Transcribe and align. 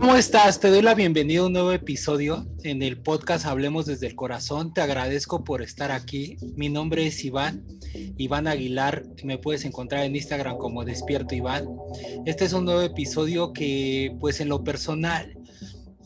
¿Cómo 0.00 0.16
estás? 0.16 0.58
Te 0.58 0.70
doy 0.70 0.80
la 0.80 0.94
bienvenida 0.94 1.42
a 1.42 1.46
un 1.46 1.52
nuevo 1.52 1.72
episodio 1.72 2.46
en 2.62 2.82
el 2.82 2.98
podcast 2.98 3.44
Hablemos 3.44 3.84
desde 3.84 4.06
el 4.06 4.14
Corazón. 4.14 4.72
Te 4.72 4.80
agradezco 4.80 5.44
por 5.44 5.60
estar 5.60 5.92
aquí. 5.92 6.38
Mi 6.56 6.70
nombre 6.70 7.06
es 7.06 7.22
Iván, 7.26 7.62
Iván 8.16 8.46
Aguilar. 8.46 9.04
Me 9.22 9.36
puedes 9.36 9.66
encontrar 9.66 10.04
en 10.04 10.16
Instagram 10.16 10.56
como 10.56 10.86
Despierto 10.86 11.34
Iván. 11.34 11.68
Este 12.24 12.46
es 12.46 12.54
un 12.54 12.64
nuevo 12.64 12.80
episodio 12.80 13.52
que, 13.52 14.16
pues 14.18 14.40
en 14.40 14.48
lo 14.48 14.64
personal, 14.64 15.37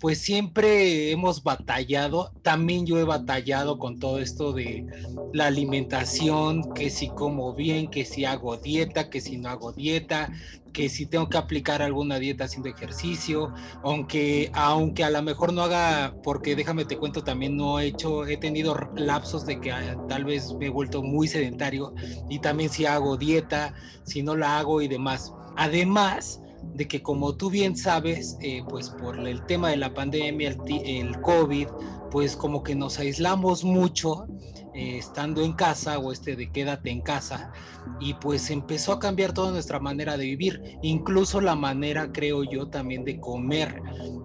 pues 0.02 0.18
siempre 0.18 1.12
hemos 1.12 1.44
batallado, 1.44 2.32
también 2.42 2.86
yo 2.86 2.98
he 2.98 3.04
batallado 3.04 3.78
con 3.78 4.00
todo 4.00 4.18
esto 4.18 4.52
de 4.52 4.84
la 5.32 5.46
alimentación, 5.46 6.74
que 6.74 6.90
si 6.90 7.08
como 7.08 7.54
bien, 7.54 7.88
que 7.88 8.04
si 8.04 8.24
hago 8.24 8.56
dieta, 8.56 9.10
que 9.10 9.20
si 9.20 9.38
no 9.38 9.48
hago 9.48 9.70
dieta, 9.70 10.32
que 10.72 10.88
si 10.88 11.06
tengo 11.06 11.28
que 11.28 11.38
aplicar 11.38 11.82
alguna 11.82 12.18
dieta 12.18 12.46
haciendo 12.46 12.68
ejercicio, 12.68 13.54
aunque, 13.84 14.50
aunque 14.54 15.04
a 15.04 15.10
lo 15.10 15.22
mejor 15.22 15.52
no 15.52 15.62
haga, 15.62 16.16
porque 16.24 16.56
déjame 16.56 16.84
te 16.84 16.98
cuento, 16.98 17.22
también 17.22 17.56
no 17.56 17.78
he 17.78 17.86
hecho, 17.86 18.26
he 18.26 18.36
tenido 18.38 18.76
lapsos 18.96 19.46
de 19.46 19.60
que 19.60 19.70
ah, 19.70 19.96
tal 20.08 20.24
vez 20.24 20.52
me 20.54 20.66
he 20.66 20.70
vuelto 20.70 21.04
muy 21.04 21.28
sedentario 21.28 21.94
y 22.28 22.40
también 22.40 22.70
si 22.70 22.86
hago 22.86 23.16
dieta, 23.16 23.74
si 24.02 24.24
no 24.24 24.34
la 24.34 24.58
hago 24.58 24.82
y 24.82 24.88
demás. 24.88 25.32
Además, 25.56 26.41
de 26.74 26.88
que 26.88 27.02
como 27.02 27.34
tú 27.34 27.50
bien 27.50 27.76
sabes, 27.76 28.36
eh, 28.40 28.62
pues 28.68 28.90
por 28.90 29.18
el 29.26 29.44
tema 29.46 29.70
de 29.70 29.76
la 29.76 29.94
pandemia, 29.94 30.50
el, 30.50 30.58
el, 30.84 31.20
COVID, 31.20 31.68
pues 32.10 32.36
como 32.36 32.62
que 32.62 32.74
nos 32.74 32.98
aislamos 32.98 33.64
mucho 33.64 34.26
eh, 34.74 34.98
estando 34.98 35.42
en 35.42 35.52
casa 35.52 35.98
o 35.98 36.12
este 36.12 36.36
de 36.36 36.50
quédate 36.50 36.90
en 36.90 37.00
casa 37.00 37.52
y 38.00 38.14
pues 38.14 38.50
empezó 38.50 38.92
a 38.92 38.98
cambiar 38.98 39.32
toda 39.32 39.52
nuestra 39.52 39.78
manera 39.80 40.16
de 40.16 40.24
vivir, 40.24 40.78
incluso 40.82 41.40
la 41.40 41.54
manera 41.54 42.12
creo 42.12 42.44
yo 42.44 42.68
también 42.68 43.04
de 43.04 43.20
comer 43.20 43.82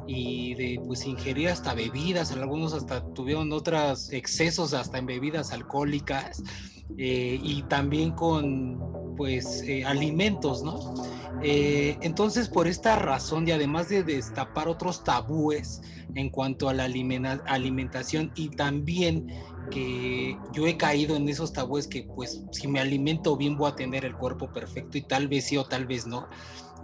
y 0.08 0.56
de 0.56 0.82
pues 0.86 1.06
ingerir 1.06 1.50
hasta 1.50 1.74
bebidas, 1.74 2.32
algunos 2.32 2.74
hasta 2.74 3.04
tuvieron 3.14 3.52
otros 3.52 4.12
excesos 4.12 4.74
hasta 4.74 4.98
en 4.98 5.06
bebidas 5.06 5.52
alcohólicas 5.52 6.42
eh, 6.98 7.40
y 7.42 7.64
también 7.64 8.12
con 8.12 9.16
pues 9.18 9.64
alimentos, 9.86 10.64
¿no? 10.64 10.94
Eh, 11.42 11.98
entonces, 12.02 12.50
por 12.50 12.68
esta 12.68 12.96
razón 12.96 13.48
y 13.48 13.52
además 13.52 13.90
de 13.90 14.04
destapar 14.04 14.68
otros 14.68 15.04
tabúes 15.04 15.82
en 16.16 16.30
cuanto 16.30 16.68
a 16.68 16.74
la 16.74 16.86
alimentación 16.86 18.32
y 18.36 18.50
también 18.50 19.28
que 19.70 20.38
yo 20.54 20.68
he 20.68 20.78
caído 20.78 21.16
en 21.16 21.28
esos 21.30 21.54
tabúes 21.54 21.88
que 21.88 22.10
pues 22.16 22.44
si 22.52 22.68
me 22.68 22.80
alimento 22.80 23.38
bien 23.38 23.58
voy 23.58 23.72
a 23.72 23.76
tener 23.76 24.06
el 24.06 24.16
cuerpo 24.16 24.52
perfecto 24.52 24.98
y 24.98 25.02
tal 25.02 25.28
vez 25.28 25.46
sí 25.46 25.58
o 25.58 25.66
tal 25.66 25.86
vez 25.86 26.08
no. 26.08 26.28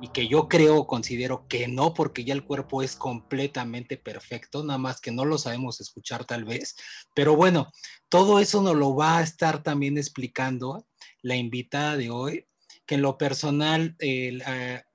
Y 0.02 0.09
que 0.09 0.28
yo 0.28 0.50
creo, 0.50 0.86
considero 0.86 1.48
que 1.48 1.67
no, 1.70 1.94
porque 1.94 2.26
ya 2.26 2.34
el 2.34 2.44
cuerpo 2.44 2.81
es 2.81 2.95
completamente 2.95 3.95
perfecto, 3.95 4.64
nada 4.64 4.78
más 4.78 5.00
que 5.00 5.11
no 5.11 5.23
lo 5.23 5.38
sabemos 5.38 5.80
escuchar 5.80 6.26
tal 6.26 6.44
vez. 6.44 6.76
Pero 7.14 7.38
bueno, 7.38 7.72
todo 8.09 8.39
eso 8.39 8.61
nos 8.61 8.76
lo 8.76 8.95
va 8.95 9.20
a 9.20 9.23
estar 9.23 9.64
también 9.64 9.98
explicando 9.98 10.86
la 11.22 11.38
invitada 11.38 11.95
de 11.95 12.09
hoy, 12.09 12.48
que 12.86 12.95
en 12.95 13.02
lo 13.02 13.17
personal 13.17 13.95
eh, 14.00 14.39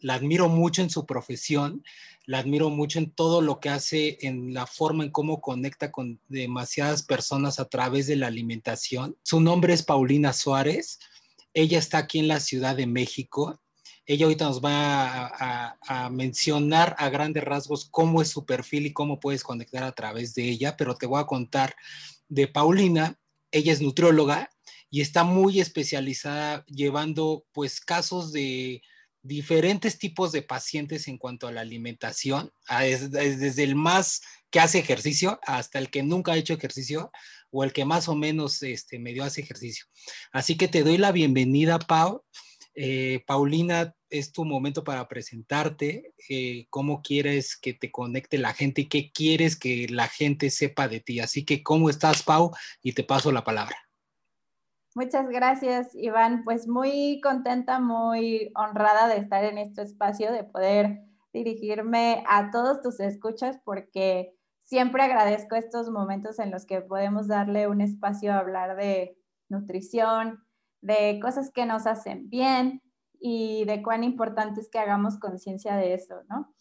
la, 0.01 0.15
admiro 0.15 0.49
mucho 0.49 0.83
en 0.83 0.91
su 0.91 1.07
profesión, 1.07 1.83
la 2.27 2.41
admiro 2.41 2.69
mucho 2.69 2.99
en 2.99 3.11
todo 3.11 3.41
lo 3.41 3.61
que 3.61 3.71
hace, 3.71 4.19
en 4.21 4.53
la 4.53 4.67
forma 4.67 5.05
en 5.05 5.11
cómo 5.11 5.41
conecta 5.41 5.91
con 5.91 6.21
demasiadas 6.29 7.03
personas 7.03 7.59
a 7.59 7.65
través 7.67 8.07
de 8.07 8.17
la 8.17 8.27
alimentación. 8.27 9.17
Su 9.23 9.41
nombre 9.41 9.73
es 9.73 9.83
Paulina 9.83 10.33
Suárez, 10.33 10.99
ella 11.55 11.79
está 11.79 11.99
aquí 11.99 12.19
en 12.19 12.29
la 12.29 12.41
Ciudad 12.41 12.77
de 12.77 12.87
México. 12.87 13.61
Ella 14.05 14.27
ahorita 14.27 14.45
nos 14.47 14.63
va 14.63 15.27
a, 15.27 15.79
a, 15.87 16.11
mencionar 16.11 16.95
a 16.99 17.09
grandes 17.11 17.45
rasgos 17.45 17.89
cómo 17.91 18.23
es 18.23 18.29
su 18.29 18.47
perfil 18.47 18.87
y 18.87 18.93
cómo 18.93 19.21
puedes 19.21 19.43
conectar 19.43 19.83
a 19.83 19.93
través 19.93 20.35
de 20.35 20.49
ella, 20.49 20.77
pero 20.77 20.95
te 20.95 21.07
voy 21.07 21.21
a 21.21 21.27
contar 21.27 21.75
de 22.29 22.49
Paulina. 22.49 23.19
Ella 23.51 23.73
es 23.73 23.83
nutrióloga, 23.83 24.51
y 24.91 25.01
está 25.01 25.25
muy 25.25 25.61
especializada 25.61 26.65
llevando 26.67 27.45
pues 27.53 27.81
casos 27.81 28.33
de 28.33 28.83
diferentes 29.23 29.99
tipos 29.99 30.33
de 30.33 30.43
pacientes 30.43 31.09
en 31.09 31.19
cuanto 31.19 31.47
a 31.47 31.53
la 31.53 31.61
alimentación, 31.61 32.53
desde 33.11 33.65
el 33.65 33.75
más 33.75 34.23
que 34.51 34.61
hace 34.61 34.79
ejercicio 34.79 35.39
hasta 35.45 35.79
el 35.79 35.91
que 35.91 36.03
nunca 36.03 36.33
ha 36.33 36.37
hecho 36.37 36.55
ejercicio 36.55 37.11
o 37.51 37.65
el 37.65 37.73
que 37.73 37.85
más 37.85 38.09
o 38.09 38.15
menos 38.15 38.63
este, 38.63 38.99
medio 38.99 39.25
hace 39.25 39.43
ejercicio. 39.43 39.87
Así 40.33 40.57
que 40.57 40.69
te 40.69 40.83
doy 40.83 40.97
la 40.99 41.13
bienvenida, 41.13 41.79
Pau. 41.79 42.25
Eh, 42.75 43.25
Paulina, 43.27 43.95
es 44.09 44.33
tu 44.33 44.45
momento 44.45 44.85
para 44.85 45.09
presentarte, 45.09 46.15
eh, 46.29 46.67
cómo 46.71 47.03
quieres 47.03 47.57
que 47.57 47.75
te 47.75 47.91
conecte 47.91 48.39
la 48.39 48.55
gente 48.55 48.83
y 48.83 48.87
qué 48.87 49.11
quieres 49.13 49.57
que 49.57 49.89
la 49.89 50.09
gente 50.09 50.49
sepa 50.49 50.89
de 50.89 51.01
ti. 51.01 51.21
Así 51.21 51.45
que, 51.45 51.63
¿cómo 51.63 51.91
estás, 51.91 52.23
Pau? 52.23 52.53
Y 52.83 52.93
te 52.93 53.05
paso 53.05 53.33
la 53.33 53.45
palabra. 53.45 53.88
Muchas 54.95 55.29
gracias, 55.29 55.95
Iván. 55.95 56.45
Pues 56.45 56.67
muy 56.67 57.21
contenta, 57.21 57.79
muy 57.79 58.51
honrada 58.55 59.07
de 59.09 59.19
estar 59.19 59.45
en 59.45 59.59
este 59.59 59.83
espacio, 59.83 60.33
de 60.33 60.45
poder 60.45 61.01
dirigirme 61.33 62.25
a 62.27 62.51
todos 62.51 62.81
tus 62.81 62.99
escuchas, 63.01 63.59
porque 63.65 64.35
siempre 64.63 65.03
agradezco 65.03 65.57
estos 65.57 65.91
momentos 65.91 66.39
en 66.39 66.51
los 66.51 66.65
que 66.65 66.81
podemos 66.81 67.29
darle 67.29 67.69
un 67.69 67.81
espacio 67.81 68.33
a 68.33 68.39
hablar 68.39 68.77
de 68.77 69.17
nutrición, 69.49 70.45
de 70.81 71.19
cosas 71.21 71.51
que 71.51 71.67
nos 71.67 71.87
hacen 71.87 72.29
bien 72.29 72.83
y 73.21 73.65
de 73.67 73.83
cuán 73.83 74.05
importante 74.05 74.61
es 74.61 74.71
que 74.71 74.79
hagamos 74.79 75.19
conciencia 75.19 75.77
de 75.77 75.95
eso, 75.95 76.23
¿no? 76.29 76.55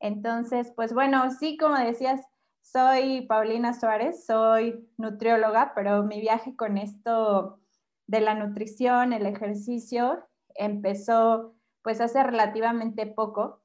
Entonces, 0.00 0.72
pues 0.74 0.92
bueno, 0.92 1.30
sí, 1.30 1.56
como 1.56 1.76
decías, 1.76 2.20
soy 2.62 3.22
Paulina 3.26 3.72
Suárez, 3.72 4.24
soy 4.26 4.88
nutrióloga, 4.96 5.72
pero 5.74 6.02
mi 6.02 6.20
viaje 6.20 6.56
con 6.56 6.78
esto 6.78 7.60
de 8.06 8.20
la 8.20 8.34
nutrición, 8.34 9.12
el 9.12 9.26
ejercicio, 9.26 10.26
empezó 10.54 11.54
pues 11.82 12.00
hace 12.00 12.22
relativamente 12.22 13.06
poco. 13.06 13.60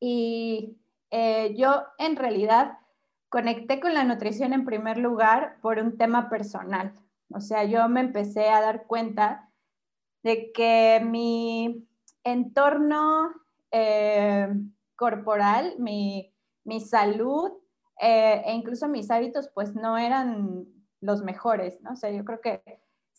Y 0.00 0.76
eh, 1.10 1.54
yo 1.56 1.84
en 1.98 2.16
realidad 2.16 2.78
conecté 3.28 3.80
con 3.80 3.94
la 3.94 4.04
nutrición 4.04 4.52
en 4.52 4.64
primer 4.64 4.98
lugar 4.98 5.58
por 5.60 5.78
un 5.78 5.96
tema 5.96 6.28
personal. 6.28 6.92
O 7.30 7.40
sea, 7.40 7.64
yo 7.64 7.88
me 7.88 8.00
empecé 8.00 8.48
a 8.48 8.60
dar 8.60 8.86
cuenta 8.86 9.50
de 10.22 10.50
que 10.52 11.00
mi 11.04 11.86
entorno 12.24 13.30
eh, 13.70 14.48
corporal, 14.96 15.74
mi, 15.78 16.32
salud 16.80 17.52
eh, 18.00 18.42
e 18.44 18.52
incluso 18.52 18.88
mis 18.88 19.10
hábitos, 19.10 19.48
pues 19.54 19.74
no 19.74 19.96
eran 19.96 20.66
los 21.00 21.22
mejores, 21.22 21.80
¿no? 21.82 21.92
O 21.92 21.96
sea, 21.96 22.10
yo 22.10 22.24
creo 22.24 22.40
que 22.40 22.62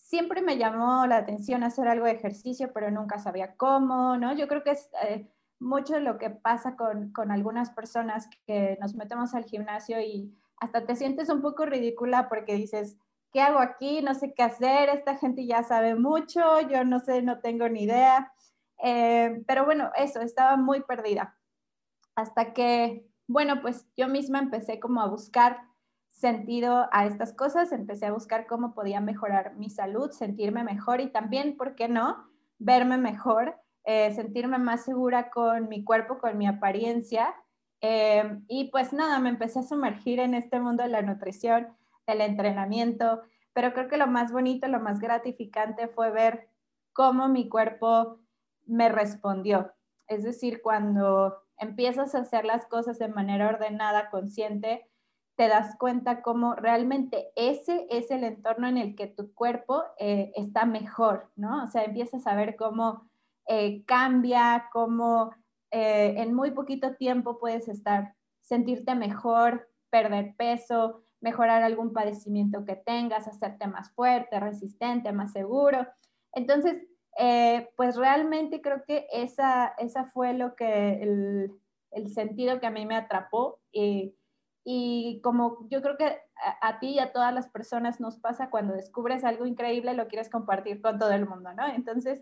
siempre 0.09 0.41
me 0.41 0.57
llamó 0.57 1.05
la 1.05 1.17
atención 1.17 1.63
hacer 1.63 1.87
algo 1.87 2.05
de 2.07 2.13
ejercicio, 2.13 2.73
pero 2.73 2.89
nunca 2.89 3.19
sabía 3.19 3.55
cómo, 3.55 4.17
¿no? 4.17 4.33
Yo 4.35 4.47
creo 4.47 4.63
que 4.63 4.71
es 4.71 4.89
eh, 5.03 5.29
mucho 5.59 5.99
lo 5.99 6.17
que 6.17 6.31
pasa 6.31 6.75
con, 6.75 7.11
con, 7.13 7.29
algunas 7.29 7.69
personas 7.69 8.27
que 8.47 8.75
nos 8.81 8.95
metemos 8.95 9.35
al 9.35 9.45
gimnasio 9.45 10.01
y 10.01 10.35
hasta 10.57 10.87
te 10.87 10.95
sientes 10.95 11.29
un 11.29 11.43
poco 11.43 11.67
ridícula 11.67 12.27
porque 12.27 12.55
dices, 12.55 12.97
¿qué 13.31 13.41
hago 13.41 13.59
aquí? 13.59 14.01
No 14.01 14.15
sé 14.15 14.33
qué 14.33 14.41
hacer, 14.41 14.89
esta 14.89 15.15
gente 15.15 15.45
ya 15.45 15.61
sabe 15.61 15.93
mucho, 15.93 16.59
yo 16.61 16.83
no 16.83 16.99
sé, 17.01 17.21
no 17.21 17.39
tengo 17.39 17.69
ni 17.69 17.83
idea. 17.83 18.33
Eh, 18.81 19.43
pero 19.45 19.63
bueno, 19.63 19.91
eso, 19.95 20.21
estaba 20.21 20.57
muy 20.57 20.81
perdida. 20.81 21.37
Hasta 22.15 22.51
que, 22.53 23.05
bueno, 23.27 23.61
pues 23.61 23.85
yo 23.95 24.07
misma 24.07 24.39
empecé 24.39 24.79
como 24.79 25.01
a 25.01 25.07
buscar 25.07 25.68
sentido 26.19 26.89
a 26.91 27.05
estas 27.05 27.33
cosas, 27.33 27.71
empecé 27.71 28.05
a 28.05 28.11
buscar 28.11 28.45
cómo 28.45 28.73
podía 28.73 28.99
mejorar 28.99 29.55
mi 29.55 29.69
salud, 29.69 30.11
sentirme 30.11 30.65
mejor 30.65 30.99
y 30.99 31.07
también, 31.07 31.55
¿por 31.55 31.75
qué 31.75 31.87
no?, 31.87 32.27
verme 32.57 32.97
mejor, 32.97 33.55
eh, 33.85 34.11
sentirme 34.13 34.57
más 34.57 34.83
segura 34.83 35.29
con 35.29 35.69
mi 35.69 35.85
cuerpo, 35.85 36.19
con 36.19 36.37
mi 36.37 36.45
apariencia. 36.45 37.33
Eh, 37.79 38.37
y 38.49 38.69
pues 38.69 38.91
nada, 38.91 39.19
me 39.19 39.29
empecé 39.29 39.59
a 39.59 39.63
sumergir 39.63 40.19
en 40.19 40.33
este 40.33 40.59
mundo 40.59 40.83
de 40.83 40.89
la 40.89 41.01
nutrición, 41.01 41.69
del 42.05 42.19
entrenamiento, 42.19 43.21
pero 43.53 43.71
creo 43.73 43.87
que 43.87 43.97
lo 43.97 44.07
más 44.07 44.33
bonito, 44.33 44.67
lo 44.67 44.81
más 44.81 44.99
gratificante 44.99 45.87
fue 45.87 46.11
ver 46.11 46.49
cómo 46.91 47.29
mi 47.29 47.47
cuerpo 47.47 48.19
me 48.65 48.89
respondió. 48.89 49.73
Es 50.07 50.23
decir, 50.23 50.61
cuando 50.61 51.37
empiezas 51.57 52.13
a 52.13 52.19
hacer 52.19 52.43
las 52.43 52.65
cosas 52.65 52.99
de 52.99 53.07
manera 53.07 53.47
ordenada, 53.47 54.09
consciente, 54.09 54.88
te 55.39 55.47
das 55.47 55.77
cuenta 55.77 56.21
cómo 56.21 56.53
realmente 56.53 57.31
ese 57.37 57.87
es 57.89 58.11
el 58.11 58.25
entorno 58.25 58.67
en 58.67 58.75
el 58.77 58.93
que 58.93 59.07
tu 59.07 59.33
cuerpo 59.33 59.85
eh, 59.97 60.33
está 60.35 60.65
mejor, 60.65 61.31
¿no? 61.37 61.63
O 61.63 61.67
sea, 61.69 61.85
empiezas 61.85 62.27
a 62.27 62.35
ver 62.35 62.57
cómo 62.57 63.09
eh, 63.47 63.85
cambia, 63.85 64.67
cómo 64.73 65.31
eh, 65.71 66.15
en 66.17 66.33
muy 66.33 66.51
poquito 66.51 66.97
tiempo 66.97 67.39
puedes 67.39 67.69
estar, 67.69 68.15
sentirte 68.41 68.95
mejor, 68.95 69.69
perder 69.89 70.35
peso, 70.35 71.05
mejorar 71.21 71.63
algún 71.63 71.93
padecimiento 71.93 72.65
que 72.65 72.75
tengas, 72.75 73.25
hacerte 73.25 73.65
más 73.65 73.93
fuerte, 73.93 74.41
resistente, 74.41 75.13
más 75.13 75.31
seguro. 75.31 75.87
Entonces, 76.33 76.83
pues 77.77 77.95
realmente 77.95 78.59
creo 78.59 78.83
que 78.85 79.07
esa, 79.13 79.73
esa 79.77 80.03
fue 80.07 80.33
lo 80.33 80.55
que 80.55 81.01
el, 81.01 81.51
el 81.91 82.09
sentido 82.13 82.59
que 82.59 82.67
a 82.67 82.71
mí 82.71 82.85
me 82.85 82.97
atrapó. 82.97 83.61
y 83.71 84.18
y 84.71 85.19
como 85.23 85.67
yo 85.71 85.81
creo 85.81 85.97
que 85.97 86.19
a, 86.61 86.79
ti 86.79 86.89
y 86.89 86.99
a 86.99 87.11
todas 87.11 87.33
las 87.33 87.47
personas 87.47 87.99
nos 87.99 88.17
pasa 88.17 88.51
cuando 88.51 88.75
descubres 88.75 89.23
algo 89.23 89.47
increíble, 89.47 89.95
lo 89.95 90.07
quieres 90.07 90.29
compartir 90.29 90.79
con 90.79 90.99
todo 90.99 91.11
el 91.11 91.27
mundo, 91.27 91.51
¿no? 91.55 91.65
Entonces, 91.65 92.21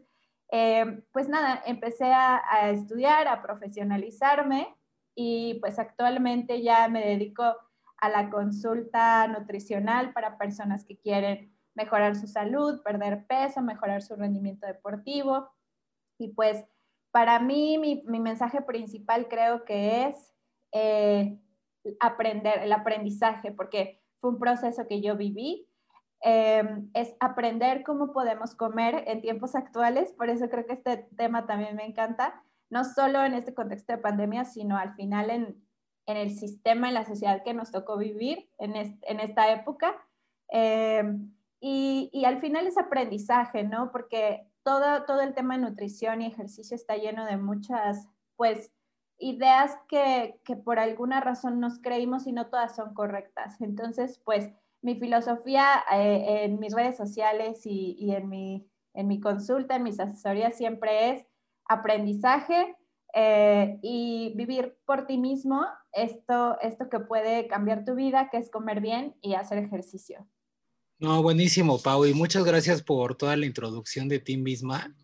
eh, 0.54 1.04
pues 1.12 1.28
nada, 1.28 1.62
empecé 1.66 2.06
a, 2.06 2.42
a, 2.50 2.70
estudiar, 2.70 3.28
a 3.28 3.42
profesionalizarme 3.42 4.74
y 5.14 5.56
pues 5.56 5.78
actualmente 5.78 6.62
ya 6.62 6.88
me 6.88 7.06
dedico 7.06 7.44
a 7.98 8.10
la 8.10 8.30
consulta 8.30 9.28
nutricional 9.28 10.14
para 10.14 10.38
personas 10.38 10.86
que 10.86 10.98
quieren 10.98 11.54
mejorar 11.76 12.16
su 12.16 12.28
salud, 12.28 12.82
perder 12.82 13.28
peso, 13.28 13.62
mejorar 13.62 14.02
su 14.02 14.16
rendimiento 14.16 14.66
deportivo. 14.68 15.50
Y 16.18 16.30
pues 16.30 16.64
para 17.12 17.42
mí 17.42 17.78
mi, 17.78 18.06
mi 18.08 18.22
mensaje 18.22 18.62
principal 18.62 19.28
creo 19.28 19.66
que 19.66 20.06
es 20.06 20.34
eh, 20.72 21.42
aprender, 22.00 22.60
el 22.64 22.74
aprendizaje, 22.74 23.52
porque 23.52 24.02
fue 24.20 24.32
un 24.32 24.40
proceso 24.40 24.88
que 24.88 25.02
yo 25.02 25.16
viví. 25.16 25.68
Eh, 26.24 26.64
es 26.94 27.16
aprender 27.20 27.84
cómo 27.84 28.12
podemos 28.12 28.56
comer 28.56 29.04
en 29.08 29.22
tiempos 29.22 29.56
actuales, 29.56 30.12
por 30.14 30.30
eso 30.30 30.50
creo 30.50 30.66
que 30.66 30.74
este 30.74 31.08
tema 31.16 31.46
también 31.46 31.76
me 31.76 31.86
encanta, 31.86 32.44
no 32.70 32.84
solo 32.84 33.24
en 33.24 33.34
este 33.34 33.54
contexto 33.54 33.94
de 33.94 34.00
pandemia, 34.00 34.44
sino 34.44 34.78
al 34.78 34.96
final 34.96 35.30
en, 35.30 35.64
en 36.08 36.18
el 36.18 36.32
sistema, 36.32 36.88
en 36.88 36.96
la 36.96 37.06
sociedad 37.06 37.44
que 37.44 37.54
nos 37.54 37.72
tocó 37.72 37.98
vivir 37.98 38.50
en, 38.58 38.76
en 38.76 39.20
esta 39.20 39.52
época. 39.52 39.96
Eh, 40.52 41.04
y, 41.60 42.10
y, 42.14 42.26
al 42.26 42.40
final 42.40 42.68
es 42.68 42.78
aprendizaje, 42.78 43.64
¿no? 43.64 43.92
Porque 43.92 44.48
todo, 44.64 45.06
todo 45.06 45.22
el 45.22 45.34
tema 45.34 45.58
de 45.58 45.64
nutrición 45.64 46.22
y 46.22 46.28
ejercicio 46.28 46.76
está 46.76 46.96
lleno 46.98 47.26
de 47.26 47.38
muchas, 47.38 48.08
pues, 48.36 48.72
ideas 49.20 49.72
que, 49.88 50.40
que, 50.44 50.56
por 50.56 50.80
alguna 50.80 51.22
razón 51.22 51.60
nos 51.60 51.80
creímos 51.80 52.28
y 52.28 52.32
no 52.32 52.48
todas 52.48 52.76
son 52.76 52.94
correctas. 52.94 53.60
Entonces, 53.62 54.22
pues 54.24 54.50
mi 54.82 54.96
filosofía 54.96 55.84
eh, 55.92 56.44
en 56.44 56.60
mis 56.60 56.74
redes 56.74 56.98
sociales 56.98 57.66
y, 57.66 57.96
y, 58.00 58.14
en, 58.14 58.30
mi, 58.30 58.68
en 58.94 59.08
mi 59.08 59.20
consulta, 59.20 59.76
en 59.76 59.84
mis 59.84 60.00
asesorías, 60.00 60.56
siempre 60.56 61.12
es 61.12 61.26
aprendizaje 61.66 62.76
eh, 63.14 63.80
y 63.82 64.34
vivir 64.36 64.78
por 64.86 65.08
ti 65.08 65.18
mismo 65.18 65.66
esto, 65.92 66.60
esto 66.62 66.90
que 66.90 67.00
puede 67.00 67.48
cambiar 67.48 67.84
tu 67.86 67.96
vida, 67.96 68.30
que 68.30 68.38
es 68.38 68.52
comer 68.52 68.82
bien 68.82 69.16
y 69.22 69.34
hacer 69.34 69.58
ejercicio. 69.58 70.28
No, 71.00 71.22
buenísimo, 71.22 71.80
Pau, 71.80 72.06
y 72.06 72.14
muchas 72.14 72.44
gracias 72.44 72.82
por 72.82 73.16
toda 73.16 73.36
la 73.36 73.46
introducción 73.46 74.08
de 74.08 74.20
ti 74.20 74.38
misma. 74.38 74.96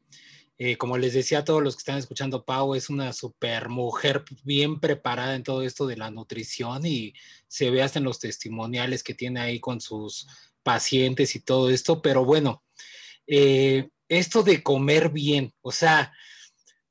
Eh, 0.59 0.77
como 0.77 0.97
les 0.97 1.13
decía 1.13 1.39
a 1.39 1.45
todos 1.45 1.63
los 1.63 1.75
que 1.75 1.79
están 1.79 1.97
escuchando, 1.97 2.45
Pau 2.45 2.75
es 2.75 2.89
una 2.89 3.11
super 3.11 3.69
mujer 3.69 4.23
bien 4.43 4.79
preparada 4.79 5.35
en 5.35 5.43
todo 5.43 5.63
esto 5.63 5.87
de 5.87 5.97
la 5.97 6.11
nutrición 6.11 6.85
y 6.85 7.13
se 7.47 7.71
ve 7.71 7.81
hasta 7.81 7.99
en 7.99 8.05
los 8.05 8.19
testimoniales 8.19 9.03
que 9.03 9.15
tiene 9.15 9.39
ahí 9.39 9.59
con 9.59 9.81
sus 9.81 10.27
pacientes 10.61 11.35
y 11.35 11.39
todo 11.41 11.69
esto. 11.69 12.01
Pero 12.01 12.23
bueno, 12.23 12.63
eh, 13.27 13.89
esto 14.07 14.43
de 14.43 14.61
comer 14.63 15.09
bien, 15.09 15.53
o 15.61 15.71
sea, 15.71 16.13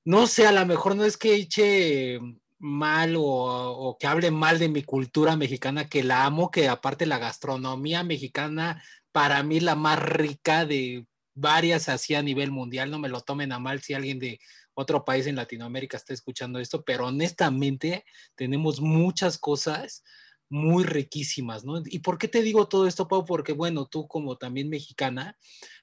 no 0.05 0.27
sé, 0.27 0.47
a 0.47 0.53
lo 0.53 0.67
mejor 0.67 0.97
no 0.97 1.05
es 1.05 1.17
que 1.17 1.35
eche 1.35 2.19
mal 2.59 3.17
o, 3.17 3.23
o, 3.23 3.99
que 3.99 4.07
hable 4.07 4.31
mal 4.31 4.59
de 4.59 4.69
mi 4.69 4.83
cultura 4.83 5.37
mexicana, 5.37 5.89
que 5.89 6.03
la 6.03 6.25
amo, 6.25 6.51
que 6.51 6.69
aparte 6.69 7.07
la 7.07 7.19
gastronomía 7.19 8.03
mexicana, 8.05 8.83
para 9.13 9.43
mí 9.43 9.61
la 9.61 9.77
más 9.77 10.01
rica 10.01 10.65
de 10.67 11.07
varias 11.35 11.89
así 11.89 12.15
a 12.15 12.23
nivel 12.23 12.51
mundial, 12.51 12.91
no 12.91 12.99
me 12.99 13.09
lo 13.09 13.21
tomen 13.21 13.53
a 13.53 13.59
mal 13.59 13.81
si 13.81 13.95
alguien 13.95 14.19
de 14.19 14.41
otro 14.75 15.05
país 15.05 15.27
en 15.27 15.37
Latinoamérica 15.37 15.97
está 15.97 16.15
escuchando 16.15 16.59
esto, 16.59 16.85
pero 16.85 17.07
honestamente 17.07 18.05
tenemos 18.35 18.81
muchas 18.81 19.39
cosas 19.39 20.03
muy 20.49 20.85
riquísimas, 20.85 21.65
¿no? 21.65 21.83
¿Y 21.87 22.01
por 22.01 22.19
qué 22.19 22.29
te 22.29 22.43
digo 22.43 22.69
todo 22.69 22.87
esto, 22.87 23.09
Pau? 23.09 23.25
Porque 23.25 23.53
bueno, 23.53 23.87
tú 23.87 24.07
como 24.07 24.37
también 24.37 24.69
mexicana, 24.69 25.39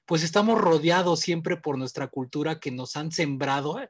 pues 0.06 0.22
estamos 0.22 0.60
rodeados 0.60 1.20
siempre 1.20 1.56
por 1.56 1.76
nuestra 1.76 2.06
cultura 2.06 2.60
que 2.60 2.70
nos 2.70 2.96
han 2.96 3.10
sembrado, 3.10 3.80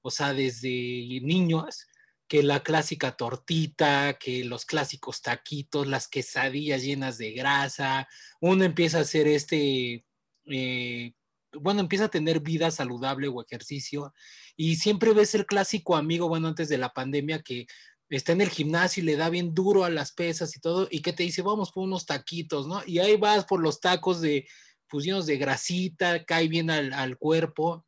o 0.00 0.10
sea, 0.10 0.34
desde 0.34 1.20
niños, 1.22 1.88
que 2.28 2.42
la 2.42 2.62
clásica 2.62 3.16
tortita, 3.16 4.18
que 4.18 4.44
los 4.44 4.64
clásicos 4.64 5.22
taquitos, 5.22 5.88
las 5.88 6.06
quesadillas 6.06 6.82
llenas 6.82 7.18
de 7.18 7.32
grasa, 7.32 8.06
uno 8.40 8.64
empieza 8.64 8.98
a 8.98 9.02
hacer 9.02 9.26
este 9.26 10.04
eh, 10.50 11.12
bueno, 11.52 11.80
empieza 11.80 12.06
a 12.06 12.10
tener 12.10 12.40
vida 12.40 12.70
saludable 12.70 13.28
o 13.28 13.42
ejercicio 13.42 14.12
y 14.56 14.76
siempre 14.76 15.12
ves 15.12 15.34
el 15.34 15.46
clásico 15.46 15.96
amigo, 15.96 16.28
bueno, 16.28 16.48
antes 16.48 16.68
de 16.68 16.78
la 16.78 16.92
pandemia 16.92 17.42
que 17.42 17.66
está 18.10 18.32
en 18.32 18.40
el 18.40 18.50
gimnasio 18.50 19.02
y 19.02 19.06
le 19.06 19.16
da 19.16 19.30
bien 19.30 19.54
duro 19.54 19.84
a 19.84 19.90
las 19.90 20.12
pesas 20.12 20.56
y 20.56 20.60
todo 20.60 20.88
y 20.90 21.00
que 21.00 21.12
te 21.12 21.22
dice, 21.22 21.42
vamos 21.42 21.72
por 21.72 21.84
unos 21.84 22.06
taquitos, 22.06 22.66
¿no? 22.66 22.82
Y 22.86 22.98
ahí 22.98 23.16
vas 23.16 23.44
por 23.44 23.60
los 23.60 23.80
tacos 23.80 24.20
de 24.20 24.46
fusiones 24.88 25.26
de 25.26 25.36
grasita, 25.36 26.24
cae 26.24 26.48
bien 26.48 26.70
al, 26.70 26.92
al 26.92 27.18
cuerpo. 27.18 27.84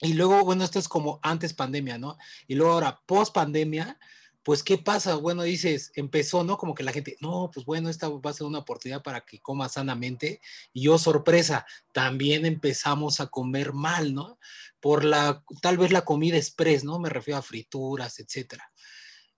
Y 0.00 0.14
luego, 0.14 0.44
bueno, 0.44 0.64
esto 0.64 0.78
es 0.78 0.88
como 0.88 1.20
antes 1.22 1.54
pandemia, 1.54 1.98
¿no? 1.98 2.16
Y 2.46 2.54
luego 2.54 2.72
ahora, 2.72 3.00
post 3.06 3.34
pandemia, 3.34 3.98
pues, 4.44 4.62
¿qué 4.62 4.76
pasa? 4.76 5.16
Bueno, 5.16 5.42
dices, 5.42 5.90
empezó, 5.94 6.44
¿no? 6.44 6.58
Como 6.58 6.74
que 6.74 6.82
la 6.84 6.92
gente, 6.92 7.16
no, 7.20 7.50
pues 7.52 7.64
bueno, 7.64 7.88
esta 7.88 8.08
va 8.10 8.30
a 8.30 8.34
ser 8.34 8.46
una 8.46 8.58
oportunidad 8.58 9.02
para 9.02 9.22
que 9.22 9.40
coma 9.40 9.70
sanamente. 9.70 10.40
Y 10.74 10.82
yo, 10.82 10.98
sorpresa, 10.98 11.66
también 11.92 12.44
empezamos 12.44 13.20
a 13.20 13.28
comer 13.28 13.72
mal, 13.72 14.12
¿no? 14.12 14.38
Por 14.80 15.02
la, 15.02 15.42
tal 15.62 15.78
vez 15.78 15.92
la 15.92 16.04
comida 16.04 16.36
express, 16.36 16.84
¿no? 16.84 16.98
Me 16.98 17.08
refiero 17.08 17.38
a 17.38 17.42
frituras, 17.42 18.20
etcétera. 18.20 18.70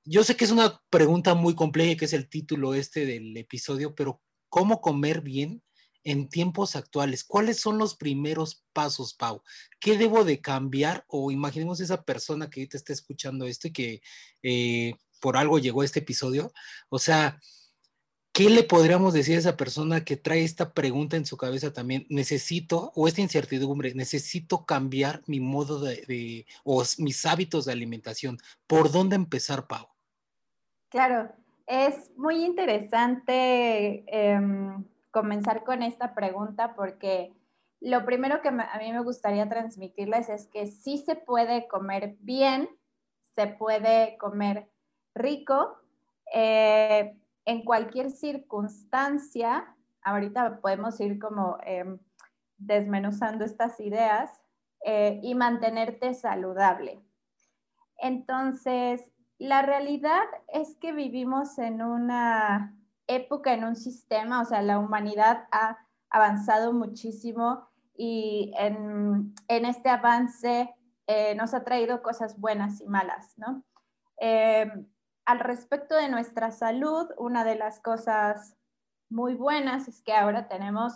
Yo 0.04 0.24
sé 0.24 0.36
que 0.36 0.44
es 0.44 0.50
una 0.50 0.82
pregunta 0.90 1.34
muy 1.34 1.54
compleja, 1.54 1.96
que 1.96 2.06
es 2.06 2.12
el 2.12 2.28
título 2.28 2.74
este 2.74 3.06
del 3.06 3.36
episodio, 3.36 3.94
pero 3.94 4.20
¿cómo 4.48 4.80
comer 4.80 5.20
bien 5.20 5.62
en 6.06 6.28
tiempos 6.28 6.76
actuales? 6.76 7.24
¿Cuáles 7.24 7.60
son 7.60 7.78
los 7.78 7.96
primeros 7.96 8.64
pasos, 8.72 9.12
Pau? 9.12 9.42
¿Qué 9.80 9.98
debo 9.98 10.24
de 10.24 10.40
cambiar? 10.40 11.04
O 11.08 11.32
imaginemos 11.32 11.80
esa 11.80 12.04
persona 12.04 12.48
que 12.48 12.66
te 12.68 12.76
está 12.76 12.92
escuchando 12.92 13.44
esto 13.44 13.68
y 13.68 13.72
que 13.72 14.02
eh, 14.42 14.94
por 15.20 15.36
algo 15.36 15.58
llegó 15.58 15.82
a 15.82 15.84
este 15.84 15.98
episodio. 15.98 16.52
O 16.88 17.00
sea, 17.00 17.40
¿qué 18.32 18.48
le 18.50 18.62
podríamos 18.62 19.14
decir 19.14 19.34
a 19.34 19.40
esa 19.40 19.56
persona 19.56 20.04
que 20.04 20.16
trae 20.16 20.44
esta 20.44 20.72
pregunta 20.72 21.16
en 21.16 21.26
su 21.26 21.36
cabeza 21.36 21.72
también? 21.72 22.06
Necesito, 22.08 22.92
o 22.94 23.08
esta 23.08 23.20
incertidumbre, 23.20 23.92
necesito 23.94 24.64
cambiar 24.64 25.22
mi 25.26 25.40
modo 25.40 25.80
de, 25.80 26.46
o 26.62 26.84
mis 26.98 27.26
hábitos 27.26 27.64
de 27.64 27.72
alimentación. 27.72 28.38
¿Por 28.68 28.92
dónde 28.92 29.16
empezar, 29.16 29.66
Pau? 29.66 29.88
Claro, 30.88 31.32
es 31.66 32.12
muy 32.16 32.44
interesante 32.44 34.04
em, 34.06 34.84
comenzar 35.16 35.64
con 35.64 35.82
esta 35.82 36.14
pregunta 36.14 36.74
porque 36.74 37.32
lo 37.80 38.04
primero 38.04 38.42
que 38.42 38.48
a 38.48 38.78
mí 38.78 38.92
me 38.92 39.02
gustaría 39.02 39.48
transmitirles 39.48 40.28
es 40.28 40.46
que 40.48 40.66
sí 40.66 40.98
se 40.98 41.16
puede 41.16 41.66
comer 41.68 42.16
bien, 42.20 42.68
se 43.34 43.46
puede 43.46 44.18
comer 44.18 44.68
rico 45.14 45.78
eh, 46.34 47.18
en 47.46 47.64
cualquier 47.64 48.10
circunstancia. 48.10 49.74
Ahorita 50.02 50.60
podemos 50.60 51.00
ir 51.00 51.18
como 51.18 51.56
eh, 51.64 51.98
desmenuzando 52.58 53.46
estas 53.46 53.80
ideas 53.80 54.30
eh, 54.84 55.18
y 55.22 55.34
mantenerte 55.34 56.12
saludable. 56.12 57.00
Entonces, 57.96 59.10
la 59.38 59.62
realidad 59.62 60.26
es 60.48 60.76
que 60.76 60.92
vivimos 60.92 61.58
en 61.58 61.80
una 61.80 62.75
época, 63.06 63.54
en 63.54 63.64
un 63.64 63.76
sistema, 63.76 64.40
o 64.40 64.44
sea, 64.44 64.62
la 64.62 64.78
humanidad 64.78 65.46
ha 65.52 65.78
avanzado 66.10 66.72
muchísimo 66.72 67.68
y 67.96 68.52
en, 68.58 69.34
este 69.48 69.88
avance 69.88 70.74
nos 71.36 71.54
ha 71.54 71.64
traído 71.64 72.02
cosas 72.02 72.38
buenas 72.38 72.80
y 72.80 72.86
malas, 72.86 73.34
¿no? 73.36 73.64
al 75.26 75.40
respecto 75.40 75.96
de 75.96 76.08
nuestra 76.08 76.52
salud, 76.52 77.08
una 77.18 77.44
de 77.44 77.56
las 77.56 77.80
cosas 77.80 78.56
muy 79.08 79.34
buenas 79.34 79.88
es 79.88 80.00
que 80.02 80.14
ahora 80.14 80.48
tenemos 80.48 80.94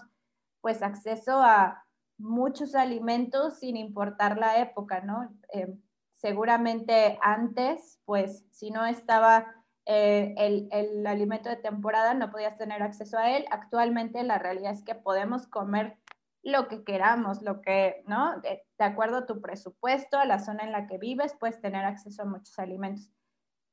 pues 0.60 0.82
acceso 0.82 1.40
a 1.42 1.84
muchos 2.18 2.74
alimentos 2.74 3.58
sin 3.58 3.76
importar 3.76 4.38
la 4.38 4.58
época, 4.58 5.00
¿no? 5.00 5.34
Eh, 5.52 5.74
seguramente 6.14 7.18
antes, 7.22 7.98
pues 8.04 8.44
si 8.50 8.70
no 8.70 8.84
estaba 8.84 9.59
eh, 9.86 10.34
el, 10.36 10.68
el, 10.72 11.06
alimento 11.06 11.48
de 11.48 11.56
temporada, 11.56 12.14
no 12.14 12.30
podías 12.30 12.56
tener 12.56 12.82
acceso 12.82 13.18
a 13.18 13.36
él. 13.36 13.44
Actualmente 13.50 14.22
la 14.22 14.38
realidad 14.38 14.72
es 14.72 14.84
que 14.84 14.94
podemos 14.94 15.46
comer 15.46 15.96
lo 16.42 16.68
que 16.68 16.84
queramos, 16.84 17.42
lo 17.42 17.60
que, 17.60 18.02
¿no? 18.06 18.40
De, 18.40 18.62
acuerdo 18.78 19.18
a 19.18 19.26
tu 19.26 19.40
presupuesto, 19.40 20.18
a 20.18 20.24
la 20.24 20.38
zona 20.38 20.64
en 20.64 20.72
la 20.72 20.86
que 20.86 20.98
vives, 20.98 21.34
puedes 21.38 21.60
tener 21.60 21.84
acceso 21.84 22.22
a 22.22 22.26
muchos 22.26 22.58
alimentos. 22.58 23.10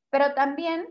Pero 0.10 0.34
también 0.34 0.88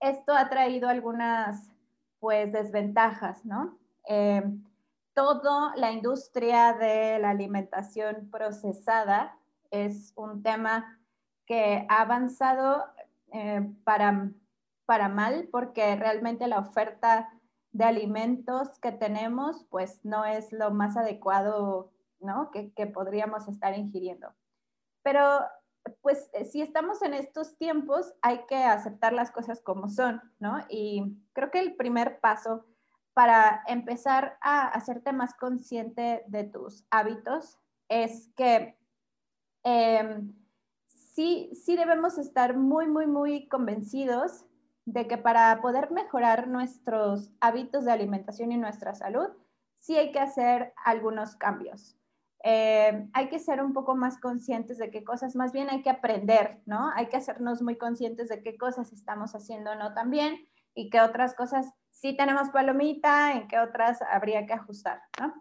esto 0.00 0.34
ha 0.34 0.48
traído 0.50 0.88
algunas 0.88 1.70
pues 2.18 2.52
desventajas, 2.52 3.44
¿no? 3.44 3.78
Eh, 4.08 4.42
toda 5.14 5.74
la 5.76 5.92
industria 5.92 6.74
de 6.74 7.18
la 7.18 7.30
alimentación 7.30 8.28
procesada 8.30 9.38
es 9.70 10.12
un 10.16 10.42
tema 10.42 10.98
que 11.46 11.86
ha 11.88 12.02
avanzado 12.02 12.84
eh, 13.34 13.68
para, 13.82 14.30
para 14.86 15.08
mal 15.08 15.48
porque 15.50 15.96
realmente 15.96 16.46
la 16.46 16.60
oferta 16.60 17.28
de 17.72 17.84
alimentos 17.84 18.78
que 18.78 18.92
tenemos 18.92 19.66
pues 19.70 20.04
no 20.04 20.24
es 20.24 20.52
lo 20.52 20.70
más 20.70 20.96
adecuado 20.96 21.90
¿no? 22.20 22.52
que, 22.52 22.72
que 22.74 22.86
podríamos 22.86 23.48
estar 23.48 23.76
ingiriendo. 23.76 24.32
Pero 25.02 25.40
pues 26.00 26.30
eh, 26.32 26.44
si 26.44 26.62
estamos 26.62 27.02
en 27.02 27.12
estos 27.12 27.58
tiempos 27.58 28.14
hay 28.22 28.46
que 28.46 28.56
aceptar 28.56 29.12
las 29.12 29.32
cosas 29.32 29.60
como 29.60 29.88
son, 29.88 30.22
¿no? 30.38 30.64
Y 30.68 31.18
creo 31.32 31.50
que 31.50 31.58
el 31.58 31.74
primer 31.74 32.20
paso 32.20 32.64
para 33.14 33.64
empezar 33.66 34.38
a 34.40 34.68
hacerte 34.68 35.12
más 35.12 35.34
consciente 35.34 36.22
de 36.28 36.44
tus 36.44 36.84
hábitos 36.90 37.58
es 37.88 38.30
que 38.36 38.78
em, 39.64 40.34
sí, 41.14 41.50
sí 41.54 41.76
debemos 41.76 42.18
estar 42.18 42.56
muy, 42.56 42.86
muy, 42.88 43.06
muy 43.06 43.48
convencidos 43.48 44.44
de 44.84 45.06
que 45.06 45.16
para 45.16 45.60
poder 45.62 45.90
mejorar 45.90 46.48
nuestros 46.48 47.30
hábitos 47.40 47.84
de 47.84 47.92
alimentación 47.92 48.52
y 48.52 48.58
nuestra 48.58 48.94
salud, 48.94 49.28
sí 49.78 49.96
hay 49.96 50.12
que 50.12 50.18
hacer 50.18 50.74
algunos 50.84 51.36
cambios. 51.36 51.96
Eh, 52.42 53.08
hay 53.14 53.28
que 53.28 53.38
ser 53.38 53.62
un 53.62 53.72
poco 53.72 53.94
más 53.94 54.18
conscientes 54.18 54.76
de 54.76 54.90
qué 54.90 55.02
cosas, 55.02 55.34
más 55.34 55.52
bien 55.52 55.70
hay 55.70 55.82
que 55.82 55.88
aprender, 55.88 56.60
¿no? 56.66 56.90
Hay 56.94 57.06
que 57.06 57.16
hacernos 57.16 57.62
muy 57.62 57.78
conscientes 57.78 58.28
de 58.28 58.42
qué 58.42 58.58
cosas 58.58 58.92
estamos 58.92 59.34
haciendo 59.34 59.74
no 59.76 59.94
tan 59.94 60.10
bien 60.10 60.46
y 60.74 60.90
qué 60.90 61.00
otras 61.00 61.34
cosas 61.34 61.72
sí 61.90 62.14
tenemos 62.14 62.50
palomita, 62.50 63.32
en 63.32 63.48
qué 63.48 63.58
otras 63.58 64.02
habría 64.02 64.44
que 64.44 64.52
ajustar, 64.52 65.00
¿no? 65.18 65.32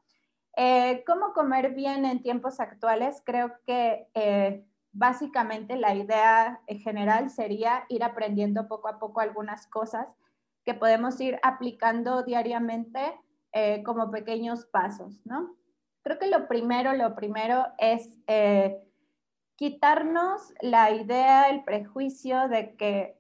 Eh, 0.56 1.04
¿Cómo 1.06 1.34
comer 1.34 1.74
bien 1.74 2.06
en 2.06 2.22
tiempos 2.22 2.60
actuales? 2.60 3.22
Creo 3.26 3.54
que 3.66 4.08
eh, 4.14 4.66
básicamente 4.94 5.76
la 5.76 5.94
idea 5.94 6.62
general 6.68 7.30
sería 7.30 7.86
ir 7.90 8.04
aprendiendo 8.04 8.68
poco 8.68 8.88
a 8.88 9.00
poco 9.00 9.20
algunas 9.20 9.68
cosas 9.68 10.08
que 10.64 10.74
podemos 10.74 11.20
ir 11.20 11.40
aplicando 11.44 12.24
diariamente 12.24 13.20
como 13.84 14.10
pequeños 14.10 14.66
pasos, 14.66 15.20
¿no? 15.26 15.56
creo 16.04 16.20
que 16.20 16.28
lo 16.28 16.48
primero, 16.48 16.94
lo 16.94 17.16
primero 17.16 17.66
es 17.78 18.10
eh, 18.28 18.78
quitarnos 19.56 20.54
la 20.62 20.92
idea, 20.92 21.50
el 21.50 21.64
prejuicio 21.64 22.48
de 22.50 22.76
que 22.76 23.18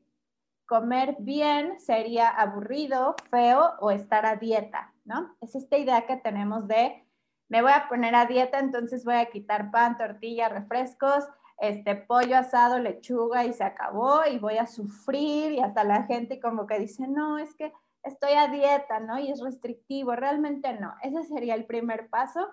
comer 0.65 1.15
bien 1.19 1.79
sería 1.79 2.29
aburrido, 2.29 3.15
feo 3.29 3.73
o 3.79 3.91
estar 3.91 4.25
a 4.25 4.35
dieta, 4.35 4.93
¿no? 5.05 5.35
Es 5.41 5.55
esta 5.55 5.77
idea 5.77 6.05
que 6.05 6.17
tenemos 6.17 6.67
de, 6.67 7.05
me 7.49 7.61
voy 7.61 7.71
a 7.71 7.87
poner 7.87 8.15
a 8.15 8.25
dieta, 8.25 8.59
entonces 8.59 9.05
voy 9.05 9.15
a 9.15 9.29
quitar 9.29 9.71
pan, 9.71 9.97
tortilla, 9.97 10.49
refrescos, 10.49 11.25
este 11.57 11.95
pollo 11.95 12.37
asado, 12.37 12.79
lechuga 12.79 13.45
y 13.45 13.53
se 13.53 13.63
acabó 13.63 14.21
y 14.29 14.39
voy 14.39 14.57
a 14.57 14.67
sufrir 14.67 15.53
y 15.53 15.59
hasta 15.59 15.83
la 15.83 16.03
gente 16.03 16.39
como 16.39 16.67
que 16.67 16.79
dice, 16.79 17.07
no, 17.07 17.37
es 17.37 17.53
que 17.55 17.71
estoy 18.03 18.33
a 18.33 18.47
dieta, 18.47 18.99
¿no? 18.99 19.19
Y 19.19 19.31
es 19.31 19.41
restrictivo, 19.41 20.15
realmente 20.15 20.73
no. 20.73 20.93
Ese 21.01 21.23
sería 21.23 21.55
el 21.55 21.65
primer 21.65 22.09
paso 22.09 22.49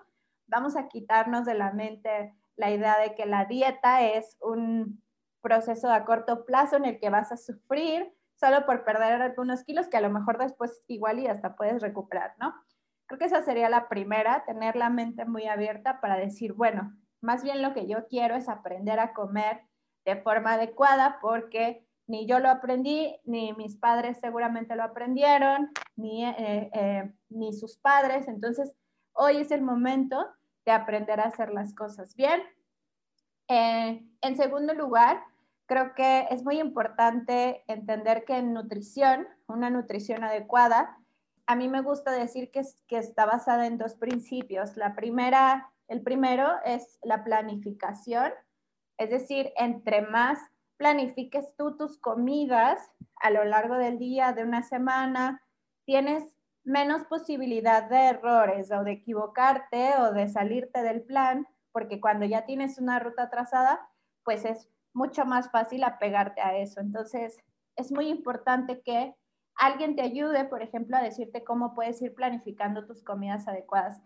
vamos 0.51 0.75
a 0.75 0.87
quitarnos 0.87 1.45
de 1.45 1.55
la 1.55 1.71
mente 1.71 2.35
la 2.57 2.69
idea 2.69 2.99
de 2.99 3.15
que 3.15 3.25
la 3.25 3.45
dieta 3.45 4.03
es 4.03 4.37
un 4.41 5.01
proceso 5.41 5.91
a 5.91 6.05
corto 6.05 6.45
plazo 6.45 6.75
en 6.75 6.85
el 6.85 6.99
que 6.99 7.09
vas 7.09 7.31
a 7.31 7.37
sufrir 7.37 8.13
solo 8.35 8.65
por 8.65 8.83
perder 8.83 9.21
algunos 9.21 9.63
kilos 9.63 9.87
que 9.87 9.97
a 9.97 10.01
lo 10.01 10.09
mejor 10.09 10.37
después 10.37 10.83
igual 10.87 11.19
y 11.19 11.27
hasta 11.27 11.55
puedes 11.55 11.81
recuperar, 11.81 12.35
¿no? 12.39 12.53
Creo 13.07 13.17
que 13.17 13.25
esa 13.25 13.41
sería 13.41 13.69
la 13.69 13.87
primera, 13.87 14.43
tener 14.45 14.75
la 14.75 14.89
mente 14.89 15.25
muy 15.25 15.47
abierta 15.47 16.01
para 16.01 16.17
decir, 16.17 16.53
bueno, 16.53 16.93
más 17.21 17.43
bien 17.43 17.61
lo 17.61 17.73
que 17.73 17.87
yo 17.87 18.07
quiero 18.07 18.35
es 18.35 18.49
aprender 18.49 18.99
a 18.99 19.13
comer 19.13 19.61
de 20.05 20.17
forma 20.17 20.53
adecuada 20.53 21.19
porque 21.21 21.85
ni 22.07 22.25
yo 22.25 22.39
lo 22.39 22.49
aprendí, 22.49 23.15
ni 23.23 23.53
mis 23.53 23.77
padres 23.77 24.17
seguramente 24.19 24.75
lo 24.75 24.83
aprendieron, 24.83 25.71
ni, 25.95 26.25
eh, 26.25 26.69
eh, 26.73 27.13
ni 27.29 27.53
sus 27.53 27.77
padres. 27.77 28.27
Entonces, 28.27 28.73
hoy 29.13 29.37
es 29.37 29.51
el 29.51 29.61
momento 29.61 30.27
de 30.65 30.71
aprender 30.73 31.19
a 31.19 31.25
hacer 31.25 31.53
las 31.53 31.73
cosas 31.73 32.15
bien. 32.15 32.41
Eh, 33.47 34.05
en 34.21 34.35
segundo 34.35 34.73
lugar, 34.73 35.23
creo 35.67 35.95
que 35.95 36.27
es 36.29 36.43
muy 36.43 36.59
importante 36.59 37.63
entender 37.67 38.25
que 38.25 38.37
en 38.37 38.53
nutrición, 38.53 39.27
una 39.47 39.69
nutrición 39.69 40.23
adecuada, 40.23 40.97
a 41.45 41.55
mí 41.55 41.69
me 41.69 41.81
gusta 41.81 42.11
decir 42.11 42.51
que, 42.51 42.61
que 42.87 42.97
está 42.97 43.25
basada 43.25 43.67
en 43.67 43.77
dos 43.77 43.95
principios. 43.95 44.75
La 44.75 44.95
primera, 44.95 45.70
el 45.91 46.01
primero 46.03 46.47
es 46.63 46.97
la 47.03 47.25
planificación, 47.25 48.31
es 48.97 49.09
decir, 49.09 49.51
entre 49.57 50.01
más 50.01 50.39
planifiques 50.77 51.53
tú 51.57 51.75
tus 51.75 51.97
comidas 51.97 52.93
a 53.17 53.29
lo 53.29 53.43
largo 53.43 53.75
del 53.75 53.99
día, 53.99 54.31
de 54.31 54.43
una 54.43 54.63
semana, 54.63 55.43
tienes 55.83 56.33
menos 56.63 57.03
posibilidad 57.03 57.89
de 57.89 58.05
errores 58.05 58.71
o 58.71 58.85
de 58.85 58.93
equivocarte 58.93 59.95
o 59.99 60.13
de 60.13 60.29
salirte 60.29 60.81
del 60.81 61.01
plan, 61.01 61.45
porque 61.73 61.99
cuando 61.99 62.25
ya 62.25 62.45
tienes 62.45 62.77
una 62.77 62.99
ruta 62.99 63.29
trazada, 63.29 63.89
pues 64.23 64.45
es 64.45 64.69
mucho 64.93 65.25
más 65.25 65.51
fácil 65.51 65.83
apegarte 65.83 66.39
a 66.39 66.55
eso. 66.55 66.79
Entonces, 66.79 67.37
es 67.75 67.91
muy 67.91 68.07
importante 68.07 68.81
que 68.81 69.13
alguien 69.55 69.97
te 69.97 70.03
ayude, 70.03 70.45
por 70.45 70.61
ejemplo, 70.61 70.95
a 70.95 71.03
decirte 71.03 71.43
cómo 71.43 71.73
puedes 71.73 72.01
ir 72.01 72.15
planificando 72.15 72.85
tus 72.85 73.03
comidas 73.03 73.45
adecuadas 73.49 74.01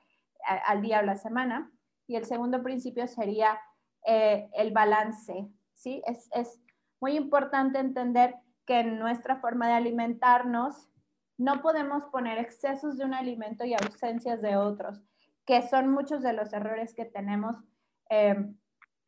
al 0.65 0.81
día 0.81 1.01
o 1.01 1.03
la 1.03 1.17
semana. 1.17 1.71
Y 2.07 2.15
el 2.15 2.25
segundo 2.25 2.61
principio 2.61 3.07
sería 3.07 3.59
eh, 4.05 4.49
el 4.53 4.71
balance, 4.71 5.47
¿sí? 5.73 6.01
Es, 6.05 6.29
es 6.33 6.59
muy 7.01 7.15
importante 7.15 7.79
entender 7.79 8.35
que 8.65 8.79
en 8.79 8.99
nuestra 8.99 9.37
forma 9.37 9.67
de 9.67 9.73
alimentarnos 9.73 10.89
no 11.37 11.61
podemos 11.61 12.03
poner 12.05 12.37
excesos 12.37 12.97
de 12.97 13.05
un 13.05 13.13
alimento 13.13 13.65
y 13.65 13.73
ausencias 13.73 14.41
de 14.41 14.55
otros, 14.55 15.01
que 15.45 15.61
son 15.67 15.91
muchos 15.91 16.21
de 16.23 16.33
los 16.33 16.53
errores 16.53 16.93
que 16.93 17.05
tenemos. 17.05 17.57
Eh, 18.09 18.53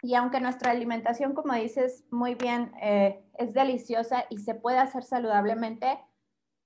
y 0.02 0.16
aunque 0.16 0.40
nuestra 0.40 0.72
alimentación, 0.72 1.34
como 1.34 1.54
dices 1.54 2.06
muy 2.12 2.36
bien, 2.36 2.72
eh, 2.82 3.24
es 3.36 3.54
deliciosa 3.54 4.26
y 4.30 4.40
se 4.40 4.54
puede 4.54 4.78
hacer 4.78 5.04
saludablemente, 5.04 6.00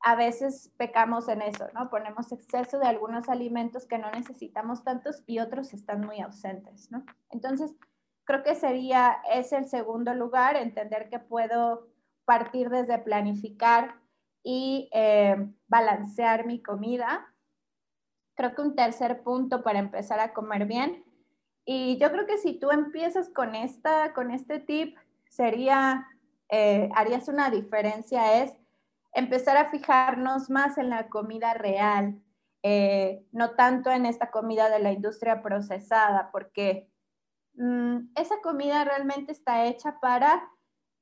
a 0.03 0.15
veces 0.15 0.71
pecamos 0.77 1.27
en 1.27 1.41
eso, 1.41 1.67
¿no? 1.73 1.89
Ponemos 1.89 2.31
exceso 2.31 2.79
de 2.79 2.87
algunos 2.87 3.29
alimentos 3.29 3.85
que 3.85 3.99
no 3.99 4.09
necesitamos 4.11 4.83
tantos 4.83 5.23
y 5.27 5.39
otros 5.39 5.73
están 5.73 6.01
muy 6.01 6.19
ausentes, 6.19 6.91
¿no? 6.91 7.05
Entonces, 7.29 7.75
creo 8.23 8.43
que 8.43 8.55
sería, 8.55 9.17
es 9.31 9.53
el 9.53 9.67
segundo 9.67 10.13
lugar, 10.13 10.55
entender 10.55 11.09
que 11.09 11.19
puedo 11.19 11.87
partir 12.25 12.69
desde 12.69 12.97
planificar 12.97 13.95
y 14.43 14.89
eh, 14.91 15.35
balancear 15.67 16.45
mi 16.45 16.61
comida. 16.61 17.27
Creo 18.35 18.55
que 18.55 18.61
un 18.61 18.75
tercer 18.75 19.21
punto 19.21 19.63
para 19.63 19.79
empezar 19.79 20.19
a 20.19 20.33
comer 20.33 20.65
bien. 20.65 21.03
Y 21.63 21.97
yo 21.97 22.11
creo 22.11 22.25
que 22.25 22.37
si 22.37 22.59
tú 22.59 22.71
empiezas 22.71 23.29
con, 23.29 23.53
esta, 23.53 24.13
con 24.13 24.31
este 24.31 24.59
tip, 24.59 24.97
sería, 25.29 26.07
eh, 26.49 26.89
harías 26.95 27.27
una 27.27 27.51
diferencia, 27.51 28.41
es 28.41 28.53
empezar 29.13 29.57
a 29.57 29.69
fijarnos 29.69 30.49
más 30.49 30.77
en 30.77 30.89
la 30.89 31.09
comida 31.09 31.53
real, 31.53 32.21
eh, 32.63 33.25
no 33.31 33.51
tanto 33.51 33.89
en 33.91 34.05
esta 34.05 34.31
comida 34.31 34.69
de 34.69 34.79
la 34.79 34.91
industria 34.91 35.41
procesada, 35.41 36.29
porque 36.31 36.89
mm, 37.55 38.11
esa 38.15 38.39
comida 38.41 38.83
realmente 38.83 39.31
está 39.31 39.65
hecha 39.65 39.99
para, 39.99 40.49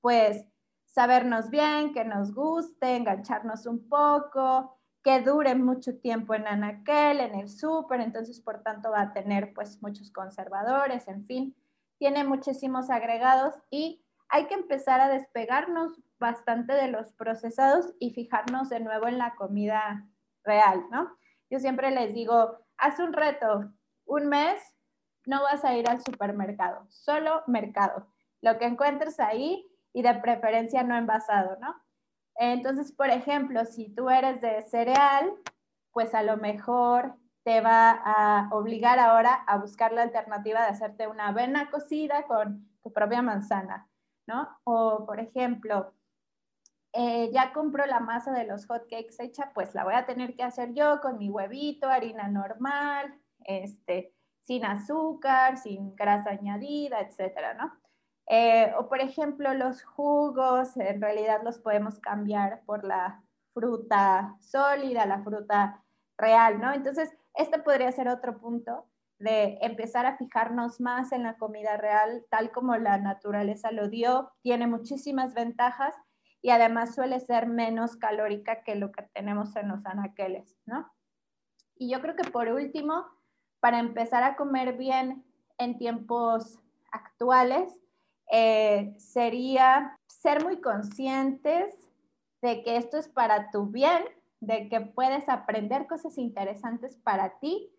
pues, 0.02 0.46
sabernos 0.86 1.50
bien, 1.50 1.94
que 1.94 2.04
nos 2.04 2.34
guste, 2.34 2.96
engancharnos 2.96 3.66
un 3.66 3.88
poco, 3.88 4.80
que 5.04 5.22
dure 5.22 5.56
mucho 5.56 5.98
tiempo 6.00 6.34
en 6.34 6.48
anaquel, 6.48 7.22
en 7.22 7.36
el 7.36 7.50
súper, 7.50 8.02
entonces 8.02 8.42
por 8.42 8.64
tanto 8.64 8.92
va 8.92 9.02
a 9.02 9.14
tener 9.14 9.54
pues 9.54 9.82
muchos 9.82 10.12
conservadores, 10.12 11.08
en 11.08 11.26
fin, 11.26 11.56
tiene 11.98 12.24
muchísimos 12.24 12.90
agregados 12.90 13.56
y 13.70 14.04
hay 14.30 14.48
que 14.48 14.56
empezar 14.56 15.00
a 15.00 15.10
despegarnos 15.10 16.00
bastante 16.20 16.74
de 16.74 16.90
los 16.90 17.12
procesados 17.14 17.94
y 18.00 18.12
fijarnos 18.12 18.70
de 18.70 18.80
nuevo 18.80 19.08
en 19.08 19.18
la 19.18 19.36
comida 19.36 20.08
real, 20.44 20.84
¿no? 20.92 21.18
Yo 21.50 21.60
siempre 21.60 21.92
les 21.92 22.14
digo, 22.14 22.60
haz 22.78 23.00
un 23.00 23.14
reto, 23.14 23.72
un 24.06 24.28
mes 24.28 24.62
no 25.26 25.42
vas 25.44 25.64
a 25.66 25.76
ir 25.76 25.90
al 25.90 26.02
supermercado, 26.02 26.86
solo 26.90 27.44
mercado. 27.48 28.08
Lo 28.42 28.58
que 28.58 28.66
encuentres 28.66 29.20
ahí, 29.20 29.66
y 29.94 30.02
de 30.02 30.14
preferencia 30.16 30.84
no 30.84 30.96
envasado, 30.96 31.58
¿no? 31.60 31.76
Entonces, 32.36 32.92
por 32.92 33.10
ejemplo, 33.10 33.66
si 33.66 33.90
tú 33.94 34.10
eres 34.10 34.40
de 34.42 34.62
cereal, 34.64 35.34
pues 35.92 36.14
a 36.14 36.24
lo 36.24 36.38
mejor 36.38 37.16
te 37.44 37.62
va 37.62 37.92
a 37.92 38.50
obligar 38.52 39.00
ahora 39.00 39.34
a 39.34 39.58
buscar 39.58 39.92
la 39.92 40.04
alternativa 40.04 40.62
de 40.62 40.68
hacerte 40.68 41.08
una 41.08 41.30
avena 41.30 41.70
cocida 41.70 42.24
con 42.28 42.70
tu 42.82 42.94
propia 42.94 43.22
manzana, 43.22 43.90
¿no? 44.28 44.48
O, 44.64 45.06
por 45.06 45.20
ejemplo, 45.20 45.94
eh, 46.94 47.30
ya 47.32 47.54
compro 47.54 47.86
la 47.86 48.00
masa 48.00 48.32
de 48.32 48.46
los 48.46 48.66
hotcakes 48.66 49.20
hecha, 49.20 49.52
pues 49.54 49.76
la 49.76 49.84
voy 49.84 49.94
a 49.94 50.06
tener 50.06 50.36
que 50.36 50.44
hacer 50.44 50.74
yo 50.74 51.00
con 51.02 51.18
mi 51.18 51.30
huevito, 51.30 51.88
harina 51.88 52.28
normal, 52.28 53.14
este, 53.46 54.14
sin 54.44 54.66
azúcar, 54.66 55.58
sin 55.58 55.96
grasa 55.96 56.32
añadida, 56.32 57.00
etcétera, 57.02 57.54
¿no? 57.54 57.72
Eh, 58.28 58.74
o 58.78 58.88
por 58.90 59.00
ejemplo, 59.02 59.54
los 59.54 59.84
jugos, 59.84 60.78
en 60.78 61.02
realidad 61.02 61.42
los 61.44 61.60
podemos 61.60 62.00
cambiar 62.00 62.62
por 62.66 62.84
la 62.84 63.24
fruta 63.54 64.36
sólida, 64.40 65.06
la 65.06 65.24
fruta 65.24 65.84
real, 66.18 66.60
¿no? 66.60 66.74
Entonces, 66.74 67.12
este 67.34 67.60
podría 67.60 67.92
ser 67.92 68.08
otro 68.08 68.40
punto 68.40 68.86
de 69.20 69.58
empezar 69.62 70.06
a 70.06 70.18
fijarnos 70.18 70.80
más 70.80 71.12
en 71.12 71.24
la 71.24 71.38
comida 71.38 71.78
real, 71.78 72.26
tal 72.30 72.52
como 72.52 72.78
la 72.78 72.98
naturaleza 72.98 73.72
lo 73.72 73.90
dio, 73.90 74.32
tiene 74.42 74.66
muchísimas 74.66 75.34
ventajas 75.34 75.94
y 76.42 76.52
además 76.52 76.96
suele 76.96 77.20
ser 77.20 77.48
menos 77.48 77.96
calórica 77.98 78.64
que 78.64 78.76
lo 78.76 78.92
que 78.92 79.04
tenemos 79.14 79.56
en 79.56 79.70
los 79.70 79.86
anaqueles, 79.86 80.56
¿no? 80.66 80.92
Y 81.76 81.90
yo 81.90 82.02
creo 82.02 82.16
que 82.16 82.30
por 82.30 82.48
último, 82.50 83.06
para 83.60 83.80
empezar 83.80 84.24
a 84.24 84.36
comer 84.36 84.78
bien 84.78 85.24
en 85.58 85.78
tiempos 85.78 86.60
actuales, 86.92 87.82
eh, 88.32 88.94
sería 88.98 89.98
ser 90.08 90.44
muy 90.44 90.62
conscientes 90.62 91.90
de 92.42 92.64
que 92.64 92.78
esto 92.78 92.98
es 92.98 93.08
para 93.08 93.50
tu 93.52 93.68
bien, 93.68 94.04
de 94.40 94.70
que 94.70 94.82
puedes 94.82 95.28
aprender 95.28 95.88
cosas 95.88 96.18
interesantes 96.18 96.96
para 96.98 97.40
ti, 97.40 97.70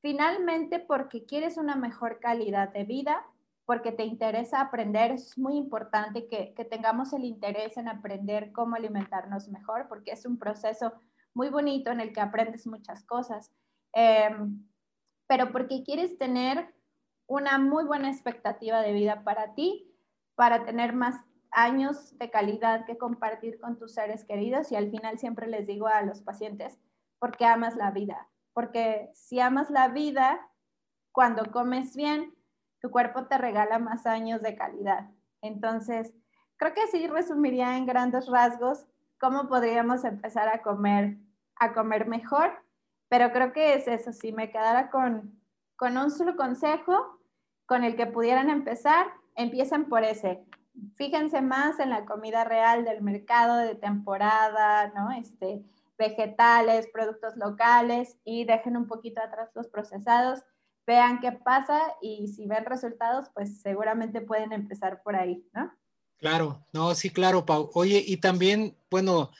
finalmente 0.00 0.78
porque 0.78 1.24
quieres 1.24 1.56
una 1.56 1.76
mejor 1.76 2.20
calidad 2.20 2.68
de 2.72 2.84
vida, 2.84 3.24
porque 3.70 3.92
te 3.92 4.04
interesa 4.04 4.60
aprender, 4.60 5.12
es 5.12 5.38
muy 5.38 5.56
importante 5.56 6.26
que, 6.26 6.52
tengamos 6.64 7.12
el 7.12 7.24
interés 7.24 7.76
en 7.76 7.86
aprender 7.86 8.50
cómo 8.50 8.74
alimentarnos 8.74 9.46
mejor, 9.46 9.86
porque 9.86 10.10
es 10.10 10.26
un 10.26 10.40
proceso 10.40 10.92
muy 11.34 11.50
bonito 11.50 11.92
en 11.92 12.00
el 12.00 12.12
que 12.12 12.20
aprendes 12.20 12.66
muchas 12.66 13.04
cosas, 13.04 13.52
em, 13.92 14.66
pero 15.28 15.52
porque 15.52 15.84
quieres 15.84 16.18
tener 16.18 16.74
una 17.28 17.58
muy 17.58 17.84
buena 17.84 18.10
expectativa 18.10 18.82
de 18.82 18.92
vida 18.92 19.22
para 19.22 19.54
ti, 19.54 19.88
para 20.34 20.64
tener 20.64 20.92
más 20.92 21.24
años 21.52 22.18
de 22.18 22.28
calidad 22.28 22.86
que 22.86 22.98
compartir 22.98 23.60
con 23.60 23.78
tus 23.78 23.94
seres 23.94 24.24
queridos 24.24 24.72
y 24.72 24.74
al 24.74 24.90
final 24.90 25.16
siempre 25.20 25.46
les 25.46 25.68
digo 25.68 25.86
a 25.86 26.02
los 26.02 26.22
pacientes, 26.22 26.76
porque 27.20 27.44
amas 27.44 27.76
la 27.76 27.92
vida, 27.92 28.28
porque 28.52 29.10
si 29.14 29.38
amas 29.38 29.70
la 29.70 29.86
vida, 29.86 30.40
cuando 31.12 31.52
comes 31.52 31.94
bien, 31.94 32.34
tu 32.80 32.90
cuerpo 32.90 33.26
te 33.26 33.38
regala 33.38 33.78
más 33.78 34.06
años 34.06 34.42
de 34.42 34.56
calidad. 34.56 35.10
Entonces, 35.42 36.14
creo 36.56 36.74
que 36.74 36.82
así 36.82 37.06
resumiría 37.06 37.76
en 37.76 37.86
grandes 37.86 38.26
rasgos 38.28 38.86
cómo 39.18 39.48
podríamos 39.48 40.04
empezar 40.04 40.48
a 40.48 40.62
comer, 40.62 41.18
a 41.56 41.72
comer 41.72 42.06
mejor, 42.06 42.50
pero 43.08 43.32
creo 43.32 43.52
que 43.52 43.74
es 43.74 43.86
eso, 43.88 44.12
si 44.12 44.32
me 44.32 44.50
quedara 44.50 44.90
con, 44.90 45.38
con 45.76 45.96
un 45.96 46.10
solo 46.10 46.36
consejo 46.36 47.18
con 47.66 47.84
el 47.84 47.96
que 47.96 48.06
pudieran 48.06 48.50
empezar, 48.50 49.06
empiecen 49.36 49.88
por 49.88 50.04
ese. 50.04 50.44
Fíjense 50.94 51.42
más 51.42 51.78
en 51.78 51.90
la 51.90 52.04
comida 52.04 52.44
real 52.44 52.84
del 52.84 53.02
mercado 53.02 53.56
de 53.56 53.74
temporada, 53.74 54.88
¿no? 54.88 55.10
Este, 55.12 55.62
vegetales, 55.98 56.88
productos 56.92 57.36
locales 57.36 58.16
y 58.24 58.44
dejen 58.44 58.76
un 58.76 58.86
poquito 58.86 59.20
atrás 59.20 59.50
los 59.54 59.68
procesados 59.68 60.42
vean 60.90 61.20
qué 61.20 61.30
pasa 61.30 61.80
y 62.02 62.26
si 62.26 62.46
ven 62.46 62.64
resultados, 62.64 63.28
pues 63.32 63.60
seguramente 63.60 64.20
pueden 64.20 64.52
empezar 64.52 65.02
por 65.04 65.14
ahí, 65.14 65.46
¿no? 65.52 65.72
Claro, 66.18 66.66
no, 66.72 66.96
sí, 66.96 67.10
claro, 67.10 67.46
Pau. 67.46 67.70
Oye, 67.74 68.02
y 68.04 68.16
también, 68.16 68.76
bueno, 68.90 69.30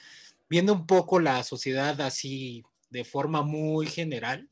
viendo 0.49 0.71
un 0.71 0.87
poco 0.87 1.19
la 1.19 1.43
sociedad 1.43 1.99
así 1.99 2.63
de 2.89 3.03
forma 3.03 3.41
muy 3.41 3.87
general, 3.87 4.49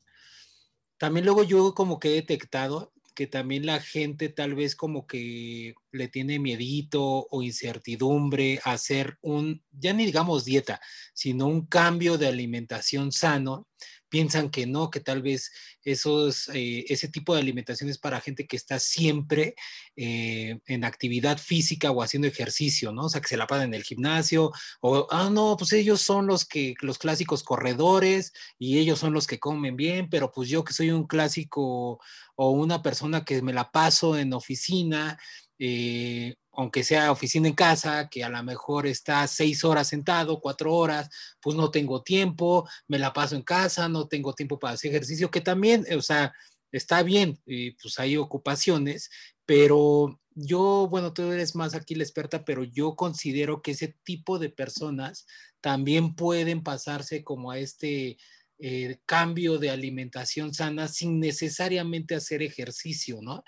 también 0.98 1.24
luego 1.24 1.42
yo 1.42 1.74
como 1.74 1.98
que 1.98 2.10
he 2.10 2.14
detectado 2.16 2.92
que 3.14 3.26
también 3.26 3.64
la 3.64 3.80
gente 3.80 4.28
tal 4.28 4.54
vez 4.54 4.76
como 4.76 5.06
que 5.06 5.74
le 5.92 6.08
tiene 6.08 6.38
miedito 6.38 7.26
o 7.30 7.42
incertidumbre 7.42 8.60
hacer 8.64 9.18
un, 9.22 9.62
ya 9.72 9.92
ni 9.92 10.06
digamos 10.06 10.44
dieta, 10.44 10.80
sino 11.14 11.46
un 11.46 11.66
cambio 11.66 12.18
de 12.18 12.28
alimentación 12.28 13.12
sano 13.12 13.68
piensan 14.10 14.50
que 14.50 14.66
no, 14.66 14.90
que 14.90 15.00
tal 15.00 15.22
vez 15.22 15.50
esos, 15.82 16.48
eh, 16.52 16.84
ese 16.88 17.08
tipo 17.08 17.32
de 17.32 17.40
alimentación 17.40 17.88
es 17.88 17.96
para 17.96 18.20
gente 18.20 18.46
que 18.46 18.56
está 18.56 18.78
siempre 18.78 19.54
eh, 19.96 20.58
en 20.66 20.84
actividad 20.84 21.38
física 21.38 21.90
o 21.90 22.02
haciendo 22.02 22.28
ejercicio, 22.28 22.92
¿no? 22.92 23.04
O 23.04 23.08
sea, 23.08 23.20
que 23.22 23.28
se 23.28 23.36
la 23.36 23.46
pasan 23.46 23.68
en 23.68 23.74
el 23.74 23.84
gimnasio, 23.84 24.50
o, 24.80 25.06
ah, 25.10 25.30
no, 25.32 25.56
pues 25.56 25.72
ellos 25.72 26.02
son 26.02 26.26
los 26.26 26.44
que, 26.44 26.74
los 26.82 26.98
clásicos 26.98 27.42
corredores 27.42 28.32
y 28.58 28.78
ellos 28.78 28.98
son 28.98 29.14
los 29.14 29.26
que 29.26 29.38
comen 29.38 29.76
bien, 29.76 30.10
pero 30.10 30.30
pues 30.30 30.48
yo 30.48 30.64
que 30.64 30.74
soy 30.74 30.90
un 30.90 31.06
clásico 31.06 32.00
o 32.34 32.50
una 32.50 32.82
persona 32.82 33.24
que 33.24 33.40
me 33.42 33.52
la 33.52 33.70
paso 33.70 34.18
en 34.18 34.32
oficina, 34.32 35.18
eh, 35.60 36.34
aunque 36.52 36.82
sea 36.82 37.12
oficina 37.12 37.48
en 37.48 37.54
casa, 37.54 38.08
que 38.08 38.24
a 38.24 38.30
lo 38.30 38.42
mejor 38.42 38.86
está 38.86 39.26
seis 39.28 39.62
horas 39.62 39.88
sentado, 39.88 40.40
cuatro 40.40 40.74
horas, 40.74 41.08
pues 41.40 41.54
no 41.54 41.70
tengo 41.70 42.02
tiempo, 42.02 42.68
me 42.88 42.98
la 42.98 43.12
paso 43.12 43.36
en 43.36 43.42
casa, 43.42 43.88
no 43.88 44.08
tengo 44.08 44.34
tiempo 44.34 44.58
para 44.58 44.74
hacer 44.74 44.90
ejercicio, 44.90 45.30
que 45.30 45.40
también, 45.40 45.86
o 45.96 46.02
sea, 46.02 46.32
está 46.72 47.02
bien, 47.02 47.38
pues 47.80 47.98
hay 47.98 48.16
ocupaciones, 48.16 49.10
pero 49.44 50.18
yo, 50.34 50.88
bueno, 50.90 51.12
tú 51.12 51.30
eres 51.30 51.54
más 51.54 51.74
aquí 51.74 51.94
la 51.94 52.04
experta, 52.04 52.44
pero 52.44 52.64
yo 52.64 52.96
considero 52.96 53.62
que 53.62 53.72
ese 53.72 53.96
tipo 54.04 54.38
de 54.38 54.48
personas 54.48 55.26
también 55.60 56.14
pueden 56.14 56.62
pasarse 56.62 57.22
como 57.22 57.50
a 57.50 57.58
este 57.58 58.16
eh, 58.58 58.98
cambio 59.06 59.58
de 59.58 59.70
alimentación 59.70 60.52
sana 60.52 60.88
sin 60.88 61.18
necesariamente 61.18 62.14
hacer 62.14 62.42
ejercicio, 62.42 63.20
¿no? 63.22 63.42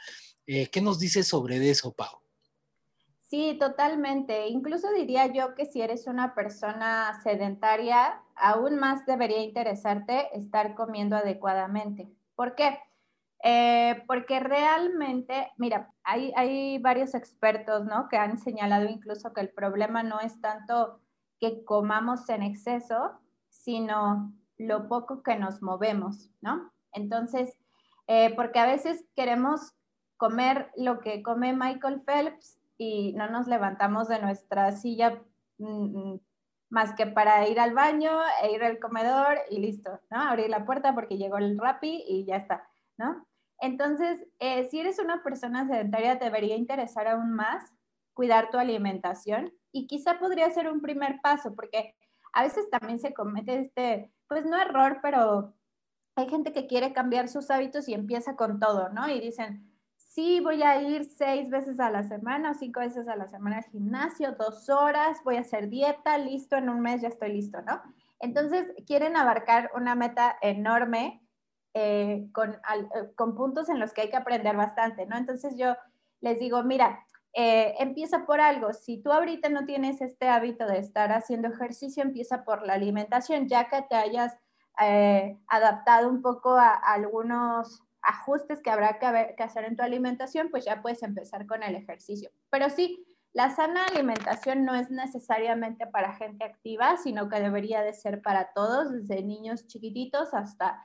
Eh, 0.46 0.68
¿Qué 0.70 0.81
nos 0.81 0.98
dices 0.98 1.28
sobre 1.28 1.70
eso, 1.70 1.92
Pau? 1.92 2.22
Sí, 3.33 3.57
totalmente. 3.59 4.48
Incluso 4.48 4.92
diría 4.92 5.26
yo 5.33 5.55
que 5.55 5.64
si 5.64 5.81
eres 5.81 6.07
una 6.07 6.35
persona 6.35 7.18
sedentaria, 7.22 8.20
aún 8.37 8.76
más 8.78 9.07
debería 9.07 9.42
interesarte 9.42 10.28
estar 10.37 10.74
comiendo 10.74 11.16
adecuadamente. 11.16 12.11
¿Por 12.35 12.55
qué? 12.55 12.78
Eh, 13.42 14.05
porque 14.07 14.38
realmente, 14.38 15.50
mira, 15.57 15.92
hay, 16.05 16.78
varios 16.78 17.14
expertos, 17.14 17.85
¿no? 17.87 18.09
Que 18.09 18.16
han 18.16 18.38
señalado 18.38 18.87
incluso 18.87 19.33
que 19.33 19.40
el 19.40 19.50
problema 19.50 20.02
no 20.02 20.20
es 20.20 20.40
tanto 20.40 21.00
que 21.40 21.64
comamos 21.64 22.28
en 22.28 22.42
exceso, 22.42 23.18
sino 23.48 24.33
lo 24.59 24.88
poco 24.88 25.22
que 25.22 25.37
nos 25.37 25.62
movemos, 25.62 26.31
¿no? 26.40 26.70
Entonces, 26.92 27.57
eh, 28.07 28.33
porque 28.37 28.61
a 28.61 28.66
veces 28.66 29.05
queremos 29.16 29.72
comer 30.22 30.70
lo 30.76 31.00
que 31.00 31.20
come 31.20 31.52
Michael 31.52 32.00
Phelps 32.06 32.56
y 32.78 33.12
no 33.14 33.28
nos 33.28 33.48
levantamos 33.48 34.06
de 34.06 34.20
nuestra 34.20 34.70
silla 34.70 35.20
mm, 35.58 35.98
mm, 35.98 36.20
más 36.68 36.94
que 36.94 37.08
para 37.08 37.48
ir 37.48 37.58
al 37.58 37.74
baño 37.74 38.20
e 38.40 38.52
ir 38.52 38.62
al 38.62 38.78
comedor 38.78 39.38
y 39.50 39.58
listo, 39.58 39.98
¿no? 40.11 40.20
Abrir 40.20 40.48
la 40.48 40.64
puerta 40.64 40.94
porque 40.94 41.18
llegó 41.18 41.38
el 41.38 41.58
Rappi 41.58 42.04
y 42.06 42.24
ya 42.24 42.37
está, 42.37 42.68
¿no? 42.98 43.26
Entonces, 43.58 44.24
eh, 44.38 44.68
si 44.70 44.78
eres 44.78 45.00
una 45.00 45.24
persona 45.24 45.66
sedentaria, 45.66 46.14
debería 46.14 46.54
interesar 46.54 47.08
aún 47.08 47.32
más 47.32 47.72
cuidar 48.14 48.48
tu 48.50 48.58
alimentación 48.58 49.52
y 49.72 49.88
quizá 49.88 50.20
podría 50.20 50.48
ser 50.50 50.70
un 50.70 50.80
primer 50.80 51.20
paso, 51.20 51.52
porque 51.56 51.96
a 52.32 52.44
veces 52.44 52.70
también 52.70 53.00
se 53.00 53.12
comete 53.12 53.58
este, 53.58 54.12
pues 54.28 54.44
no 54.46 54.56
error, 54.56 55.00
pero 55.02 55.52
hay 56.14 56.28
gente 56.28 56.52
que 56.52 56.68
quiere 56.68 56.92
cambiar 56.92 57.28
sus 57.28 57.50
hábitos 57.50 57.88
y 57.88 57.94
empieza 57.94 58.37
con 58.37 58.61
todo, 58.61 58.88
¿no? 58.90 59.08
Y 59.08 59.18
dicen, 59.18 59.71
sí 60.14 60.40
voy 60.40 60.62
a 60.62 60.81
ir 60.83 61.05
seis 61.05 61.48
veces 61.48 61.81
a 61.81 61.90
la 61.90 62.03
semana, 62.03 62.55
cinco 62.55 62.81
veces 62.81 63.09
a 63.09 63.16
la 63.16 63.29
semana 63.29 63.59
al 63.59 63.64
gimnasio, 63.64 64.33
dos 64.33 64.68
horas, 64.68 65.18
voy 65.25 65.37
a 65.37 65.40
hacer 65.40 65.68
dieta, 65.68 66.18
listo, 66.18 66.57
en 66.57 66.68
un 66.68 66.81
mes 66.81 67.01
ya 67.01 67.09
estoy 67.09 67.33
listo, 67.33 67.62
¿no? 67.62 67.81
Entonces, 68.20 68.66
quieren 68.87 69.16
abarcar 69.16 69.70
una 69.75 69.94
meta 69.94 70.37
enorme 70.42 71.27
eh, 71.75 72.29
con, 72.33 72.53
eh, 72.53 73.14
con, 73.16 73.35
puntos 73.35 73.70
en 73.70 73.81
los 73.81 73.94
que 73.94 74.03
hay 74.03 74.11
que 74.11 74.16
aprender 74.16 74.57
bastante, 74.57 75.07
¿no? 75.07 75.16
Entonces 75.16 75.57
yo 75.57 75.75
les 76.20 76.38
digo, 76.38 76.62
mira, 76.62 77.05
eh, 77.33 77.75
empieza 77.79 78.27
por 78.27 78.40
algo. 78.40 78.75
Si 78.75 78.98
tú 78.98 79.11
ahorita 79.11 79.48
no 79.48 79.64
tienes 79.64 80.03
este 80.03 80.29
hábito 80.29 80.66
de 80.66 80.79
estar 80.79 81.11
haciendo 81.12 81.48
ejercicio, 81.48 82.03
empieza 82.03 82.44
por 82.44 82.66
la 82.66 82.75
alimentación, 82.75 83.48
ya 83.48 83.68
que 83.68 83.83
te 83.83 83.96
hayas 83.96 84.37
adaptado 85.48 86.09
un 86.09 86.22
poco 86.22 86.55
a 86.55 86.72
algunos 86.72 87.83
ajustes 88.03 88.61
que 88.61 88.71
habrá 88.71 88.99
que, 88.99 89.43
hacer 89.43 89.65
en 89.65 89.77
tu 89.77 89.83
alimentación, 89.83 90.49
pues 90.51 90.65
ya 90.65 90.83
puedes 90.83 91.03
empezar 91.03 91.47
con 91.47 91.62
el 91.62 91.77
ejercicio. 91.77 92.31
Pero 92.51 92.69
sí, 92.69 93.07
la 93.33 93.51
sana 93.51 93.87
alimentación 93.87 94.65
no 94.65 94.75
es 94.75 94.91
necesariamente 94.91 95.87
para 95.87 96.15
gente 96.15 96.45
activa, 96.45 96.97
sino 96.97 97.29
que 97.29 97.41
debería 97.41 97.83
de 97.83 97.95
ser 97.95 98.21
para 98.21 98.53
todos, 98.53 98.93
desde 98.93 99.23
niños 99.23 99.67
chiquititos 99.67 100.35
hasta 100.35 100.85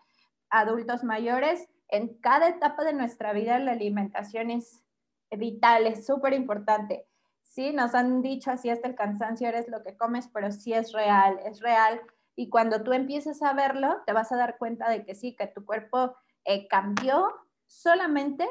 adultos 0.49 1.03
mayores. 1.03 1.67
En 1.89 2.19
cada 2.19 2.47
etapa 2.47 2.83
de 2.83 2.93
nuestra 2.93 3.33
vida 3.33 3.59
la 3.59 3.71
alimentación 3.71 4.51
es 4.51 4.83
vital, 5.31 5.87
es 5.87 6.05
súper 6.05 6.33
importante. 6.33 7.07
Sí, 7.41 7.73
nos 7.73 7.95
han 7.95 8.21
dicho 8.21 8.51
así 8.51 8.69
hasta 8.69 8.87
el 8.87 8.95
cansancio 8.95 9.47
eres 9.47 9.67
lo 9.67 9.83
que 9.83 9.97
comes, 9.97 10.29
pero 10.33 10.51
sí 10.51 10.73
es 10.73 10.91
real, 10.93 11.39
es 11.43 11.59
real. 11.59 11.99
Y 12.35 12.49
cuando 12.49 12.83
tú 12.83 12.93
empieces 12.93 13.41
a 13.41 13.53
verlo, 13.53 14.03
te 14.05 14.13
vas 14.13 14.31
a 14.31 14.37
dar 14.37 14.57
cuenta 14.57 14.89
de 14.89 15.03
que 15.03 15.15
sí, 15.15 15.35
que 15.35 15.47
tu 15.47 15.65
cuerpo 15.65 16.15
eh, 16.47 16.67
cambió 16.67 17.27
solamente 17.67 18.47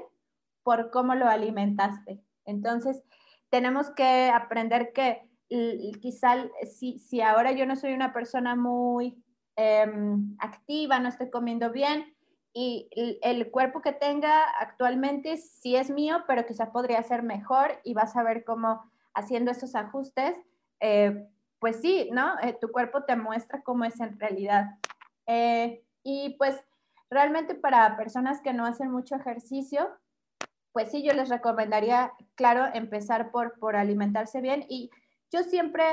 por 0.63 0.91
cómo 0.91 1.15
lo 1.15 1.29
alimentaste. 1.29 2.23
Entonces, 2.45 3.03
tenemos 3.51 3.91
que 3.91 4.31
aprender 4.31 4.93
que 4.93 5.29
quizá 6.01 6.47
si, 6.65 6.99
si 6.99 7.21
ahora 7.21 7.53
yo 7.53 7.67
no 7.67 7.75
soy 7.75 7.93
una 7.93 8.13
persona 8.13 8.55
muy 8.55 9.23
em, 9.57 10.37
activa, 10.39 10.99
no 11.01 11.09
estoy 11.09 11.31
comiendo 11.31 11.71
bien, 11.73 12.17
y 12.59 12.89
el, 13.23 13.51
cuerpo 13.51 13.83
que 13.83 13.93
tenga 13.93 14.43
actualmente 14.59 15.37
sí 15.37 15.77
es 15.77 15.91
mío, 15.91 16.25
pero 16.27 16.47
quizá 16.47 16.73
podría 16.73 17.03
ser 17.03 17.23
mejor 17.23 17.79
y 17.85 17.93
vas 17.93 18.17
a 18.17 18.23
ver 18.23 18.45
cómo 18.45 18.91
haciendo 19.13 19.51
esos 19.51 19.75
ajustes, 19.75 20.39
eh, 20.81 21.29
pues 21.59 21.83
sí, 21.83 22.09
¿no? 22.13 22.41
Eh, 22.41 22.57
tu 22.59 22.73
cuerpo 22.73 23.05
te 23.05 23.15
muestra 23.15 23.63
cómo 23.63 23.85
es 23.85 24.01
en 24.01 24.19
realidad. 24.19 24.71
Eh, 25.27 25.85
y 26.03 26.35
pues 26.39 26.65
realmente 27.11 27.55
para 27.55 27.97
personas 27.97 28.40
que 28.40 28.53
no 28.53 28.64
hacen 28.66 28.90
mucho 28.90 29.16
ejercicio, 29.16 29.88
pues 30.73 30.90
sí, 30.90 31.03
yo 31.03 31.12
les 31.14 31.29
recomendaría, 31.29 32.12
claro, 32.35 32.66
empezar 32.75 33.31
por, 33.31 33.59
por 33.59 33.77
alimentarse 33.77 34.40
bien. 34.40 34.66
Y 34.69 34.90
yo 35.33 35.42
siempre 35.42 35.85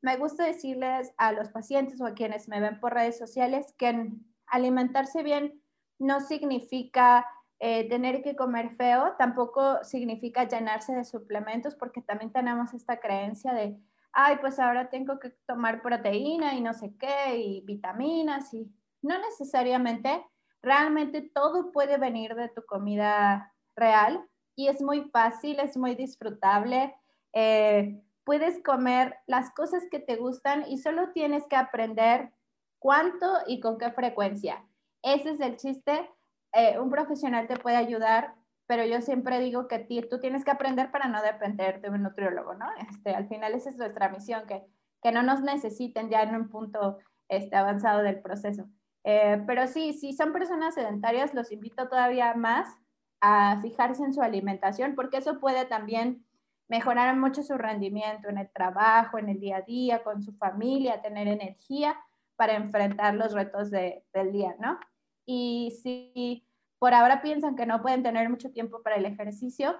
me 0.00 0.16
gusta 0.16 0.44
decirles 0.44 1.12
a 1.16 1.32
los 1.32 1.50
pacientes 1.50 2.00
o 2.00 2.06
a 2.06 2.14
quienes 2.14 2.48
me 2.48 2.60
ven 2.60 2.80
por 2.80 2.94
redes 2.94 3.18
sociales 3.18 3.74
que 3.76 4.10
alimentarse 4.46 5.22
bien 5.22 5.60
no 5.98 6.20
significa 6.20 7.26
eh, 7.60 7.88
tener 7.88 8.22
que 8.22 8.36
comer 8.36 8.76
feo, 8.76 9.16
tampoco 9.18 9.82
significa 9.82 10.46
llenarse 10.46 10.94
de 10.94 11.04
suplementos, 11.04 11.74
porque 11.74 12.00
también 12.00 12.32
tenemos 12.32 12.72
esta 12.72 13.00
creencia 13.00 13.52
de, 13.52 13.76
ay, 14.12 14.36
pues 14.40 14.60
ahora 14.60 14.90
tengo 14.90 15.18
que 15.18 15.30
tomar 15.44 15.82
proteína 15.82 16.54
y 16.54 16.60
no 16.60 16.72
sé 16.72 16.94
qué, 16.96 17.36
y 17.38 17.60
vitaminas, 17.62 18.54
y 18.54 18.72
no 19.02 19.18
necesariamente, 19.18 20.24
realmente 20.62 21.22
todo 21.22 21.72
puede 21.72 21.98
venir 21.98 22.34
de 22.34 22.48
tu 22.48 22.64
comida 22.64 23.54
real 23.76 24.28
y 24.56 24.68
es 24.68 24.82
muy 24.82 25.08
fácil, 25.10 25.60
es 25.60 25.76
muy 25.76 25.94
disfrutable. 25.94 26.94
Eh, 27.32 28.02
puedes 28.24 28.62
comer 28.62 29.16
las 29.26 29.50
cosas 29.54 29.84
que 29.90 30.00
te 30.00 30.16
gustan 30.16 30.64
y 30.68 30.78
solo 30.78 31.12
tienes 31.12 31.46
que 31.46 31.56
aprender 31.56 32.32
cuánto 32.78 33.26
y 33.46 33.60
con 33.60 33.78
qué 33.78 33.90
frecuencia. 33.92 34.64
Ese 35.02 35.30
es 35.30 35.40
el 35.40 35.56
chiste. 35.56 36.10
Eh, 36.52 36.78
un 36.78 36.90
profesional 36.90 37.46
te 37.46 37.56
puede 37.56 37.76
ayudar, 37.76 38.34
pero 38.66 38.84
yo 38.84 39.00
siempre 39.00 39.38
digo 39.40 39.68
que 39.68 39.78
tú 40.10 40.18
tienes 40.20 40.44
que 40.44 40.50
aprender 40.50 40.90
para 40.90 41.08
no 41.08 41.22
depender 41.22 41.80
de 41.80 41.90
un 41.90 42.02
nutriólogo, 42.02 42.54
¿no? 42.54 42.66
Este, 42.90 43.14
al 43.14 43.28
final 43.28 43.54
esa 43.54 43.70
es 43.70 43.78
nuestra 43.78 44.08
misión, 44.08 44.46
que, 44.46 44.62
que 45.02 45.12
no 45.12 45.22
nos 45.22 45.42
necesiten 45.42 46.10
ya 46.10 46.22
en 46.22 46.34
un 46.34 46.48
punto 46.48 46.98
este, 47.28 47.56
avanzado 47.56 48.02
del 48.02 48.20
proceso. 48.20 48.68
Eh, 49.10 49.42
pero 49.46 49.66
sí, 49.66 49.94
si 49.94 50.12
son 50.12 50.34
personas 50.34 50.74
sedentarias, 50.74 51.32
los 51.32 51.50
invito 51.50 51.88
todavía 51.88 52.34
más 52.34 52.76
a 53.22 53.58
fijarse 53.62 54.04
en 54.04 54.12
su 54.12 54.20
alimentación, 54.20 54.94
porque 54.94 55.16
eso 55.16 55.40
puede 55.40 55.64
también 55.64 56.26
mejorar 56.68 57.16
mucho 57.16 57.42
su 57.42 57.56
rendimiento 57.56 58.28
en 58.28 58.36
el 58.36 58.50
trabajo, 58.50 59.16
en 59.16 59.30
el 59.30 59.40
día 59.40 59.56
a 59.56 59.62
día, 59.62 60.02
con 60.04 60.22
su 60.22 60.34
familia, 60.34 61.00
tener 61.00 61.26
energía 61.26 61.98
para 62.36 62.56
enfrentar 62.56 63.14
los 63.14 63.32
retos 63.32 63.70
del 63.70 64.30
día, 64.30 64.54
¿no? 64.60 64.78
Y 65.24 65.78
si 65.82 66.46
por 66.78 66.92
ahora 66.92 67.22
piensan 67.22 67.56
que 67.56 67.64
no 67.64 67.80
pueden 67.80 68.02
tener 68.02 68.28
mucho 68.28 68.52
tiempo 68.52 68.82
para 68.82 68.96
el 68.96 69.06
ejercicio, 69.06 69.74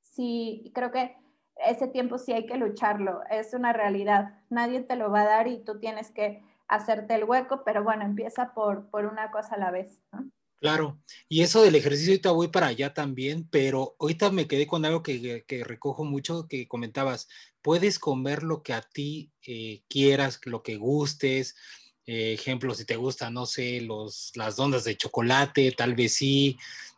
sí, 0.00 0.72
creo 0.74 0.90
que 0.90 1.16
ese 1.64 1.86
tiempo 1.86 2.18
sí 2.18 2.32
hay 2.32 2.46
que 2.46 2.56
lucharlo, 2.56 3.20
es 3.30 3.54
una 3.54 3.72
realidad, 3.72 4.34
nadie 4.50 4.80
te 4.80 4.96
lo 4.96 5.12
va 5.12 5.20
a 5.20 5.26
dar 5.26 5.46
y 5.46 5.62
tú 5.62 5.78
tienes 5.78 6.10
que 6.10 6.42
hacerte 6.74 7.14
el 7.14 7.24
hueco, 7.24 7.62
pero 7.64 7.84
bueno, 7.84 8.04
empieza 8.04 8.54
por, 8.54 8.88
por 8.90 9.06
una 9.06 9.30
cosa 9.30 9.56
a 9.56 9.58
la 9.58 9.70
vez. 9.70 10.00
Claro, 10.60 11.00
y 11.28 11.42
eso 11.42 11.62
del 11.62 11.74
ejercicio 11.74 12.12
ahorita 12.12 12.30
voy 12.30 12.48
para 12.48 12.68
allá 12.68 12.94
también, 12.94 13.48
pero 13.50 13.96
ahorita 13.98 14.30
me 14.30 14.46
quedé 14.46 14.66
con 14.66 14.84
algo 14.84 15.02
que, 15.02 15.44
que 15.46 15.64
recojo 15.64 16.04
mucho, 16.04 16.46
que 16.48 16.68
comentabas, 16.68 17.28
puedes 17.62 17.98
comer 17.98 18.44
lo 18.44 18.62
que 18.62 18.72
a 18.72 18.80
ti 18.80 19.32
eh, 19.46 19.82
quieras, 19.88 20.40
lo 20.44 20.62
que 20.62 20.76
gustes. 20.76 21.56
Eh, 22.06 22.32
ejemplo, 22.34 22.74
si 22.74 22.84
te 22.84 22.96
gustan, 22.96 23.34
no 23.34 23.44
sé, 23.44 23.80
los, 23.80 24.32
las 24.34 24.58
ondas 24.58 24.84
de 24.84 24.96
chocolate, 24.96 25.72
tal 25.72 25.94
vez 25.94 26.14
sí, 26.14 26.56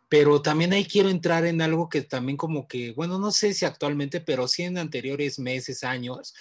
pero 0.09 0.41
también 0.41 0.71
ahí 0.73 0.85
quiero 0.85 1.09
entrar 1.09 1.45
en 1.45 1.61
algo 1.61 1.89
que 1.89 2.01
también 2.01 2.37
como 2.37 2.67
que, 2.67 2.91
bueno, 2.91 3.17
no 3.17 3.31
sé 3.31 3.53
si 3.53 3.65
actualmente, 3.65 4.21
pero 4.21 4.47
sí 4.47 4.63
en 4.63 4.77
anteriores 4.77 5.39
meses, 5.39 5.83
años, 5.83 6.33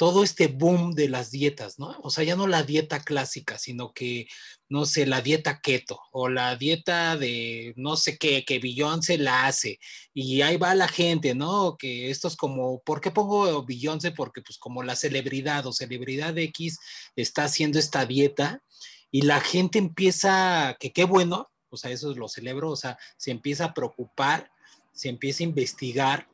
todo 0.00 0.24
este 0.24 0.46
boom 0.46 0.94
de 0.94 1.10
las 1.10 1.30
dietas, 1.30 1.78
¿no? 1.78 1.94
O 2.02 2.08
sea, 2.08 2.24
ya 2.24 2.34
no 2.34 2.46
la 2.46 2.62
dieta 2.62 3.00
clásica, 3.00 3.58
sino 3.58 3.92
que, 3.92 4.28
no 4.70 4.86
sé, 4.86 5.04
la 5.04 5.20
dieta 5.20 5.60
keto 5.60 6.00
o 6.10 6.30
la 6.30 6.56
dieta 6.56 7.18
de 7.18 7.74
no 7.76 7.98
sé 7.98 8.16
qué, 8.16 8.46
que 8.46 8.60
Beyoncé 8.60 9.18
la 9.18 9.46
hace. 9.46 9.78
Y 10.14 10.40
ahí 10.40 10.56
va 10.56 10.74
la 10.74 10.88
gente, 10.88 11.34
¿no? 11.34 11.76
Que 11.76 12.08
esto 12.08 12.28
es 12.28 12.36
como, 12.36 12.80
¿por 12.80 13.02
qué 13.02 13.10
pongo 13.10 13.62
Beyoncé? 13.62 14.10
Porque 14.12 14.40
pues 14.40 14.56
como 14.56 14.82
la 14.82 14.96
celebridad 14.96 15.66
o 15.66 15.72
celebridad 15.74 16.38
X 16.38 16.78
está 17.14 17.44
haciendo 17.44 17.78
esta 17.78 18.06
dieta 18.06 18.62
y 19.10 19.20
la 19.20 19.42
gente 19.42 19.78
empieza, 19.78 20.78
que 20.80 20.94
qué 20.94 21.04
bueno, 21.04 21.50
o 21.68 21.76
sea, 21.76 21.90
eso 21.90 22.14
lo 22.14 22.26
celebro, 22.26 22.70
o 22.70 22.76
sea, 22.76 22.96
se 23.18 23.32
empieza 23.32 23.66
a 23.66 23.74
preocupar, 23.74 24.50
se 24.94 25.10
empieza 25.10 25.44
a 25.44 25.48
investigar 25.48 26.29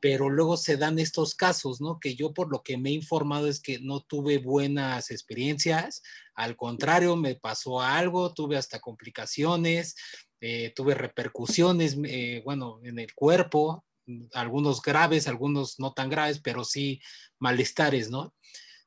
pero 0.00 0.28
luego 0.30 0.56
se 0.56 0.76
dan 0.76 0.98
estos 0.98 1.34
casos, 1.34 1.80
¿no? 1.80 1.98
Que 1.98 2.14
yo 2.14 2.32
por 2.32 2.50
lo 2.50 2.62
que 2.62 2.76
me 2.76 2.90
he 2.90 2.92
informado 2.92 3.48
es 3.48 3.60
que 3.60 3.80
no 3.80 4.00
tuve 4.00 4.38
buenas 4.38 5.10
experiencias, 5.10 6.02
al 6.34 6.56
contrario, 6.56 7.16
me 7.16 7.34
pasó 7.34 7.80
algo, 7.80 8.32
tuve 8.32 8.56
hasta 8.56 8.78
complicaciones, 8.78 9.96
eh, 10.40 10.72
tuve 10.76 10.94
repercusiones, 10.94 11.96
eh, 12.04 12.42
bueno, 12.44 12.80
en 12.84 12.98
el 13.00 13.12
cuerpo, 13.14 13.84
algunos 14.32 14.80
graves, 14.80 15.26
algunos 15.26 15.78
no 15.78 15.92
tan 15.92 16.08
graves, 16.08 16.40
pero 16.40 16.64
sí 16.64 17.00
malestares, 17.38 18.10
¿no? 18.10 18.34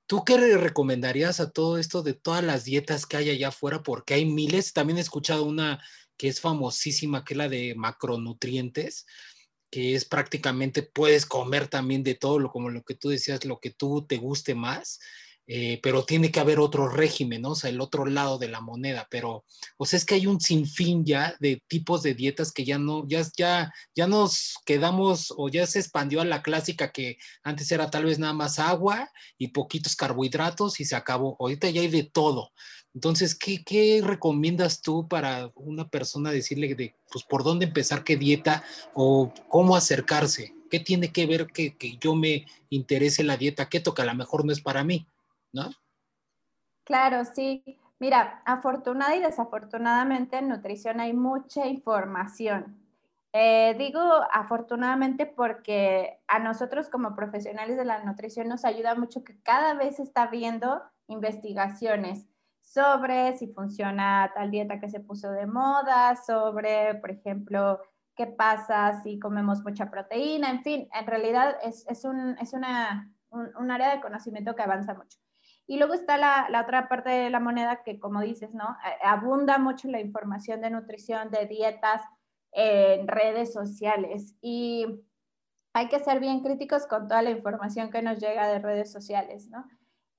¿Tú 0.07 0.23
qué 0.25 0.37
recomendarías 0.57 1.39
a 1.39 1.51
todo 1.51 1.77
esto 1.77 2.03
de 2.03 2.13
todas 2.13 2.43
las 2.43 2.63
dietas 2.63 3.05
que 3.05 3.17
hay 3.17 3.29
allá 3.29 3.49
afuera? 3.49 3.83
Porque 3.83 4.13
hay 4.13 4.25
miles, 4.25 4.73
también 4.73 4.97
he 4.97 5.01
escuchado 5.01 5.43
una 5.43 5.81
que 6.17 6.27
es 6.27 6.39
famosísima, 6.39 7.23
que 7.23 7.33
es 7.33 7.37
la 7.37 7.49
de 7.49 7.75
macronutrientes 7.75 9.05
que 9.71 9.95
es 9.95 10.05
prácticamente 10.05 10.83
puedes 10.83 11.25
comer 11.25 11.67
también 11.67 12.03
de 12.03 12.15
todo, 12.15 12.37
lo, 12.39 12.51
como 12.51 12.69
lo 12.69 12.83
que 12.83 12.95
tú 12.95 13.09
decías, 13.09 13.45
lo 13.45 13.59
que 13.59 13.71
tú 13.71 14.05
te 14.07 14.17
guste 14.17 14.53
más, 14.53 14.99
eh, 15.47 15.79
pero 15.81 16.05
tiene 16.05 16.31
que 16.31 16.39
haber 16.39 16.59
otro 16.59 16.87
régimen, 16.87 17.41
¿no? 17.41 17.49
O 17.51 17.55
sea, 17.55 17.69
el 17.69 17.81
otro 17.81 18.05
lado 18.05 18.37
de 18.37 18.47
la 18.47 18.61
moneda, 18.61 19.07
pero, 19.09 19.43
o 19.77 19.85
sea, 19.85 19.97
es 19.97 20.05
que 20.05 20.15
hay 20.15 20.27
un 20.27 20.39
sinfín 20.39 21.03
ya 21.03 21.35
de 21.39 21.61
tipos 21.67 22.03
de 22.03 22.13
dietas 22.13 22.51
que 22.51 22.63
ya 22.63 22.77
no, 22.77 23.05
ya, 23.07 23.21
ya, 23.35 23.73
ya 23.95 24.07
nos 24.07 24.55
quedamos 24.65 25.33
o 25.35 25.49
ya 25.49 25.65
se 25.67 25.79
expandió 25.79 26.21
a 26.21 26.25
la 26.25 26.41
clásica 26.43 26.91
que 26.91 27.17
antes 27.43 27.71
era 27.71 27.89
tal 27.89 28.05
vez 28.05 28.19
nada 28.19 28.33
más 28.33 28.59
agua 28.59 29.09
y 29.37 29.49
poquitos 29.49 29.95
carbohidratos 29.95 30.79
y 30.79 30.85
se 30.85 30.95
acabó. 30.95 31.35
Ahorita 31.39 31.69
ya 31.69 31.81
hay 31.81 31.89
de 31.89 32.03
todo. 32.03 32.51
Entonces, 32.93 33.35
¿qué, 33.35 34.01
recomiendas 34.03 34.81
tú 34.81 35.07
para 35.07 35.51
una 35.55 35.87
persona 35.87 36.31
decirle 36.31 36.75
de, 36.75 36.93
pues, 37.11 37.23
por 37.23 37.43
dónde 37.43 37.65
empezar, 37.65 38.03
qué 38.03 38.17
dieta 38.17 38.63
o 38.93 39.33
cómo 39.47 39.75
acercarse? 39.75 40.53
¿Qué 40.69 40.79
tiene 40.79 41.11
que 41.11 41.25
ver 41.25 41.47
que, 41.47 41.75
yo 41.99 42.15
me 42.15 42.45
interese 42.69 43.23
la 43.23 43.37
dieta 43.37 43.69
keto, 43.69 43.93
que 43.93 44.01
a 44.01 44.05
lo 44.05 44.15
mejor 44.15 44.45
no 44.45 44.51
es 44.51 44.61
para 44.61 44.83
mí, 44.83 45.07
¿no? 45.53 45.69
Claro, 46.83 47.23
sí. 47.25 47.63
Mira, 47.99 48.41
afortunada 48.45 49.15
y 49.15 49.21
desafortunadamente 49.21 50.37
en 50.37 50.49
nutrición 50.49 50.99
hay 50.99 51.13
mucha 51.13 51.67
información. 51.67 52.77
Eh, 53.33 53.75
digo 53.77 54.01
afortunadamente 54.33 55.25
porque 55.25 56.19
a 56.27 56.39
nosotros 56.39 56.89
como 56.89 57.15
profesionales 57.15 57.77
de 57.77 57.85
la 57.85 58.03
nutrición 58.03 58.49
nos 58.49 58.65
ayuda 58.65 58.95
mucho 58.95 59.23
que 59.23 59.39
cada 59.41 59.73
vez 59.73 59.99
está 59.99 60.27
viendo 60.27 60.81
investigaciones 61.07 62.27
sobre 62.73 63.37
si 63.37 63.47
funciona 63.47 64.31
tal 64.33 64.49
dieta 64.49 64.79
que 64.79 64.89
se 64.89 65.01
puso 65.01 65.31
de 65.31 65.45
moda, 65.45 66.15
sobre, 66.15 66.95
por 66.95 67.11
ejemplo, 67.11 67.81
qué 68.15 68.27
pasa 68.27 69.01
si 69.03 69.19
comemos 69.19 69.61
mucha 69.61 69.89
proteína, 69.91 70.49
en 70.49 70.63
fin, 70.63 70.89
en 70.93 71.07
realidad 71.07 71.57
es, 71.63 71.85
es, 71.89 72.05
un, 72.05 72.37
es 72.39 72.53
una, 72.53 73.11
un, 73.29 73.71
área 73.71 73.93
de 73.93 74.01
conocimiento 74.01 74.55
que 74.55 74.63
avanza 74.63 74.93
mucho. 74.93 75.19
Y 75.67 75.77
luego 75.77 75.93
está 75.93 76.17
la, 76.17 76.47
la, 76.49 76.61
otra 76.61 76.87
parte 76.87 77.09
de 77.09 77.29
la 77.29 77.39
moneda 77.39 77.83
que, 77.83 77.99
como 77.99 78.21
dices, 78.21 78.53
¿no? 78.53 78.77
Abunda 79.03 79.57
mucho 79.57 79.89
la 79.89 79.99
información 79.99 80.61
de 80.61 80.69
nutrición, 80.69 81.29
de 81.29 81.45
dietas 81.47 82.01
en 82.51 83.07
redes 83.07 83.53
sociales. 83.53 84.35
Y 84.41 84.85
hay 85.73 85.87
que 85.87 85.99
ser 85.99 86.19
bien 86.19 86.41
críticos 86.41 86.87
con 86.87 87.07
toda 87.07 87.21
la 87.21 87.31
información 87.31 87.89
que 87.89 88.01
nos 88.01 88.19
llega 88.19 88.47
de 88.47 88.59
redes 88.59 88.91
sociales, 88.91 89.49
¿no? 89.49 89.65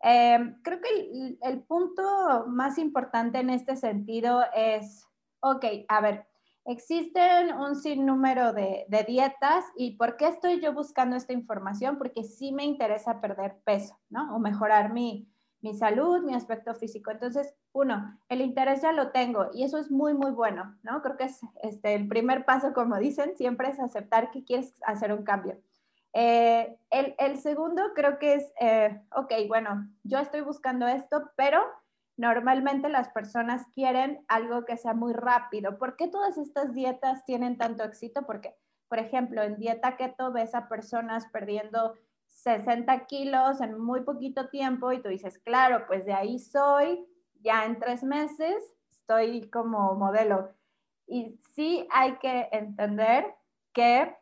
Em, 0.02 0.60
creo 0.62 0.80
que 0.80 1.38
el, 1.40 1.62
punto 1.62 2.46
más 2.48 2.76
importante 2.78 3.38
en 3.38 3.50
este 3.50 3.76
sentido 3.76 4.42
es, 4.54 5.06
ok, 5.40 5.64
a 5.88 6.00
ver, 6.00 6.26
Existen 6.64 7.56
un 7.56 7.74
sinnúmero 7.74 8.52
de, 8.52 8.84
de, 8.86 9.02
dietas 9.02 9.64
y 9.76 9.96
¿por 9.96 10.16
qué 10.16 10.28
estoy 10.28 10.60
yo 10.60 10.72
buscando 10.72 11.16
esta 11.16 11.32
información? 11.32 11.98
Porque 11.98 12.22
sí 12.22 12.52
me 12.52 12.64
interesa 12.64 13.20
perder 13.20 13.56
peso, 13.64 13.98
¿no? 14.10 14.32
O 14.36 14.38
mejorar 14.38 14.92
mi, 14.92 15.28
mi 15.62 15.74
salud, 15.74 16.22
mi 16.22 16.34
aspecto 16.34 16.74
físico. 16.74 17.10
Entonces, 17.10 17.54
uno, 17.72 18.18
el 18.28 18.42
interés 18.42 18.82
ya 18.82 18.92
lo 18.92 19.12
tengo 19.12 19.48
y 19.54 19.62
eso 19.62 19.78
es 19.78 19.90
muy, 19.90 20.12
muy 20.12 20.32
bueno, 20.32 20.76
¿no? 20.82 21.00
Creo 21.02 21.16
que 21.16 21.24
es 21.24 21.40
este, 21.62 21.94
el 21.94 22.06
primer 22.08 22.44
paso, 22.44 22.72
como 22.74 22.96
dicen, 22.98 23.34
siempre 23.36 23.68
es 23.68 23.80
aceptar 23.80 24.30
que 24.30 24.44
quieres 24.44 24.74
hacer 24.86 25.12
un 25.12 25.22
cambio. 25.22 25.58
Eh, 26.14 26.76
el, 26.90 27.14
el, 27.18 27.38
segundo 27.38 27.94
creo 27.94 28.18
que 28.18 28.34
es, 28.34 28.52
eh, 28.60 29.00
ok, 29.16 29.32
bueno, 29.48 29.88
yo 30.02 30.18
estoy 30.18 30.42
buscando 30.42 30.86
esto, 30.86 31.30
pero 31.36 31.62
Normalmente 32.16 32.88
las 32.88 33.08
personas 33.08 33.66
quieren 33.74 34.24
algo 34.28 34.64
que 34.64 34.76
sea 34.76 34.94
muy 34.94 35.12
rápido. 35.12 35.78
¿Por 35.78 35.96
qué 35.96 36.08
todas 36.08 36.36
estas 36.36 36.74
dietas 36.74 37.24
tienen 37.24 37.56
tanto 37.56 37.84
éxito? 37.84 38.26
Porque, 38.26 38.54
por 38.88 38.98
ejemplo, 38.98 39.42
en 39.42 39.56
dieta 39.56 39.96
keto 39.96 40.30
ves 40.30 40.54
a 40.54 40.68
personas 40.68 41.26
perdiendo 41.32 41.94
60 42.26 43.06
kilos 43.06 43.60
en 43.60 43.78
muy 43.78 44.02
poquito 44.02 44.48
tiempo 44.50 44.92
y 44.92 45.00
tú 45.00 45.08
dices, 45.08 45.38
claro, 45.38 45.86
pues 45.86 46.04
de 46.04 46.12
ahí 46.12 46.38
soy, 46.38 47.06
ya 47.40 47.64
en 47.64 47.78
tres 47.78 48.04
meses 48.04 48.62
estoy 48.90 49.48
como 49.48 49.94
modelo. 49.94 50.50
Y 51.06 51.40
sí 51.54 51.88
hay 51.90 52.18
que 52.18 52.48
entender 52.52 53.34
que 53.72 54.14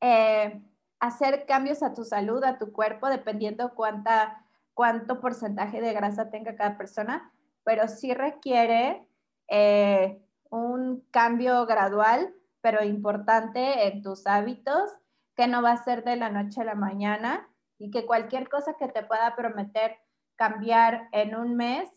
eh, 0.00 0.60
hacer 1.00 1.46
cambios 1.46 1.82
a 1.82 1.94
tu 1.94 2.04
salud, 2.04 2.42
a 2.44 2.58
tu 2.58 2.72
cuerpo, 2.72 3.08
dependiendo 3.08 3.74
cuánta 3.74 4.44
cuánto 4.74 5.20
porcentaje 5.20 5.80
de 5.80 5.92
grasa 5.92 6.30
tenga 6.30 6.54
cada 6.54 6.78
persona, 6.78 7.32
pero 7.64 7.88
sí 7.88 8.14
requiere 8.14 9.08
eh, 9.48 10.22
un 10.50 11.04
cambio 11.10 11.66
gradual, 11.66 12.32
pero 12.60 12.84
importante 12.84 13.88
en 13.88 14.02
tus 14.02 14.24
hábitos, 14.28 14.92
que 15.34 15.48
no 15.48 15.62
va 15.62 15.72
a 15.72 15.82
ser 15.82 16.04
de 16.04 16.14
la 16.14 16.30
noche 16.30 16.60
a 16.60 16.64
la 16.64 16.76
mañana 16.76 17.48
y 17.76 17.90
que 17.90 18.06
cualquier 18.06 18.48
cosa 18.48 18.74
que 18.78 18.86
te 18.86 19.02
pueda 19.02 19.34
prometer 19.34 19.96
cambiar 20.36 21.08
en 21.10 21.34
un 21.34 21.56
mes, 21.56 21.88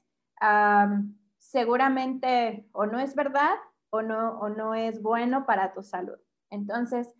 seguramente 1.37 2.67
o 2.71 2.87
no 2.87 2.99
es 2.99 3.13
verdad 3.13 3.57
o 3.91 4.01
no, 4.01 4.39
o 4.39 4.49
no 4.49 4.73
es 4.73 5.03
bueno 5.03 5.45
para 5.45 5.73
tu 5.73 5.83
salud. 5.83 6.17
Entonces, 6.49 7.15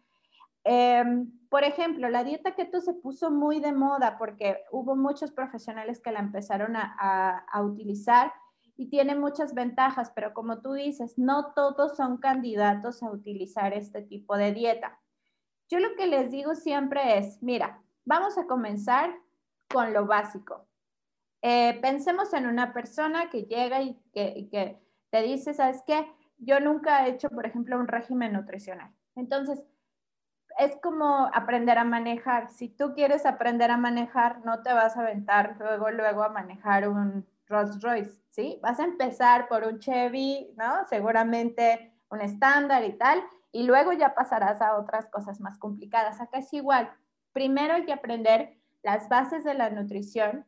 Em, 0.64 1.32
por 1.52 1.66
ejemplo, 1.66 2.08
la 2.08 2.24
dieta 2.24 2.56
keto 2.56 2.80
se 2.80 2.94
puso 2.94 3.30
muy 3.30 3.60
de 3.60 3.74
moda 3.74 4.18
porque 4.18 4.64
hubo 4.72 4.96
muchos 4.96 5.34
profesionales 5.34 6.00
que 6.00 6.14
la 6.14 6.22
empezaron 6.22 6.78
a, 6.78 7.46
utilizar 7.62 8.32
y 8.78 8.88
tiene 8.88 9.16
muchas 9.16 9.54
ventajas, 9.54 10.14
pero 10.16 10.34
como 10.34 10.62
tú 10.62 10.72
dices, 10.72 11.18
no 11.18 11.52
todos 11.54 11.98
son 11.98 12.20
candidatos 12.20 13.04
a 13.04 13.12
utilizar 13.12 13.74
este 13.74 14.02
tipo 14.02 14.38
de 14.38 14.54
dieta. 14.54 14.98
Yo 15.68 15.80
lo 15.80 15.94
que 15.98 16.08
les 16.08 16.32
digo 16.32 16.56
siempre 16.56 17.18
es, 17.18 17.44
mira, 17.44 17.84
vamos 18.06 18.38
a 18.38 18.48
comenzar 18.48 19.14
con 19.68 19.92
lo 19.92 20.06
básico. 20.06 20.70
Eh, 21.42 21.78
pensemos 21.82 22.34
en 22.34 22.48
una 22.48 22.72
persona 22.72 23.30
que 23.30 23.44
llega 23.44 23.82
y 23.82 24.00
que, 24.14 24.34
y 24.38 24.48
que 24.48 24.82
te 25.10 25.22
dice, 25.22 25.54
¿sabes 25.54 25.84
qué? 25.86 26.10
Yo 26.38 26.62
nunca 26.62 27.06
he 27.06 27.10
hecho, 27.10 27.30
por 27.30 27.46
ejemplo, 27.46 27.78
un 27.78 27.90
régimen 27.90 28.32
nutricional. 28.32 28.94
Entonces, 29.18 29.66
es 30.58 30.76
como 30.82 31.30
aprender 31.34 31.78
a 31.78 31.84
manejar. 31.84 32.50
Si 32.50 32.70
tú 32.70 32.94
quieres 32.94 33.26
aprender 33.26 33.72
a 33.72 33.78
manejar, 33.78 34.46
no 34.46 34.62
te 34.62 34.74
vas 34.74 34.98
a 34.98 35.02
aventar 35.02 35.56
luego, 35.60 35.92
luego 35.92 36.24
a 36.24 36.30
manejar 36.30 36.88
un 36.88 37.26
Rolls 37.48 37.82
Royce, 37.82 38.22
¿sí? 38.30 38.60
Vas 38.62 38.80
a 38.80 38.86
empezar 38.86 39.48
por 39.48 39.64
un 39.64 39.80
Chevy, 39.80 40.54
¿no? 40.58 40.86
Seguramente 40.88 41.94
un 42.10 42.22
estándar 42.22 42.84
y 42.84 42.94
tal, 42.94 43.24
y 43.52 43.64
luego 43.64 43.94
ya 43.94 44.14
pasarás 44.16 44.62
a 44.62 44.78
otras 44.78 45.08
cosas 45.08 45.40
más 45.40 45.58
complicadas. 45.58 46.22
Acá 46.22 46.40
es 46.40 46.52
igual. 46.54 46.92
Primero 47.34 47.74
hay 47.74 47.86
que 47.86 47.94
aprender 47.94 48.58
las 48.84 49.10
bases 49.10 49.44
de 49.44 49.54
la 49.54 49.70
nutrición. 49.70 50.46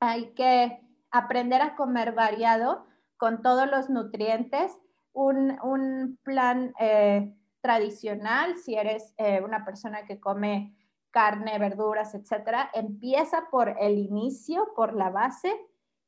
Hay 0.00 0.34
que 0.34 0.80
aprender 1.10 1.62
a 1.62 1.76
comer 1.76 2.12
variado 2.12 2.86
con 3.16 3.42
todos 3.42 3.70
los 3.70 3.88
nutrientes. 3.88 4.72
Un, 5.12 5.58
un 5.62 6.18
plan... 6.22 6.74
Eh, 6.78 7.32
tradicional, 7.64 8.58
si 8.58 8.74
eres 8.74 9.14
eh, 9.16 9.40
una 9.42 9.64
persona 9.64 10.04
que 10.04 10.20
come 10.20 10.76
carne, 11.10 11.58
verduras, 11.58 12.14
etcétera, 12.14 12.70
empieza 12.74 13.48
por 13.50 13.74
el 13.80 13.96
inicio, 13.96 14.74
por 14.76 14.92
la 14.92 15.08
base, 15.08 15.50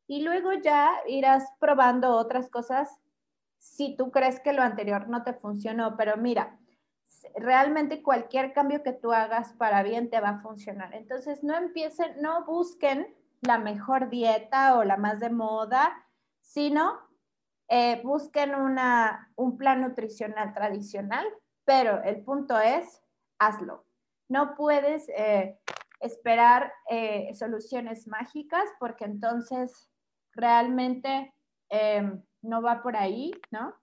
y 0.07 0.23
luego 0.23 0.53
ya 0.53 0.93
irás 1.09 1.51
probando 1.59 2.15
otras 2.15 2.51
cosas 2.51 3.01
si 3.57 3.97
tú 3.97 4.11
crees 4.11 4.39
que 4.39 4.53
lo 4.53 4.61
anterior 4.61 5.09
no 5.09 5.23
te 5.23 5.33
funcionó. 5.33 5.97
Pero 5.97 6.19
mira, 6.19 6.59
realmente 7.37 8.03
cualquier 8.03 8.53
cambio 8.53 8.83
que 8.83 8.93
tú 8.93 9.13
hagas 9.13 9.55
para 9.55 9.83
bien 9.83 10.11
te 10.11 10.21
va 10.21 10.29
a 10.29 10.43
funcionar. 10.43 10.95
Entonces, 10.95 11.43
no 11.43 11.57
empiecen, 11.57 12.21
no 12.21 12.45
busquen 12.45 13.07
la 13.41 13.57
mejor 13.57 14.11
dieta 14.11 14.77
o 14.77 14.85
la 14.85 14.99
más 14.99 15.21
de 15.21 15.31
moda, 15.31 16.05
sino 16.43 17.01
eh, 17.69 18.03
busquen 18.05 18.55
una, 18.55 19.33
un 19.37 19.57
plan 19.57 19.81
nutricional 19.81 20.53
tradicional 20.53 21.27
pero 21.67 22.03
el 22.05 22.23
punto 22.23 22.59
es, 22.59 23.03
hazlo. 23.39 23.85
No 24.29 24.55
puedes 24.55 25.09
eh, 25.11 25.59
esperar 26.01 26.73
eh, 26.89 27.35
soluciones 27.35 28.07
mágicas 28.07 28.65
porque 28.79 29.05
entonces 29.05 29.91
realmente 30.33 31.35
em, 31.69 32.23
no 32.43 32.63
va 32.63 32.83
por 32.83 32.97
ahí, 32.97 33.33
¿no? 33.51 33.75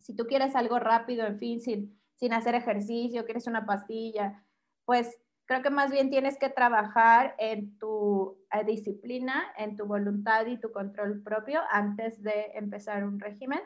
Si 0.00 0.14
tú 0.14 0.26
quieres 0.26 0.54
algo 0.54 0.78
rápido, 0.78 1.26
en 1.26 1.38
fin, 1.38 1.60
sin, 1.60 2.00
sin 2.14 2.32
hacer 2.32 2.54
ejercicio, 2.54 3.24
quieres 3.24 3.46
una 3.48 3.66
pastilla, 3.66 4.44
pues 4.84 5.18
creo 5.46 5.62
que 5.62 5.70
más 5.70 5.90
bien 5.90 6.10
tienes 6.10 6.38
que 6.38 6.48
trabajar 6.48 7.34
en 7.38 7.76
tu 7.78 8.38
eh, 8.52 8.64
disciplina, 8.64 9.52
en 9.56 9.76
tu 9.76 9.86
voluntad 9.86 10.46
y 10.46 10.60
tu 10.60 10.70
control 10.70 11.22
propio 11.22 11.60
antes 11.70 12.22
de 12.22 12.52
empezar 12.54 13.04
un 13.04 13.18
régimen. 13.18 13.60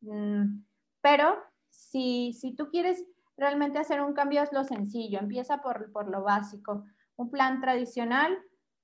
Mm, 0.00 0.62
pero 1.00 1.49
si, 1.70 2.32
si 2.34 2.54
tú 2.54 2.68
quieres 2.70 3.04
realmente 3.36 3.78
hacer 3.78 4.00
un 4.02 4.12
cambio, 4.12 4.42
es 4.42 4.52
lo 4.52 4.64
sencillo, 4.64 5.18
empieza 5.18 5.62
por, 5.62 5.90
por 5.92 6.08
lo 6.08 6.22
básico. 6.22 6.84
Un 7.16 7.30
plan 7.30 7.60
tradicional 7.60 8.38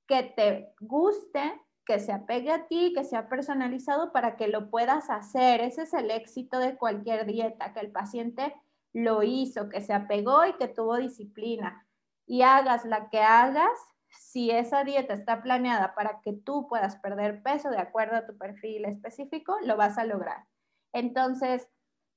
que 0.07 0.23
te 0.23 0.75
guste, 0.81 1.61
que 1.85 2.01
se 2.01 2.13
apegue 2.13 2.51
a 2.51 2.67
ti, 2.67 2.93
que 2.95 3.05
sea 3.05 3.29
personalizado 3.29 4.13
para 4.13 4.37
que 4.37 4.49
lo 4.49 4.71
puedas 4.71 5.11
hacer. 5.11 5.61
Ese 5.61 5.83
es 5.83 5.95
el 5.95 6.11
éxito 6.11 6.59
de 6.59 6.77
cualquier 6.77 7.27
dieta, 7.27 7.73
que 7.73 7.81
el 7.81 7.93
paciente 7.93 8.55
lo 8.93 9.23
hizo, 9.23 9.69
que 9.69 9.81
se 9.81 9.93
apegó 9.93 10.47
y 10.47 10.55
que 10.55 10.69
tuvo 10.69 10.97
disciplina. 10.97 11.87
Y 12.27 12.43
hagas 12.43 12.85
la 12.85 13.09
que 13.11 13.21
hagas, 13.21 13.79
si 14.09 14.51
esa 14.51 14.85
dieta 14.85 15.15
está 15.15 15.43
planeada 15.43 15.95
para 15.95 16.21
que 16.23 16.33
tú 16.33 16.67
puedas 16.67 16.97
perder 16.97 17.43
peso 17.43 17.71
de 17.71 17.79
acuerdo 17.79 18.17
a 18.17 18.27
tu 18.27 18.37
perfil 18.37 18.85
específico, 18.87 19.57
lo 19.63 19.77
vas 19.77 19.99
a 19.99 20.05
lograr. 20.05 20.47
Entonces, 20.93 21.69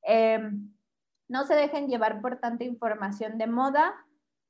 eh, 0.03 0.39
no 1.27 1.45
se 1.45 1.55
dejen 1.55 1.88
llevar 1.88 2.21
por 2.21 2.39
tanta 2.39 2.63
información 2.63 3.38
de 3.38 3.47
moda, 3.47 3.93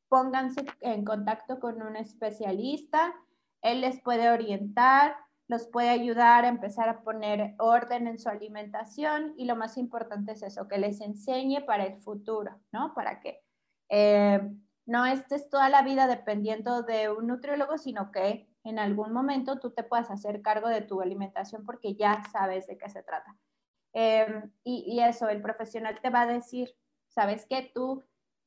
pónganse 0.07 0.65
en 0.81 1.05
contacto 1.05 1.59
con 1.59 1.81
un 1.81 1.95
especialista, 1.95 3.13
él 3.61 3.81
les 3.81 4.01
puede 4.01 4.29
orientar, 4.29 5.15
los 5.47 5.67
puede 5.67 5.89
ayudar 5.89 6.45
a 6.45 6.49
empezar 6.49 6.89
a 6.89 7.01
poner 7.01 7.55
orden 7.57 8.07
en 8.07 8.19
su 8.19 8.29
alimentación 8.29 9.33
y 9.35 9.45
lo 9.45 9.55
más 9.55 9.77
importante 9.77 10.33
es 10.33 10.43
eso, 10.43 10.67
que 10.67 10.77
les 10.77 11.01
enseñe 11.01 11.61
para 11.65 11.85
el 11.85 11.99
futuro, 12.01 12.59
¿no? 12.71 12.93
Para 12.93 13.19
que 13.19 13.41
eh, 13.89 14.39
no 14.85 15.05
estés 15.05 15.49
toda 15.49 15.69
la 15.69 15.81
vida 15.81 16.07
dependiendo 16.07 16.83
de 16.83 17.09
un 17.09 17.27
nutriólogo, 17.27 17.77
sino 17.77 18.11
que 18.11 18.47
en 18.63 18.79
algún 18.79 19.11
momento 19.11 19.59
tú 19.59 19.71
te 19.71 19.83
puedas 19.83 20.11
hacer 20.11 20.41
cargo 20.41 20.69
de 20.69 20.81
tu 20.81 21.01
alimentación 21.01 21.65
porque 21.65 21.95
ya 21.95 22.23
sabes 22.31 22.67
de 22.67 22.77
qué 22.77 22.89
se 22.89 23.03
trata. 23.03 23.35
Em, 23.93 24.51
y, 24.63 24.99
eso, 25.01 25.29
el 25.29 25.41
profesional 25.41 25.99
te 26.01 26.09
va 26.09 26.21
a 26.21 26.27
decir, 26.27 26.75
sabes 27.07 27.45
que 27.45 27.71
tú 27.73 28.03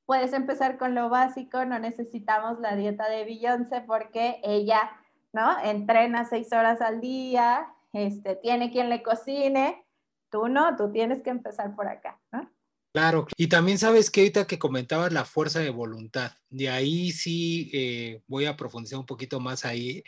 puedes 0.07 0.33
empezar 0.33 0.79
con 0.79 0.95
lo 0.95 1.09
básico, 1.09 1.65
no 1.65 1.79
necesitamos 1.79 2.61
la 2.61 2.77
dieta 2.77 3.09
de 3.09 3.25
Beyoncé 3.25 3.81
porque 3.81 4.41
ella, 4.45 4.91
¿no? 5.33 5.59
Entrena 5.65 6.25
seis 6.25 6.53
horas 6.53 6.81
al 6.81 7.01
día, 7.01 7.67
este, 7.93 8.37
tiene 8.37 8.71
quien 8.71 8.89
le 8.89 9.03
cocine, 9.03 9.85
tú 10.31 10.49
no, 10.49 10.77
tú 10.77 10.91
tienes 10.93 11.23
que 11.23 11.31
empezar 11.31 11.75
por 11.75 11.89
acá, 11.89 12.21
¿no? 12.31 12.51
Claro, 12.95 13.27
y 13.39 13.49
también 13.49 13.79
sabes 13.79 14.11
que 14.11 14.21
ahorita 14.21 14.47
que 14.47 14.59
comentabas 14.59 15.13
la 15.13 15.25
fuerza 15.25 15.61
de 15.61 15.71
voluntad, 15.71 16.33
de 16.51 16.69
ahí 16.69 17.11
sí 17.11 17.71
eh, 17.73 18.23
voy 18.27 18.45
a 18.45 18.57
profundizar 18.57 18.99
un 18.99 19.07
poquito 19.07 19.41
más 19.41 19.65
ahí 19.65 20.05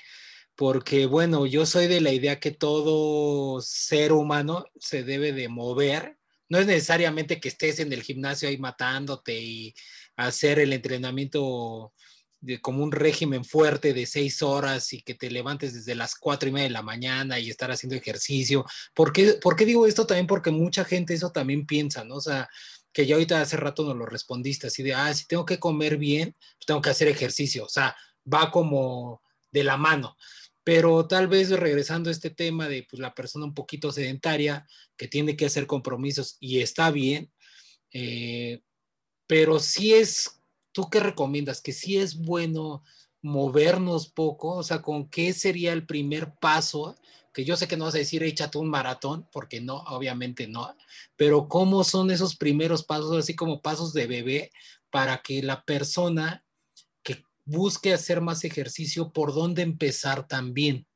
porque 0.57 1.07
bueno, 1.07 1.47
yo 1.47 1.67
soy 1.67 1.87
de 1.87 2.01
la 2.01 2.13
idea 2.13 2.41
que 2.41 2.51
todo 2.53 3.61
ser 3.61 4.13
humano 4.13 4.65
se 4.79 5.03
debe 5.03 5.33
de 5.33 5.49
mover. 5.49 6.19
No 6.49 6.59
es 6.59 6.67
necesariamente 6.67 7.41
que 7.41 7.49
estés 7.49 7.81
en 7.81 7.93
el 7.93 8.03
gimnasio 8.03 8.49
ahí 8.49 8.59
matándote 8.59 9.41
y 9.41 9.75
hacer 10.17 10.59
el 10.59 10.73
entrenamiento 10.73 11.93
de, 12.41 12.61
como 12.61 12.85
un 12.85 12.93
régimen 12.93 13.45
fuerte 13.45 13.95
de 13.95 14.07
seis 14.07 14.43
horas 14.43 14.93
y 14.93 15.03
que 15.03 15.15
te 15.15 15.31
levantes 15.31 15.75
desde 15.75 15.95
las 15.95 16.15
cuatro 16.15 16.49
y 16.49 16.53
media 16.53 16.69
de 16.69 16.75
la 16.75 16.83
mañana 16.83 17.39
y 17.39 17.51
estar 17.51 17.71
haciendo 17.71 17.97
ejercicio. 17.97 18.65
¿Por 18.95 19.13
qué, 19.13 19.35
¿Por 19.43 19.57
qué 19.57 19.65
digo 19.65 19.87
esto 19.87 20.07
también? 20.07 20.27
Porque 20.27 20.51
mucha 20.51 20.85
gente 20.85 21.15
eso 21.15 21.33
también 21.33 21.67
piensa, 21.67 22.05
¿no? 22.05 22.17
O 22.17 22.21
sea, 22.21 22.49
que 22.93 23.07
ya 23.07 23.17
ahorita 23.17 23.41
hace 23.41 23.57
rato 23.57 23.83
nos 23.85 23.97
lo 23.97 24.07
respondiste, 24.07 24.69
así 24.69 24.85
de, 24.85 24.95
ah, 24.95 25.13
si 25.13 25.27
tengo 25.27 25.45
que 25.45 25.59
comer 25.59 25.97
bien, 25.97 26.37
pues 26.39 26.67
tengo 26.67 26.81
que 26.81 26.91
hacer 26.91 27.09
ejercicio, 27.09 27.65
o 27.65 27.69
sea, 27.69 27.97
va 28.33 28.53
como 28.53 29.21
de 29.51 29.65
la 29.65 29.77
mano. 29.77 30.17
Pero 30.65 31.07
tal 31.07 31.29
vez 31.29 31.51
regresando 31.51 32.09
a 32.09 32.13
este 32.13 32.31
tema 32.31 32.69
de 32.69 32.87
pues, 32.91 33.01
la 33.01 33.15
persona 33.15 33.45
un 33.45 33.55
poquito 33.55 33.93
sedentaria, 33.93 34.67
que 34.97 35.09
tiene 35.09 35.37
que 35.37 35.47
hacer 35.47 35.67
compromisos 35.67 36.37
y 36.41 36.61
está 36.61 36.91
bien, 36.91 37.31
eh, 37.93 38.63
pero 39.27 39.61
si 39.61 39.95
es, 39.95 40.41
¿tú 40.73 40.89
qué 40.91 41.01
recomiendas? 41.01 41.61
Que 41.61 41.73
si 41.73 41.99
es 41.99 42.17
bueno 42.17 42.83
movernos 43.23 44.11
poco, 44.11 44.57
o 44.57 44.63
sea, 44.63 44.83
¿con 44.83 45.09
qué 45.09 45.33
sería 45.33 45.73
el 45.73 45.87
primer 45.87 46.35
paso 46.41 46.97
que 47.35 47.45
yo 47.45 47.57
sé 47.57 47.67
que 47.67 47.77
no 47.77 47.85
vas 47.85 47.97
a 47.97 47.99
decir 47.99 48.23
échate 48.23 48.59
un 48.59 48.71
maratón, 48.71 49.29
porque 49.33 49.61
no, 49.61 49.79
obviamente 49.89 50.47
no, 50.47 50.75
pero 51.17 51.49
cómo 51.49 51.83
son 51.83 52.11
esos 52.13 52.37
primeros 52.37 52.85
pasos, 52.85 53.17
así 53.17 53.35
como 53.35 53.61
pasos 53.61 53.93
de 53.93 54.07
bebé, 54.07 54.51
para 54.89 55.21
que 55.21 55.43
la 55.43 55.65
persona 55.65 56.44
busque 57.45 57.93
hacer 57.93 58.21
más 58.21 58.45
ejercicio, 58.45 59.13
por 59.13 59.35
dónde 59.35 59.63
empezar 59.63 60.27
también. 60.27 60.87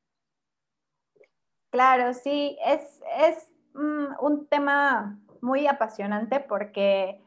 Claro, 1.70 2.14
sí, 2.14 2.56
es, 2.64 3.00
es 3.18 3.46
mm, 3.74 4.24
un 4.24 4.46
tema 4.48 5.20
muy 5.42 5.66
apasionante 5.66 6.40
porque, 6.40 7.20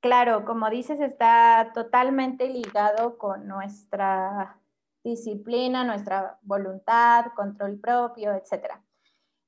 claro, 0.00 0.44
como 0.44 0.70
dices, 0.70 1.00
está 1.00 1.72
totalmente 1.74 2.48
ligado 2.48 3.18
con 3.18 3.46
nuestra 3.46 4.58
disciplina, 5.04 5.84
nuestra 5.84 6.38
voluntad, 6.42 7.26
control 7.36 7.78
propio, 7.78 8.32
etc. 8.32 8.80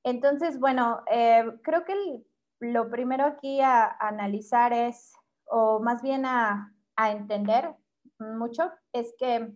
Entonces, 0.03 0.59
bueno, 0.59 1.01
eh, 1.11 1.43
creo 1.63 1.83
que 1.83 2.23
lo 2.59 2.89
primero 2.89 3.25
aquí 3.25 3.59
a, 3.61 3.97
analizar 3.99 4.71
es, 4.71 5.13
o 5.45 5.79
más 5.79 6.03
bien 6.03 6.25
a, 6.25 6.75
a 6.95 7.11
entender 7.11 7.75
mucho, 8.19 8.71
es 8.93 9.13
que 9.17 9.53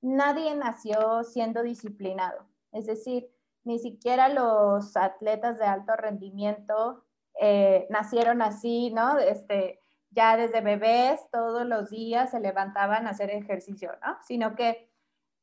nadie 0.00 0.54
nació 0.56 1.24
siendo 1.24 1.62
disciplinado. 1.62 2.46
Es 2.72 2.86
decir, 2.86 3.30
ni 3.64 3.78
siquiera 3.78 4.28
los 4.28 4.96
atletas 4.96 5.58
de 5.58 5.66
alto 5.66 5.94
rendimiento 5.96 7.04
eh, 7.40 7.86
nacieron 7.90 8.42
así, 8.42 8.90
¿no? 8.90 9.18
Este, 9.18 9.80
ya 10.10 10.36
desde 10.36 10.60
bebés 10.60 11.20
todos 11.30 11.66
los 11.66 11.90
días 11.90 12.30
se 12.30 12.40
levantaban 12.40 13.06
a 13.06 13.10
hacer 13.10 13.30
ejercicio, 13.30 13.92
¿no? 14.04 14.18
Sino 14.22 14.54
que 14.54 14.90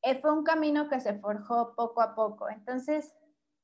eh, 0.01 0.19
fue 0.21 0.31
un 0.31 0.43
camino 0.43 0.89
que 0.89 0.99
se 0.99 1.17
forjó 1.19 1.75
poco 1.75 2.01
a 2.01 2.15
poco. 2.15 2.49
Entonces, 2.49 3.13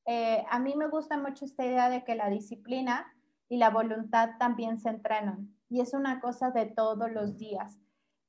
eh, 0.06 0.46
a 0.50 0.60
mí 0.60 0.76
me 0.76 0.88
gusta 0.88 1.18
mucho 1.18 1.46
esta 1.46 1.66
idea 1.66 1.90
de 1.90 2.04
que 2.04 2.16
la 2.16 2.30
disciplina 2.30 3.12
y 3.50 3.58
la 3.58 3.70
voluntad 3.70 4.32
también 4.40 4.80
se 4.80 4.90
entrenan 4.90 5.56
y 5.70 5.82
es 5.82 5.94
una 5.94 6.20
cosa 6.20 6.52
de 6.52 6.66
todos 6.66 7.12
los 7.12 7.38
días. 7.38 7.80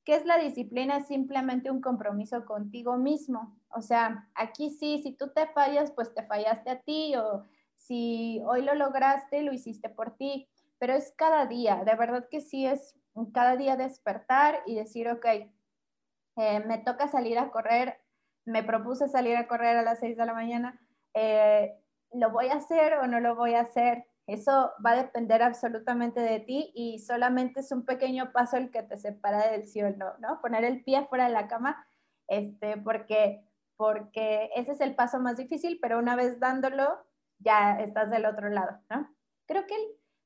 ¿Qué 0.07 0.15
es 0.15 0.25
la 0.25 0.37
disciplina? 0.37 0.99
Es 0.99 1.07
simplemente 1.07 1.69
un 1.69 1.81
compromiso 1.81 2.45
contigo 2.45 2.95
mismo. 2.95 3.59
O 3.67 3.81
sea, 3.81 4.29
aquí 4.35 4.69
sí, 4.69 5.01
si 5.03 5.11
tú 5.11 5.33
te 5.33 5.47
fallas, 5.47 5.91
pues 5.91 6.13
te 6.13 6.23
fallaste 6.23 6.69
a 6.69 6.79
ti 6.79 7.13
o 7.17 7.43
si 7.75 8.41
hoy 8.45 8.61
lo 8.61 8.73
lograste, 8.73 9.41
lo 9.41 9.51
hiciste 9.51 9.89
por 9.89 10.15
ti, 10.15 10.47
pero 10.79 10.93
es 10.93 11.13
cada 11.17 11.45
día, 11.45 11.83
de 11.83 11.93
verdad 11.95 12.29
que 12.31 12.39
sí 12.39 12.65
es 12.65 12.97
cada 13.33 13.57
día 13.57 13.75
despertar 13.75 14.61
y 14.65 14.75
decir, 14.75 15.09
ok, 15.09 15.25
eh, 15.25 16.59
me 16.65 16.77
toca 16.77 17.09
salir 17.09 17.37
a 17.37 17.51
correr, 17.51 17.99
me 18.45 18.63
propuse 18.63 19.09
salir 19.09 19.35
a 19.35 19.49
correr 19.49 19.75
a 19.75 19.83
las 19.83 19.99
6 19.99 20.15
de 20.15 20.25
la 20.25 20.33
mañana, 20.33 20.79
eh, 21.15 21.83
¿lo 22.13 22.31
voy 22.31 22.47
a 22.47 22.55
hacer 22.55 22.93
o 22.93 23.07
no 23.07 23.19
lo 23.19 23.35
voy 23.35 23.55
a 23.55 23.59
hacer? 23.59 24.05
Eso 24.27 24.73
va 24.85 24.91
a 24.91 25.03
depender 25.03 25.41
absolutamente 25.41 26.19
de 26.19 26.41
ti 26.41 26.71
y 26.75 26.99
solamente 26.99 27.61
es 27.61 27.71
un 27.71 27.85
pequeño 27.85 28.33
paso 28.33 28.57
el 28.57 28.69
que 28.71 28.83
te 28.83 28.97
separa 28.97 29.49
del 29.49 29.65
sí 29.65 29.81
o 29.81 29.89
no, 29.89 30.17
¿no? 30.19 30.41
Poner 30.41 30.65
el 30.65 30.83
pie 30.83 31.05
fuera 31.05 31.27
de 31.27 31.33
la 31.33 31.47
cama, 31.47 31.87
este, 32.27 32.75
porque, 32.77 33.41
porque 33.77 34.49
ese 34.55 34.73
es 34.73 34.81
el 34.81 34.95
paso 34.95 35.19
más 35.19 35.37
difícil, 35.37 35.79
pero 35.81 35.97
una 35.97 36.17
vez 36.17 36.41
dándolo, 36.41 36.99
ya 37.39 37.79
estás 37.79 38.11
del 38.11 38.25
otro 38.25 38.49
lado, 38.49 38.81
¿no? 38.89 39.09
Creo 39.45 39.65
que 39.65 39.75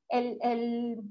el, 0.09 0.39
el, 0.41 0.51
el 0.51 1.03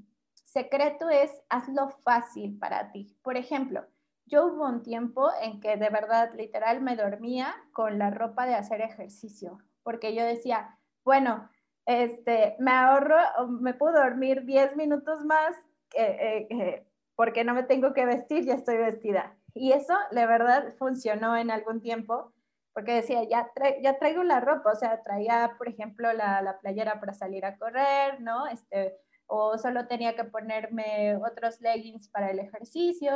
secreto 0.43 1.09
es 1.09 1.31
hazlo 1.47 1.89
fácil 2.03 2.59
para 2.59 2.91
ti. 2.91 3.15
Por 3.21 3.37
ejemplo, 3.37 3.87
yo 4.25 4.47
hubo 4.47 4.65
un 4.67 4.83
tiempo 4.83 5.29
en 5.41 5.61
que 5.61 5.77
de 5.77 5.89
verdad, 5.89 6.33
literal, 6.35 6.81
me 6.81 6.97
dormía 6.97 7.55
con 7.71 7.97
la 7.97 8.09
ropa 8.09 8.45
de 8.45 8.55
hacer 8.55 8.81
ejercicio, 8.81 9.59
porque 9.81 10.13
yo 10.13 10.25
decía, 10.25 10.77
bueno, 11.05 11.49
este, 11.85 12.55
me 12.59 12.71
ahorro, 12.71 13.17
me 13.59 13.73
puedo 13.73 14.01
dormir 14.01 14.45
10 14.45 14.75
minutos 14.75 15.25
más 15.25 15.55
eh, 15.95 16.85
porque 17.15 17.43
no 17.43 17.53
me 17.53 17.63
tengo 17.63 17.93
que 17.93 18.05
vestir, 18.05 18.45
ya 18.45 18.55
estoy 18.55 18.77
vestida. 18.77 19.35
Y 19.53 19.73
eso, 19.73 19.93
de 20.11 20.25
verdad, 20.25 20.73
funcionó 20.77 21.35
en 21.35 21.51
algún 21.51 21.81
tiempo, 21.81 22.33
porque 22.73 22.93
decía, 22.93 23.23
ya, 23.23 23.51
ya 23.81 23.99
traigo 23.99 24.23
la 24.23 24.39
ropa, 24.39 24.71
o 24.71 24.75
sea, 24.75 25.03
traía, 25.03 25.55
por 25.57 25.67
ejemplo, 25.67 26.13
la, 26.13 26.41
la, 26.41 26.59
playera 26.59 26.99
para 26.99 27.13
salir 27.13 27.45
a 27.45 27.57
correr, 27.57 28.21
¿no? 28.21 28.47
Este, 28.47 28.97
o 29.27 29.57
solo 29.57 29.87
tenía 29.87 30.15
que 30.15 30.23
ponerme 30.23 31.17
otros 31.17 31.59
leggings 31.59 32.07
para 32.09 32.31
el 32.31 32.39
ejercicio, 32.39 33.13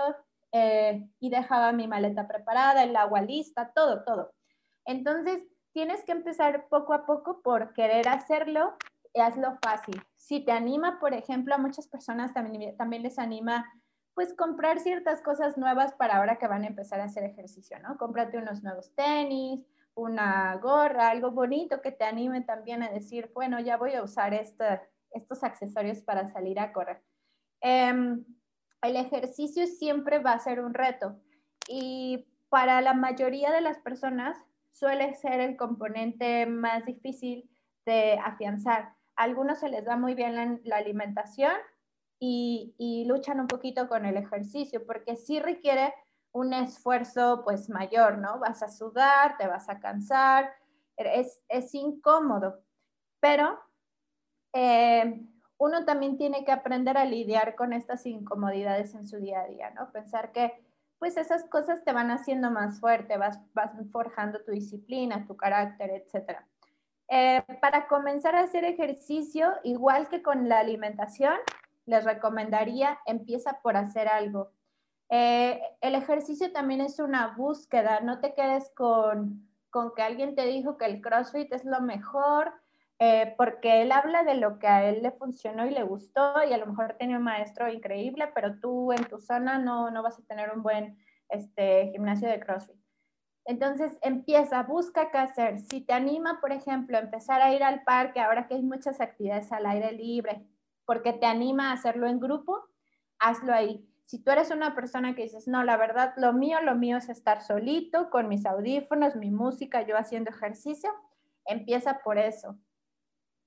eh, 0.58 1.06
y 1.20 1.30
dejaba 1.30 1.74
mi 1.74 1.86
maleta 1.86 2.30
preparada, 2.30 2.84
el 2.84 2.96
agua 2.96 3.22
lista, 3.22 3.74
todo, 3.76 4.06
todo. 4.06 4.34
Entonces, 4.86 5.44
tienes 5.76 6.06
que 6.06 6.14
empezar 6.14 6.70
poco 6.70 6.94
a 6.94 7.06
poco 7.06 7.42
por 7.42 7.74
querer 7.74 8.08
hacerlo 8.08 8.78
y 9.14 9.20
hazlo 9.20 9.58
fácil. 9.62 10.02
Si 10.16 10.40
te 10.40 10.54
anima, 10.54 11.02
por 11.02 11.14
ejemplo, 11.14 11.54
a 11.54 11.58
muchas 11.58 11.90
personas 11.90 12.34
también, 12.34 12.78
también 12.78 13.04
les 13.04 13.20
anima 13.20 13.70
pues 14.14 14.34
comprar 14.34 14.80
ciertas 14.80 15.22
cosas 15.22 15.58
nuevas 15.58 15.92
para 15.96 16.16
ahora 16.16 16.38
que 16.38 16.48
van 16.48 16.64
a 16.64 16.68
empezar 16.68 17.02
a 17.02 17.04
hacer 17.04 17.26
ejercicio, 17.26 17.78
¿no? 17.80 17.98
Cómprate 17.98 18.38
unos 18.38 18.64
nuevos 18.64 18.96
tenis, 18.96 19.68
una 19.96 20.56
gorra, 20.64 21.10
algo 21.10 21.32
bonito 21.32 21.82
que 21.82 21.92
te 21.92 22.06
anime 22.06 22.40
también 22.40 22.82
a 22.82 22.90
decir, 22.90 23.30
bueno, 23.34 23.60
ya 23.60 23.76
voy 23.76 23.96
a 23.96 24.04
usar 24.04 24.34
estos 24.34 25.44
accesorios 25.44 26.00
para 26.04 26.30
salir 26.32 26.58
a 26.58 26.72
correr. 26.72 27.04
Em, 27.60 28.24
el 28.82 28.96
ejercicio 28.96 29.68
siempre 29.68 30.20
va 30.20 30.32
a 30.32 30.40
ser 30.40 30.62
un 30.62 30.74
reto 30.74 31.20
y 31.68 32.30
para 32.48 32.80
la 32.80 32.94
mayoría 32.94 33.52
de 33.52 33.60
las 33.60 33.78
personas 33.80 34.38
suele 34.76 35.14
ser 35.16 35.40
el 35.40 35.56
componente 35.56 36.46
más 36.46 36.86
difícil 36.86 37.50
de 37.86 38.20
afianzar. 38.22 38.94
A 39.16 39.24
algunos 39.24 39.60
se 39.60 39.70
les 39.70 39.86
da 39.86 39.96
muy 39.96 40.16
bien 40.16 40.62
la, 40.66 40.76
alimentación 40.76 41.54
y, 42.20 43.06
luchan 43.08 43.40
un 43.40 43.48
poquito 43.48 43.88
con 43.88 44.06
el 44.06 44.18
ejercicio 44.18 44.86
porque 44.86 45.16
sí 45.16 45.40
requiere 45.40 45.94
un 46.34 46.54
esfuerzo 46.54 47.42
pues 47.46 47.70
mayor, 47.70 48.18
¿no? 48.18 48.40
Vas 48.40 48.62
a 48.64 48.68
sudar, 48.68 49.38
te 49.38 49.48
vas 49.48 49.70
a 49.70 49.80
cansar, 49.80 50.52
es, 50.98 51.42
es 51.48 51.74
incómodo, 51.74 52.60
pero 53.22 53.58
eh, 54.52 55.22
uno 55.58 55.86
también 55.86 56.18
tiene 56.18 56.44
que 56.44 56.52
aprender 56.52 56.98
a 56.98 57.06
lidiar 57.06 57.56
con 57.56 57.72
estas 57.72 58.06
incomodidades 58.06 58.94
en 58.94 59.08
su 59.08 59.18
día 59.18 59.42
a 59.42 59.48
día, 59.48 59.70
¿no? 59.70 59.90
Pensar 59.94 60.34
que 60.34 60.65
pues 61.00 61.18
esas 61.18 61.44
cosas 61.46 61.84
te 61.84 61.94
van 61.94 62.12
haciendo 62.12 62.52
más 62.52 62.80
fuerte, 62.80 63.18
vas, 63.18 63.40
vas 63.54 63.72
forjando 63.92 64.42
tu 64.44 64.52
disciplina, 64.52 65.26
tu 65.28 65.36
carácter, 65.36 65.92
etc. 65.92 66.40
Eh, 67.08 67.44
para 67.62 67.88
comenzar 67.88 68.36
a 68.36 68.42
hacer 68.42 68.64
ejercicio, 68.64 69.54
igual 69.64 70.10
que 70.10 70.22
con 70.22 70.50
la 70.50 70.60
alimentación, 70.60 71.36
les 71.86 72.04
recomendaría 72.04 73.00
empieza 73.06 73.60
por 73.62 73.78
hacer 73.78 74.08
algo. 74.08 74.52
Eh, 75.10 75.62
el 75.82 75.94
ejercicio 75.94 76.52
también 76.52 76.82
es 76.82 77.00
una 77.00 77.36
búsqueda, 77.36 78.00
no 78.00 78.20
te 78.20 78.34
quedes 78.34 78.72
con, 78.76 79.48
con 79.70 79.94
que 79.94 80.02
alguien 80.02 80.36
te 80.36 80.46
dijo 80.46 80.78
que 80.78 80.86
el 80.86 81.02
CrossFit 81.02 81.54
es 81.54 81.64
lo 81.64 81.82
mejor, 81.82 82.54
eh, 83.00 83.34
porque 83.38 83.82
él 83.82 83.92
habla 83.92 84.24
de 84.24 84.36
lo 84.36 84.58
que 84.58 84.68
a 84.68 84.86
él 84.90 85.02
le 85.04 85.12
funcionó 85.12 85.66
y 85.66 85.72
le 85.72 85.84
gustó 85.84 86.34
y 86.48 86.54
a 86.54 86.58
lo 86.58 86.66
mejor 86.68 86.96
tenía 86.98 87.18
un 87.18 87.24
maestro 87.24 87.70
increíble, 87.70 88.32
pero 88.34 88.60
tú 88.60 88.94
en 88.94 89.04
tu 89.06 89.20
zona 89.20 89.60
no, 89.60 89.92
no 89.92 90.02
vas 90.02 90.18
a 90.18 90.26
tener 90.26 90.52
un 90.52 90.64
buen 90.64 90.98
este, 91.30 91.90
gimnasio 91.92 92.30
de 92.30 92.40
CrossFit. 92.40 92.78
Entonces 93.46 93.98
empieza, 94.02 94.64
busca 94.64 95.12
qué 95.12 95.20
hacer. 95.20 95.60
Si 95.60 95.82
te 95.82 95.94
anima, 95.94 96.40
por 96.42 96.52
ejemplo, 96.52 96.98
empezar 96.98 97.42
a 97.42 97.54
ir 97.54 97.64
al 97.64 97.84
parque, 97.84 98.20
ahora 98.20 98.48
que 98.48 98.56
hay 98.56 98.64
muchas 98.64 99.02
actividades 99.02 99.52
al 99.52 99.66
aire 99.66 99.92
libre, 99.92 100.48
porque 100.86 101.14
te 101.14 101.26
anima 101.26 101.70
a 101.70 101.74
hacerlo 101.74 102.08
en 102.08 102.20
grupo, 102.20 102.64
hazlo 103.20 103.54
ahí. 103.54 103.88
Si 104.06 104.24
tú 104.24 104.32
eres 104.32 104.52
una 104.52 104.74
persona 104.74 105.16
que 105.16 105.24
dices, 105.24 105.48
no, 105.48 105.64
la 105.64 105.78
verdad, 105.78 106.14
lo 106.18 106.32
mío, 106.34 106.62
lo 106.62 106.76
mío 106.76 106.98
es 106.98 107.10
estar 107.10 107.42
solito, 107.42 108.10
con 108.10 108.28
mis 108.28 108.46
audífonos, 108.46 109.16
mi 109.16 109.32
música, 109.32 109.82
yo 109.82 109.98
haciendo 109.98 110.30
ejercicio, 110.30 110.92
empieza 111.46 112.00
por 112.04 112.18
eso. 112.18 112.58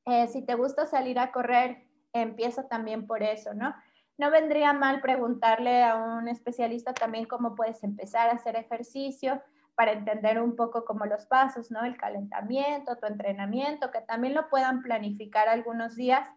Eh, 0.08 0.26
si 0.28 0.42
te 0.42 0.54
gusta 0.54 0.86
salir 0.86 1.18
a 1.18 1.32
correr, 1.32 1.84
empieza 2.12 2.68
también 2.68 3.06
por 3.06 3.22
eso, 3.22 3.54
¿no? 3.54 3.74
no 4.18 4.32
vendría 4.32 4.72
mal 4.72 5.00
preguntarle 5.00 5.84
a 5.84 5.94
un 5.94 6.28
especialista 6.28 6.92
también 6.92 7.24
cómo 7.24 7.54
puedes 7.54 7.82
empezar 7.84 8.28
a 8.28 8.32
hacer 8.32 8.56
ejercicio 8.56 9.40
para 9.76 9.92
entender 9.92 10.42
un 10.42 10.56
poco 10.56 10.84
como 10.84 11.06
los 11.06 11.24
pasos, 11.26 11.70
¿no? 11.70 11.84
El 11.84 11.96
calentamiento, 11.96 12.96
tu 12.96 13.06
entrenamiento, 13.06 13.92
que 13.92 14.00
también 14.00 14.34
lo 14.34 14.48
puedan 14.48 14.82
planificar 14.82 15.48
algunos 15.48 15.94
días, 15.94 16.28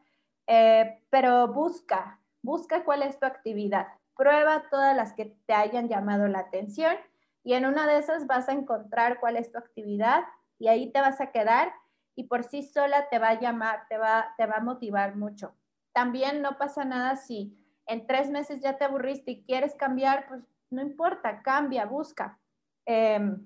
eh, 0.46 1.04
pero 1.10 1.48
busca, 1.48 2.20
busca 2.44 2.84
cuál 2.84 3.02
es 3.02 3.20
tu 3.20 3.26
actividad. 3.26 3.88
Prueba 4.16 4.66
todas 4.70 4.96
las 4.96 5.14
que 5.14 5.36
te 5.48 5.54
hayan 5.54 5.90
llamado 5.90 6.28
la 6.28 6.40
atención 6.40 6.96
y 7.44 7.54
en 7.54 7.66
una 7.66 7.88
de 7.88 7.98
esas 7.98 8.28
vas 8.28 8.48
a 8.48 8.54
encontrar 8.54 9.20
cuál 9.20 9.38
es 9.38 9.52
tu 9.52 9.58
actividad 9.58 10.22
y 10.60 10.68
ahí 10.68 10.92
te 10.92 11.02
vas 11.02 11.20
a 11.20 11.32
quedar 11.32 11.74
y 12.22 12.26
por 12.26 12.44
sí 12.44 12.62
sola 12.62 13.10
te 13.10 13.18
va 13.18 13.30
a 13.30 13.40
llamar, 13.40 13.88
te 13.90 13.98
va, 13.98 14.36
te 14.38 14.46
va 14.46 14.58
a 14.58 14.64
motivar 14.64 15.16
mucho. 15.16 15.56
También 15.92 16.44
no 16.44 16.56
pasa 16.60 16.86
nada 16.86 17.16
si 17.16 17.58
en 17.88 18.06
tres 18.06 18.30
meses 18.30 18.62
ya 18.62 18.78
te 18.78 18.86
aburriste 18.86 19.32
y 19.32 19.44
quieres 19.44 19.74
cambiar, 19.74 20.28
pues 20.28 20.44
no 20.70 20.84
importa, 20.84 21.42
cambia, 21.42 21.86
busca. 21.86 22.40
Em, 22.86 23.44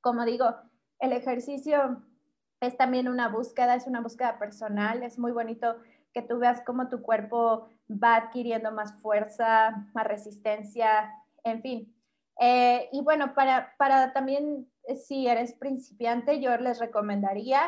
como 0.00 0.24
digo, 0.24 0.46
el 0.98 1.12
ejercicio 1.12 2.02
es 2.60 2.74
también 2.78 3.06
una 3.06 3.28
búsqueda, 3.28 3.74
es 3.74 3.86
una 3.86 4.00
búsqueda 4.00 4.38
personal, 4.38 5.02
es 5.02 5.18
muy 5.18 5.32
bonito 5.32 5.76
que 6.14 6.22
tú 6.22 6.38
veas 6.38 6.62
cómo 6.62 6.88
tu 6.88 7.02
cuerpo 7.02 7.68
va 7.90 8.16
adquiriendo 8.16 8.72
más 8.72 8.94
fuerza, 9.02 9.86
más 9.92 10.06
resistencia, 10.06 11.12
en 11.44 11.60
fin. 11.60 11.94
Eh, 12.40 12.88
y 12.92 13.02
bueno, 13.02 13.34
para, 13.34 13.74
para 13.76 14.14
también, 14.14 14.66
eh, 14.84 14.96
si 14.96 15.26
eres 15.26 15.52
principiante, 15.52 16.40
yo 16.40 16.56
les 16.56 16.78
recomendaría, 16.78 17.60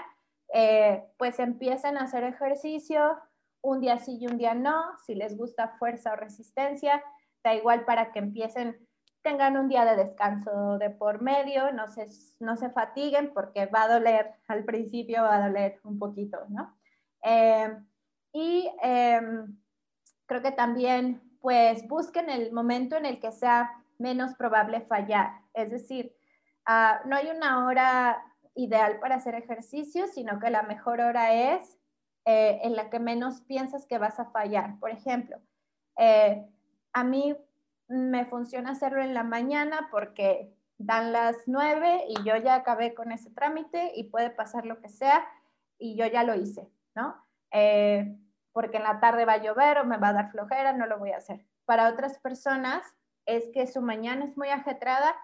eh, 0.52 1.04
pues 1.18 1.38
empiecen 1.38 1.96
a 1.96 2.04
hacer 2.04 2.24
ejercicio, 2.24 3.18
un 3.60 3.80
día 3.80 3.98
sí 3.98 4.18
y 4.20 4.26
un 4.26 4.38
día 4.38 4.54
no, 4.54 4.96
si 5.04 5.14
les 5.14 5.36
gusta 5.36 5.76
fuerza 5.78 6.12
o 6.12 6.16
resistencia, 6.16 7.02
da 7.44 7.54
igual 7.54 7.84
para 7.84 8.12
que 8.12 8.18
empiecen, 8.18 8.88
tengan 9.22 9.56
un 9.56 9.68
día 9.68 9.84
de 9.84 9.96
descanso 9.96 10.78
de 10.78 10.90
por 10.90 11.20
medio, 11.20 11.72
no 11.72 11.88
se, 11.88 12.06
no 12.40 12.56
se 12.56 12.70
fatiguen 12.70 13.32
porque 13.34 13.66
va 13.66 13.84
a 13.84 13.94
doler, 13.94 14.34
al 14.46 14.64
principio 14.64 15.22
va 15.22 15.36
a 15.36 15.48
doler 15.48 15.80
un 15.84 15.98
poquito, 15.98 16.38
¿no? 16.48 16.76
Em, 17.22 17.86
y 18.32 18.70
em, 18.82 19.58
creo 20.26 20.42
que 20.42 20.52
también, 20.52 21.20
pues, 21.40 21.86
busquen 21.88 22.30
el 22.30 22.52
momento 22.52 22.96
en 22.96 23.06
el 23.06 23.20
que 23.20 23.32
sea 23.32 23.70
menos 23.98 24.34
probable 24.34 24.82
fallar, 24.82 25.40
es 25.54 25.70
decir, 25.70 26.14
ah, 26.66 27.00
no 27.04 27.16
hay 27.16 27.30
una 27.30 27.66
hora 27.66 28.22
ideal 28.58 28.98
para 28.98 29.14
hacer 29.14 29.36
ejercicio, 29.36 30.08
sino 30.08 30.40
que 30.40 30.50
la 30.50 30.62
mejor 30.62 31.00
hora 31.00 31.32
es 31.32 31.78
eh, 32.26 32.60
en 32.64 32.74
la 32.74 32.90
que 32.90 32.98
menos 32.98 33.40
piensas 33.42 33.86
que 33.86 33.98
vas 33.98 34.18
a 34.18 34.26
fallar. 34.26 34.78
Por 34.80 34.90
ejemplo, 34.90 35.38
eh, 35.96 36.44
a 36.92 37.04
mí 37.04 37.36
me 37.86 38.26
funciona 38.26 38.72
hacerlo 38.72 39.00
en 39.00 39.14
la 39.14 39.22
mañana 39.22 39.88
porque 39.92 40.52
dan 40.76 41.12
las 41.12 41.36
nueve 41.46 42.04
y 42.08 42.22
yo 42.24 42.36
ya 42.36 42.56
acabé 42.56 42.94
con 42.94 43.12
ese 43.12 43.30
trámite 43.30 43.92
y 43.94 44.10
puede 44.10 44.30
pasar 44.30 44.66
lo 44.66 44.80
que 44.80 44.88
sea 44.88 45.24
y 45.78 45.96
yo 45.96 46.06
ya 46.06 46.24
lo 46.24 46.34
hice, 46.34 46.68
¿no? 46.96 47.14
Eh, 47.52 48.18
porque 48.52 48.78
en 48.78 48.82
la 48.82 48.98
tarde 48.98 49.24
va 49.24 49.34
a 49.34 49.42
llover 49.42 49.78
o 49.78 49.84
me 49.84 49.98
va 49.98 50.08
a 50.08 50.14
dar 50.14 50.30
flojera, 50.32 50.72
no 50.72 50.86
lo 50.86 50.98
voy 50.98 51.12
a 51.12 51.18
hacer. 51.18 51.46
Para 51.64 51.88
otras 51.88 52.18
personas 52.18 52.82
es 53.24 53.48
que 53.54 53.68
su 53.68 53.80
mañana 53.80 54.24
es 54.24 54.36
muy 54.36 54.48
ajetrada 54.48 55.14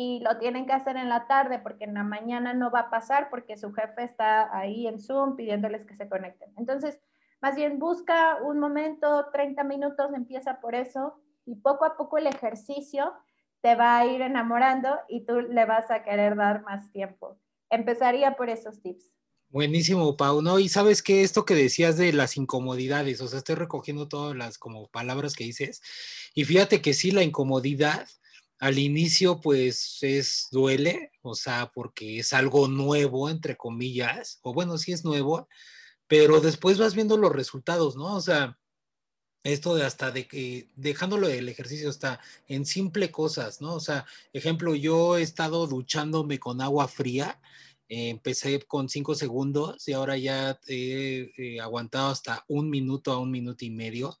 y 0.00 0.20
lo 0.20 0.38
tienen 0.38 0.64
que 0.64 0.72
hacer 0.72 0.96
en 0.96 1.08
la 1.08 1.26
tarde 1.26 1.58
porque 1.58 1.82
en 1.82 1.94
la 1.94 2.04
mañana 2.04 2.54
no 2.54 2.70
va 2.70 2.82
a 2.82 2.90
pasar 2.90 3.30
porque 3.30 3.56
su 3.56 3.72
jefe 3.72 4.04
está 4.04 4.56
ahí 4.56 4.86
en 4.86 5.00
Zoom 5.00 5.34
pidiéndoles 5.34 5.84
que 5.86 5.96
se 5.96 6.08
conecten. 6.08 6.52
Entonces, 6.56 7.00
más 7.40 7.56
bien 7.56 7.80
busca 7.80 8.38
un 8.44 8.60
momento, 8.60 9.26
30 9.32 9.64
minutos, 9.64 10.12
empieza 10.14 10.60
por 10.60 10.76
eso 10.76 11.20
y 11.44 11.56
poco 11.56 11.84
a 11.84 11.96
poco 11.96 12.16
el 12.16 12.28
ejercicio 12.28 13.12
te 13.60 13.74
va 13.74 13.98
a 13.98 14.06
ir 14.06 14.22
enamorando 14.22 14.88
y 15.08 15.26
tú 15.26 15.40
le 15.40 15.64
vas 15.64 15.90
a 15.90 16.04
querer 16.04 16.36
dar 16.36 16.62
más 16.62 16.92
tiempo. 16.92 17.36
Empezaría 17.68 18.36
por 18.36 18.50
esos 18.50 18.80
tips. 18.80 19.10
Buenísimo, 19.48 20.16
Pau, 20.16 20.42
¿no? 20.42 20.60
Y 20.60 20.68
sabes 20.68 21.02
que 21.02 21.22
esto 21.22 21.44
que 21.44 21.54
decías 21.54 21.96
de 21.96 22.12
las 22.12 22.36
incomodidades, 22.36 23.20
o 23.20 23.26
sea, 23.26 23.38
estoy 23.38 23.56
recogiendo 23.56 24.06
todas 24.06 24.36
las 24.36 24.58
como 24.58 24.86
palabras 24.86 25.34
que 25.34 25.42
dices, 25.42 25.82
y 26.34 26.44
fíjate 26.44 26.80
que 26.82 26.94
sí, 26.94 27.10
la 27.10 27.24
incomodidad 27.24 28.06
al 28.58 28.78
inicio 28.78 29.40
pues 29.40 29.98
es 30.02 30.48
duele, 30.50 31.12
o 31.22 31.34
sea, 31.34 31.70
porque 31.72 32.18
es 32.18 32.32
algo 32.32 32.68
nuevo, 32.68 33.30
entre 33.30 33.56
comillas, 33.56 34.40
o 34.42 34.52
bueno, 34.52 34.78
sí 34.78 34.92
es 34.92 35.04
nuevo, 35.04 35.48
pero 36.06 36.40
después 36.40 36.78
vas 36.78 36.94
viendo 36.94 37.16
los 37.16 37.32
resultados, 37.32 37.96
¿no? 37.96 38.16
O 38.16 38.20
sea, 38.20 38.58
esto 39.44 39.74
de 39.74 39.84
hasta 39.84 40.10
de 40.10 40.26
que 40.26 40.68
dejándolo 40.74 41.28
del 41.28 41.48
ejercicio 41.48 41.88
hasta 41.88 42.20
en 42.48 42.66
simple 42.66 43.10
cosas, 43.10 43.60
¿no? 43.60 43.74
O 43.74 43.80
sea, 43.80 44.06
ejemplo, 44.32 44.74
yo 44.74 45.16
he 45.16 45.22
estado 45.22 45.66
duchándome 45.66 46.38
con 46.38 46.60
agua 46.60 46.88
fría, 46.88 47.40
empecé 47.88 48.60
con 48.62 48.88
cinco 48.88 49.14
segundos 49.14 49.86
y 49.88 49.92
ahora 49.92 50.18
ya 50.18 50.58
he 50.66 51.58
aguantado 51.62 52.10
hasta 52.10 52.44
un 52.48 52.68
minuto 52.68 53.12
a 53.12 53.18
un 53.18 53.30
minuto 53.30 53.64
y 53.64 53.70
medio. 53.70 54.18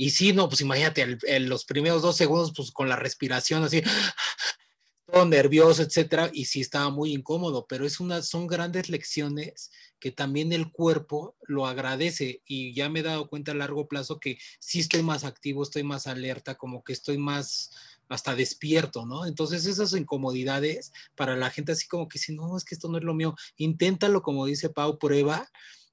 Y 0.00 0.10
sí, 0.10 0.32
no, 0.32 0.48
pues 0.48 0.60
imagínate, 0.60 1.18
en 1.24 1.48
los 1.48 1.64
primeros 1.64 2.02
dos 2.02 2.16
segundos, 2.16 2.52
pues 2.56 2.70
con 2.70 2.88
la 2.88 2.94
respiración 2.94 3.64
así, 3.64 3.82
todo 5.12 5.26
nervioso, 5.26 5.82
etcétera, 5.82 6.30
y 6.32 6.44
sí 6.44 6.60
estaba 6.60 6.88
muy 6.88 7.12
incómodo, 7.12 7.66
pero 7.68 7.84
es 7.84 7.98
una, 7.98 8.22
son 8.22 8.46
grandes 8.46 8.90
lecciones 8.90 9.72
que 9.98 10.12
también 10.12 10.52
el 10.52 10.70
cuerpo 10.70 11.34
lo 11.48 11.66
agradece 11.66 12.42
y 12.46 12.72
ya 12.74 12.88
me 12.88 13.00
he 13.00 13.02
dado 13.02 13.28
cuenta 13.28 13.50
a 13.50 13.56
largo 13.56 13.88
plazo 13.88 14.20
que 14.20 14.38
sí 14.60 14.78
estoy 14.78 15.02
más 15.02 15.24
activo, 15.24 15.64
estoy 15.64 15.82
más 15.82 16.06
alerta, 16.06 16.54
como 16.54 16.84
que 16.84 16.92
estoy 16.92 17.18
más 17.18 17.72
hasta 18.08 18.36
despierto, 18.36 19.04
¿no? 19.04 19.26
Entonces 19.26 19.66
esas 19.66 19.92
incomodidades 19.94 20.92
para 21.16 21.34
la 21.34 21.50
gente 21.50 21.72
así 21.72 21.88
como 21.88 22.06
que 22.06 22.20
si 22.20 22.36
no, 22.36 22.56
es 22.56 22.64
que 22.64 22.76
esto 22.76 22.88
no 22.88 22.98
es 22.98 23.04
lo 23.04 23.14
mío, 23.14 23.34
inténtalo 23.56 24.22
como 24.22 24.46
dice 24.46 24.70
Pau, 24.70 24.96
prueba. 24.96 25.50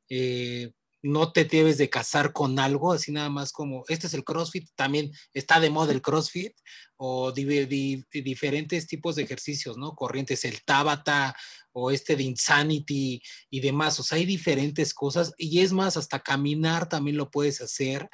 Eh, 0.10 0.72
no 1.06 1.32
te 1.32 1.46
debes 1.46 1.78
de 1.78 1.90
casar 1.90 2.34
con 2.34 2.58
algo, 2.60 2.94
así 2.94 3.12
nada 3.12 3.30
más 3.30 3.52
como, 3.52 3.84
este 3.88 4.08
es 4.08 4.14
el 4.14 4.24
CrossFit, 4.24 4.70
también 4.76 5.12
está 5.34 5.60
de 5.60 5.70
moda 5.70 5.92
el 5.92 6.02
CrossFit, 6.02 6.54
o 6.98 7.32
diferentes 7.32 8.88
tipos 8.88 9.16
de 9.16 9.24
ejercicios, 9.24 9.78
¿no? 9.78 9.96
Corrientes, 9.96 10.46
el 10.46 10.64
Tabata, 10.64 11.36
o 11.74 11.92
este 11.92 12.16
de 12.16 12.24
Insanity 12.24 13.22
y 13.50 13.60
demás, 13.60 14.00
o 14.00 14.04
sea, 14.04 14.18
hay 14.18 14.26
diferentes 14.26 14.94
cosas, 14.94 15.34
y 15.38 15.60
es 15.60 15.74
más, 15.74 15.98
hasta 15.98 16.20
caminar 16.20 16.90
también 16.90 17.18
lo 17.18 17.30
puedes 17.30 17.62
hacer, 17.62 18.10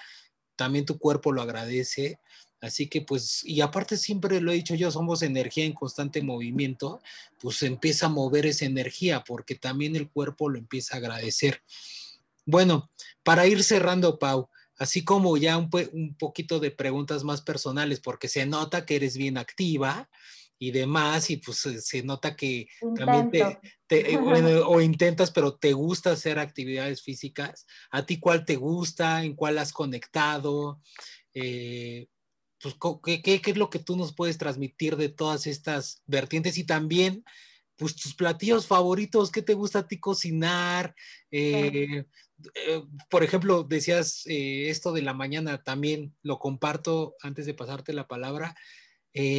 también 0.56 0.86
tu 0.86 0.98
cuerpo 0.98 1.32
lo 1.32 1.42
agradece, 1.42 2.20
Así 2.62 2.88
que 2.88 3.02
pues, 3.02 3.44
y 3.44 3.62
aparte 3.62 3.98
siempre 3.98 4.40
lo 4.40 4.52
he 4.52 4.56
dicho 4.56 4.76
yo, 4.76 4.92
somos 4.92 5.24
energía 5.24 5.66
en 5.66 5.74
constante 5.74 6.22
movimiento, 6.22 7.02
pues 7.40 7.64
empieza 7.64 8.06
a 8.06 8.10
mover 8.10 8.46
esa 8.46 8.66
energía 8.66 9.24
porque 9.26 9.56
también 9.56 9.96
el 9.96 10.12
cuerpo 10.12 10.48
lo 10.48 10.60
empieza 10.60 10.94
a 10.94 10.98
agradecer. 11.00 11.64
Bueno, 12.52 12.92
para 13.24 13.48
ir 13.48 13.64
cerrando, 13.64 14.20
Pau, 14.20 14.50
así 14.78 15.06
como 15.06 15.38
ya 15.38 15.58
un, 15.58 15.70
poquito 16.20 16.60
de 16.60 16.70
preguntas 16.70 17.24
más 17.24 17.42
personales, 17.42 18.02
porque 18.02 18.28
se 18.28 18.46
nota 18.46 18.86
que 18.86 18.98
eres 18.98 19.16
bien 19.16 19.38
activa 19.38 20.10
y 20.60 20.72
demás, 20.72 21.30
y 21.30 21.38
pues 21.38 21.60
se 21.60 22.04
nota 22.04 22.36
que 22.36 22.68
también 22.98 23.32
te, 23.32 23.58
eh, 23.90 24.18
o 24.68 24.82
intentas, 24.82 25.32
pero 25.32 25.56
te 25.56 25.72
gusta 25.72 26.12
hacer 26.12 26.40
actividades 26.40 27.02
físicas. 27.02 27.66
¿A 27.90 28.06
ti 28.06 28.20
cuál 28.20 28.44
te 28.44 28.58
gusta? 28.58 29.24
¿En 29.24 29.34
cuál 29.34 29.58
has 29.58 29.72
conectado? 29.72 30.82
Eh, 31.34 32.10
pues, 32.62 32.76
¿qué, 33.02 33.22
qué, 33.22 33.42
es 33.52 33.58
lo 33.58 33.70
que 33.70 33.80
tú 33.80 33.96
nos 33.96 34.14
puedes 34.14 34.38
transmitir 34.38 34.98
de 34.98 35.08
todas 35.08 35.48
estas 35.48 36.04
vertientes? 36.06 36.58
Y 36.58 36.66
también, 36.66 37.24
pues, 37.82 37.96
tus 37.96 38.14
platillos 38.14 38.68
favoritos, 38.68 39.32
¿qué 39.32 39.42
te 39.42 39.56
gusta 39.56 39.80
a 39.80 39.88
ti 39.88 40.00
cocinar? 40.00 40.94
Eh, 41.32 42.06
eh, 42.68 42.84
por 43.10 43.24
ejemplo, 43.24 43.64
decías 43.64 44.22
eh, 44.28 44.70
esto 44.70 44.94
de 44.94 45.02
la 45.02 45.16
mañana, 45.16 45.64
también 45.64 46.16
lo 46.22 46.38
comparto 46.38 47.16
antes 47.24 47.48
de 47.48 47.56
pasarte 47.56 47.92
la 47.94 48.08
palabra. 48.08 48.56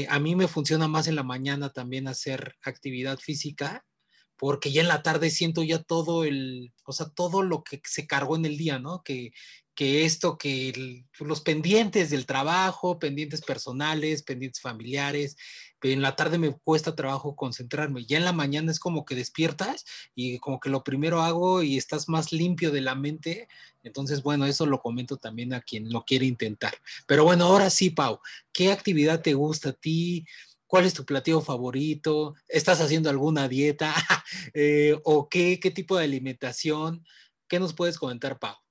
A 0.09 0.18
mí 0.18 0.34
me 0.34 0.49
funciona 0.49 0.88
más 0.88 1.07
en 1.07 1.14
la 1.14 1.22
mañana 1.22 1.70
también 1.70 2.09
hacer 2.09 2.57
actividad 2.62 3.20
física, 3.20 3.86
porque 4.36 4.72
ya 4.72 4.82
en 4.82 4.88
la 4.88 5.05
tarde 5.05 5.30
siento 5.30 5.62
ya 5.62 5.80
todo 5.80 6.24
el, 6.24 6.74
o 6.84 6.93
sea, 6.93 7.07
todo 7.11 7.43
lo 7.43 7.62
que 7.62 7.80
se 7.84 8.09
cargó 8.09 8.34
en 8.34 8.45
el 8.45 8.59
día, 8.59 8.80
¿no? 8.80 9.03
Que, 9.05 9.32
que 9.76 10.05
esto, 10.05 10.36
que 10.36 11.05
los 11.20 11.40
pendientes 11.43 12.11
del 12.11 12.26
trabajo, 12.26 12.99
pendientes 12.99 13.40
personales, 13.40 14.24
pendientes 14.24 14.61
familiares, 14.61 15.36
en 15.83 16.03
la 16.03 16.14
tarde 16.14 16.39
me 16.39 16.53
cuesta 16.53 16.95
trabajo 16.95 17.35
concentrarme. 17.35 18.05
Ya 18.05 18.18
en 18.18 18.24
la 18.24 18.33
mañana 18.33 18.70
es 18.70 18.78
como 18.78 19.05
que 19.05 19.14
despiertas 19.14 19.85
y 20.14 20.39
como 20.39 20.61
que 20.61 20.70
lo 20.70 20.85
primero 20.85 21.22
hago 21.22 21.62
y 21.62 21.76
estás 21.76 22.09
más 22.09 22.33
limpio 22.33 22.70
de 22.70 22.80
la 22.80 22.95
mente. 22.95 23.49
Entonces, 23.83 24.22
bueno, 24.22 24.47
eso 24.47 24.66
lo 24.66 24.80
comento 24.80 25.16
también 25.16 25.55
a 25.55 25.61
quien 25.61 25.91
lo 25.91 26.05
quiere 26.05 26.26
intentar. 26.26 26.74
Pero 27.07 27.24
bueno, 27.24 27.47
ahora 27.47 27.70
sí, 27.70 27.91
Pau, 27.91 28.20
¿qué 28.53 28.70
actividad 28.70 29.22
te 29.22 29.35
gusta 29.35 29.70
a 29.70 29.72
ti? 29.72 30.24
¿Cuál 30.66 30.87
es 30.87 30.95
tu 30.95 31.05
platillo 31.05 31.41
favorito? 31.41 32.35
¿Estás 32.49 32.80
haciendo 32.80 33.11
alguna 33.11 33.49
dieta? 33.49 33.93
Eh, 34.55 34.99
¿O 35.05 35.28
qué, 35.28 35.61
qué 35.61 35.70
tipo 35.70 35.97
de 35.97 36.05
alimentación? 36.05 37.05
¿Qué 37.49 37.61
nos 37.61 37.74
puedes 37.74 37.99
comentar, 37.99 38.39
Pau? 38.39 38.61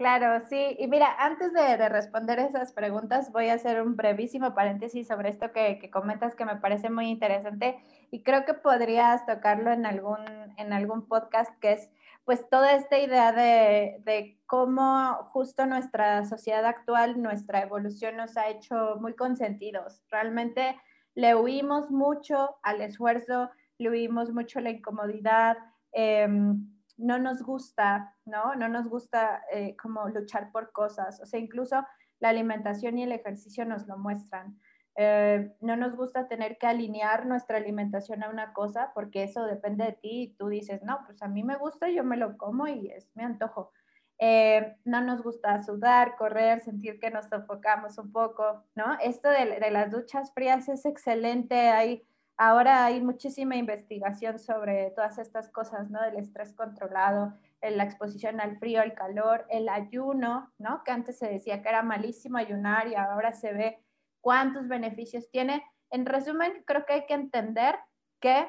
Claro, 0.00 0.42
sí. 0.48 0.76
Y 0.78 0.86
mira, 0.86 1.14
antes 1.18 1.52
de, 1.52 1.76
responder 1.90 2.38
esas 2.38 2.72
preguntas, 2.72 3.30
voy 3.32 3.50
a 3.50 3.54
hacer 3.54 3.82
un 3.82 3.96
brevísimo 3.96 4.54
paréntesis 4.54 5.06
sobre 5.06 5.28
esto 5.28 5.52
que, 5.52 5.90
comentas 5.92 6.34
que 6.34 6.46
me 6.46 6.56
parece 6.56 6.88
muy 6.88 7.10
interesante 7.10 7.76
y 8.10 8.22
creo 8.22 8.46
que 8.46 8.54
podrías 8.54 9.26
tocarlo 9.26 9.70
en 9.72 9.84
algún, 9.84 10.24
en 10.56 10.72
algún 10.72 11.06
podcast, 11.06 11.54
que 11.60 11.72
es 11.72 11.90
pues 12.24 12.48
toda 12.48 12.72
esta 12.76 12.98
idea 12.98 13.32
de, 13.32 14.00
de 14.06 14.40
cómo 14.46 15.16
justo 15.34 15.66
nuestra 15.66 16.24
sociedad 16.24 16.64
actual, 16.64 17.20
nuestra 17.20 17.60
evolución 17.60 18.16
nos 18.16 18.38
ha 18.38 18.48
hecho 18.48 18.96
muy 19.02 19.14
consentidos. 19.14 20.00
Realmente 20.10 20.80
le 21.14 21.34
huimos 21.34 21.90
mucho 21.90 22.56
al 22.62 22.80
esfuerzo, 22.80 23.50
le 23.76 23.90
huimos 23.90 24.32
mucho 24.32 24.60
a 24.60 24.62
la 24.62 24.70
incomodidad. 24.70 25.58
Em, 25.92 26.79
no 27.00 27.18
nos 27.18 27.42
gusta, 27.42 28.14
¿no? 28.24 28.54
No 28.54 28.68
nos 28.68 28.88
gusta 28.88 29.42
eh, 29.52 29.76
como 29.76 30.08
luchar 30.08 30.52
por 30.52 30.72
cosas. 30.72 31.20
O 31.20 31.26
sea, 31.26 31.40
incluso 31.40 31.84
la 32.20 32.28
alimentación 32.28 32.98
y 32.98 33.02
el 33.02 33.12
ejercicio 33.12 33.64
nos 33.64 33.86
lo 33.86 33.98
muestran. 33.98 34.58
Eh, 34.96 35.54
no 35.60 35.76
nos 35.76 35.96
gusta 35.96 36.28
tener 36.28 36.58
que 36.58 36.66
alinear 36.66 37.24
nuestra 37.26 37.56
alimentación 37.56 38.22
a 38.22 38.28
una 38.28 38.52
cosa 38.52 38.92
porque 38.94 39.22
eso 39.22 39.44
depende 39.44 39.84
de 39.84 39.92
ti 39.92 40.22
y 40.22 40.34
tú 40.34 40.48
dices, 40.48 40.82
no, 40.82 41.00
pues 41.06 41.22
a 41.22 41.28
mí 41.28 41.42
me 41.42 41.56
gusta, 41.56 41.88
yo 41.88 42.04
me 42.04 42.16
lo 42.16 42.36
como 42.36 42.66
y 42.66 42.88
es 42.88 43.10
mi 43.14 43.24
antojo. 43.24 43.72
Eh, 44.18 44.76
no 44.84 45.00
nos 45.00 45.22
gusta 45.22 45.62
sudar, 45.62 46.16
correr, 46.16 46.60
sentir 46.60 47.00
que 47.00 47.10
nos 47.10 47.26
sofocamos 47.26 47.96
un 47.96 48.12
poco, 48.12 48.64
¿no? 48.74 48.98
Esto 49.02 49.30
de, 49.30 49.58
de 49.58 49.70
las 49.70 49.90
duchas 49.90 50.34
frías 50.34 50.68
es 50.68 50.84
excelente, 50.84 51.70
hay 51.70 52.04
Ahora 52.42 52.86
hay 52.86 53.02
muchísima 53.02 53.56
investigación 53.56 54.38
sobre 54.38 54.92
todas 54.92 55.18
estas 55.18 55.50
cosas, 55.50 55.90
¿no? 55.90 56.00
Del 56.00 56.16
estrés 56.16 56.54
controlado, 56.54 57.34
la 57.60 57.84
exposición 57.84 58.40
al 58.40 58.56
frío, 58.56 58.80
al 58.80 58.94
calor, 58.94 59.44
el 59.50 59.68
ayuno, 59.68 60.50
¿no? 60.56 60.82
Que 60.82 60.90
antes 60.90 61.18
se 61.18 61.28
decía 61.28 61.60
que 61.60 61.68
era 61.68 61.82
malísimo 61.82 62.38
ayunar 62.38 62.88
y 62.88 62.94
ahora 62.94 63.34
se 63.34 63.52
ve 63.52 63.84
cuántos 64.22 64.68
beneficios 64.68 65.30
tiene. 65.30 65.62
En 65.90 66.06
resumen, 66.06 66.64
creo 66.64 66.86
que 66.86 66.94
hay 66.94 67.04
que 67.04 67.12
entender 67.12 67.78
que 68.20 68.48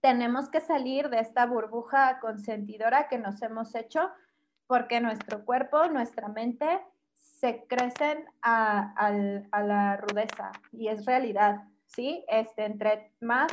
tenemos 0.00 0.48
que 0.48 0.62
salir 0.62 1.10
de 1.10 1.20
esta 1.20 1.44
burbuja 1.44 2.18
consentidora 2.18 3.08
que 3.08 3.18
nos 3.18 3.42
hemos 3.42 3.74
hecho 3.74 4.10
porque 4.66 5.02
nuestro 5.02 5.44
cuerpo, 5.44 5.86
nuestra 5.88 6.28
mente 6.28 6.80
se 7.12 7.66
crecen 7.68 8.24
a, 8.40 8.94
a 9.50 9.62
la 9.62 9.98
rudeza 9.98 10.50
y 10.72 10.88
es 10.88 11.04
realidad. 11.04 11.66
¿Sí? 11.94 12.24
Este, 12.28 12.64
entre 12.64 13.12
más 13.20 13.52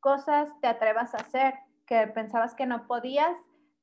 cosas 0.00 0.48
te 0.60 0.66
atrevas 0.66 1.14
a 1.14 1.18
hacer 1.18 1.54
que 1.86 2.06
pensabas 2.08 2.54
que 2.54 2.66
no 2.66 2.86
podías, 2.86 3.36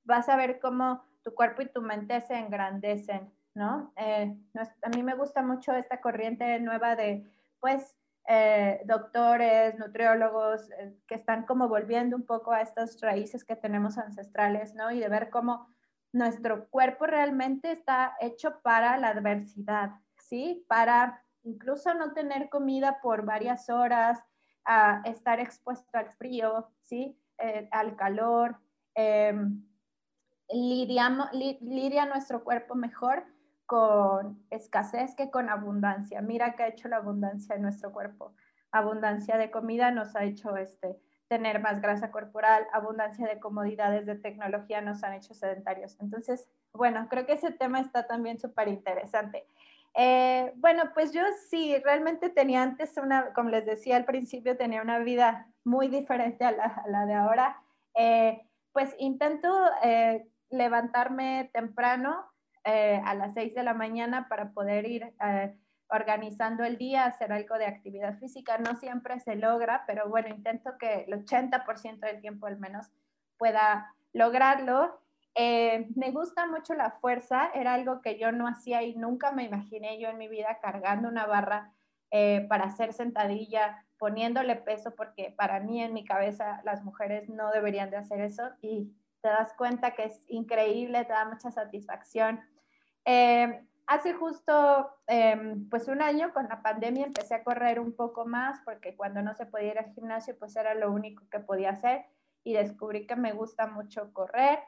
vas 0.04 0.30
a 0.30 0.36
ver 0.36 0.60
cómo 0.60 1.04
tu 1.24 1.34
cuerpo 1.34 1.62
y 1.62 1.68
tu 1.68 1.82
mente 1.82 2.20
se 2.22 2.36
engrandecen, 2.36 3.32
¿no? 3.54 3.94
Eh, 3.96 4.36
a 4.82 4.90
mí 4.90 5.04
me 5.04 5.16
gusta 5.16 5.42
mucho 5.44 5.74
esta 5.74 6.02
corriente 6.02 6.60
nueva 6.60 6.96
de, 6.96 7.32
pues, 7.60 7.96
eh, 8.28 8.82
doctores, 8.86 9.78
nutriólogos, 9.78 10.70
eh, 10.72 10.96
que 11.08 11.16
están 11.16 11.46
como 11.46 11.68
volviendo 11.68 12.16
un 12.16 12.26
poco 12.26 12.52
a 12.52 12.62
estas 12.62 13.00
raíces 13.02 13.44
que 13.44 13.56
tenemos 13.56 13.98
ancestrales, 13.98 14.74
¿no? 14.76 14.92
Y 14.92 15.00
de 15.00 15.10
ver 15.10 15.30
cómo 15.30 15.68
nuestro 16.14 16.68
cuerpo 16.70 17.06
realmente 17.06 17.72
está 17.72 18.16
hecho 18.20 18.62
para 18.62 18.98
la 18.98 19.10
adversidad, 19.10 19.92
¿sí? 20.18 20.66
Para 20.68 21.24
incluso 21.44 21.94
no 21.94 22.14
tener 22.14 22.50
comida 22.50 23.00
por 23.02 23.26
varias 23.26 23.70
horas, 23.70 24.20
estar 25.06 25.40
expuesto 25.40 25.98
al 25.98 26.12
frío, 26.12 26.70
¿sí? 26.84 27.18
Eh, 27.38 27.68
al 27.72 27.96
calor. 27.96 28.58
Eh, 28.96 29.34
lidia 30.54 32.06
nuestro 32.06 32.44
cuerpo 32.44 32.76
mejor 32.76 33.24
con 33.66 34.46
escasez 34.50 35.16
que 35.16 35.32
con 35.32 35.50
abundancia. 35.50 36.22
Mira 36.22 36.56
que 36.56 36.64
ha 36.64 36.68
hecho 36.68 36.90
la 36.90 36.98
abundancia 36.98 37.56
en 37.56 37.62
nuestro 37.62 37.92
cuerpo. 37.94 38.34
Abundancia 38.72 39.38
de 39.38 39.50
comida 39.50 39.92
nos 39.92 40.16
ha 40.16 40.24
hecho 40.26 40.58
este, 40.58 41.00
tener 41.30 41.62
más 41.62 41.82
grasa 41.82 42.12
corporal, 42.12 42.68
abundancia 42.74 43.26
de 43.26 43.40
comodidades 43.40 44.06
de 44.06 44.16
tecnología 44.16 44.82
nos 44.82 45.02
han 45.06 45.14
hecho 45.14 45.34
sedentarios. 45.34 45.96
Entonces, 46.02 46.50
bueno, 46.74 47.08
creo 47.10 47.26
que 47.26 47.34
ese 47.34 47.52
tema 47.52 47.80
está 47.80 48.06
también 48.06 48.38
súper 48.38 48.68
interesante. 48.68 49.48
Eh, 49.94 50.54
bueno, 50.56 50.92
pues 50.94 51.12
yo 51.12 51.22
sí, 51.50 51.76
realmente 51.84 52.30
tenía 52.30 52.64
antes 52.64 52.98
una, 52.98 53.34
como 53.34 53.50
les 53.50 53.66
decía 53.66 53.98
al 53.98 54.06
principio, 54.06 54.58
tenía 54.58 54.82
una 54.82 55.00
vida 55.00 55.48
muy 55.64 55.88
diferente 55.88 56.46
a 56.46 56.52
la, 56.52 57.06
de 57.06 57.14
ahora. 57.14 57.62
Eh, 57.96 58.42
pues 58.72 58.96
intento 59.00 59.50
eh, 59.84 60.26
levantarme 60.50 61.50
temprano 61.54 62.26
a 62.64 63.16
las 63.16 63.34
6 63.34 63.56
de 63.56 63.64
la 63.64 63.74
mañana 63.74 64.28
para 64.30 64.52
poder 64.52 64.86
ir 64.86 65.12
organizando 65.90 66.64
el 66.64 66.78
día, 66.78 67.06
hacer 67.06 67.34
algo 67.34 67.58
de 67.58 67.66
actividad 67.66 68.20
física. 68.20 68.60
No 68.60 68.76
siempre 68.76 69.20
se 69.20 69.36
logra, 69.36 69.84
pero 69.88 70.08
bueno, 70.10 70.30
intento 70.30 70.78
que 70.78 71.06
el 71.08 71.26
80% 71.26 72.00
del 72.00 72.22
tiempo 72.22 72.46
al 72.46 72.60
menos 72.60 72.88
pueda 73.38 73.96
lograrlo 74.14 75.01
eh, 75.36 75.88
me 75.96 76.12
gusta 76.12 76.46
mucho 76.46 76.74
la 76.74 76.92
fuerza, 76.92 77.52
era 77.54 77.74
algo 77.74 78.02
que 78.02 78.20
yo 78.20 78.32
no 78.32 78.48
hacía 78.48 78.84
y 78.84 78.96
nunca 78.96 79.32
me 79.32 79.44
imaginé 79.44 80.00
yo 80.00 80.10
en 80.10 80.18
mi 80.18 80.28
vida 80.28 80.60
cargando 80.62 81.08
una 81.08 81.26
barra 81.26 81.72
eh, 82.12 82.46
para 82.50 82.66
hacer 82.66 82.92
sentadilla, 82.92 83.86
poniéndole 83.98 84.56
peso, 84.58 84.94
porque 84.96 85.34
para 85.38 85.62
mí 85.62 85.82
en 85.82 85.94
mi 85.94 86.04
cabeza 86.04 86.62
las 86.66 86.84
mujeres 86.84 87.30
no 87.30 87.52
deberían 87.52 87.90
de 87.90 87.98
hacer 87.98 88.20
eso 88.20 88.50
y 88.62 88.94
te 89.22 89.30
das 89.30 89.54
cuenta 89.54 89.92
que 89.92 90.06
es 90.06 90.26
increíble, 90.28 91.06
te 91.06 91.14
da 91.14 91.26
mucha 91.26 91.52
satisfacción. 91.52 92.42
Eh, 93.06 93.66
hace 93.88 94.14
justo 94.14 94.90
em, 95.08 95.70
pues 95.70 95.88
un 95.88 96.02
año 96.02 96.34
con 96.34 96.48
la 96.50 96.62
pandemia 96.62 97.06
empecé 97.06 97.36
a 97.36 97.44
correr 97.44 97.80
un 97.80 97.94
poco 97.94 98.26
más 98.26 98.60
porque 98.66 98.96
cuando 98.96 99.22
no 99.22 99.34
se 99.34 99.46
podía 99.46 99.72
ir 99.72 99.80
al 99.80 99.94
gimnasio 99.94 100.38
pues 100.38 100.56
era 100.56 100.74
lo 100.74 100.92
único 100.92 101.24
que 101.30 101.40
podía 101.40 101.70
hacer 101.72 102.06
y 102.44 102.54
descubrí 102.54 103.06
que 103.06 103.16
me 103.16 103.32
gusta 103.34 103.68
mucho 103.68 104.12
correr. 104.14 104.60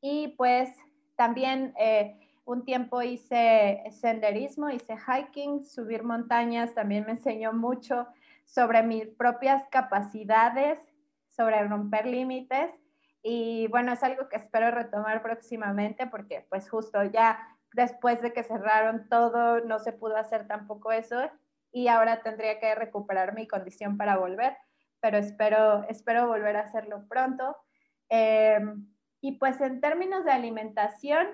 Y 0.00 0.28
pues 0.36 0.70
también 1.16 1.74
eh, 1.78 2.18
un 2.44 2.64
tiempo 2.64 3.02
hice 3.02 3.82
senderismo, 3.90 4.70
hice 4.70 4.96
hiking, 4.96 5.64
subir 5.64 6.04
montañas, 6.04 6.74
también 6.74 7.04
me 7.04 7.12
enseñó 7.12 7.52
mucho 7.52 8.06
sobre 8.44 8.82
mis 8.82 9.08
propias 9.08 9.66
capacidades, 9.68 10.78
sobre 11.28 11.62
romper 11.66 12.06
límites. 12.06 12.70
Y 13.22 13.66
bueno, 13.68 13.92
es 13.92 14.02
algo 14.04 14.28
que 14.28 14.36
espero 14.36 14.70
retomar 14.70 15.22
próximamente 15.22 16.06
porque 16.06 16.46
pues 16.48 16.70
justo 16.70 17.02
ya 17.02 17.38
después 17.72 18.22
de 18.22 18.32
que 18.32 18.44
cerraron 18.44 19.08
todo, 19.08 19.60
no 19.60 19.78
se 19.80 19.92
pudo 19.92 20.16
hacer 20.16 20.46
tampoco 20.46 20.92
eso 20.92 21.28
y 21.72 21.88
ahora 21.88 22.22
tendría 22.22 22.60
que 22.60 22.74
recuperar 22.74 23.34
mi 23.34 23.48
condición 23.48 23.96
para 23.96 24.16
volver, 24.16 24.56
pero 25.00 25.18
espero, 25.18 25.84
espero 25.88 26.28
volver 26.28 26.56
a 26.56 26.60
hacerlo 26.60 27.04
pronto. 27.08 27.56
Eh, 28.08 28.60
y 29.26 29.32
pues 29.32 29.60
en 29.60 29.80
términos 29.80 30.24
de 30.24 30.30
alimentación, 30.30 31.26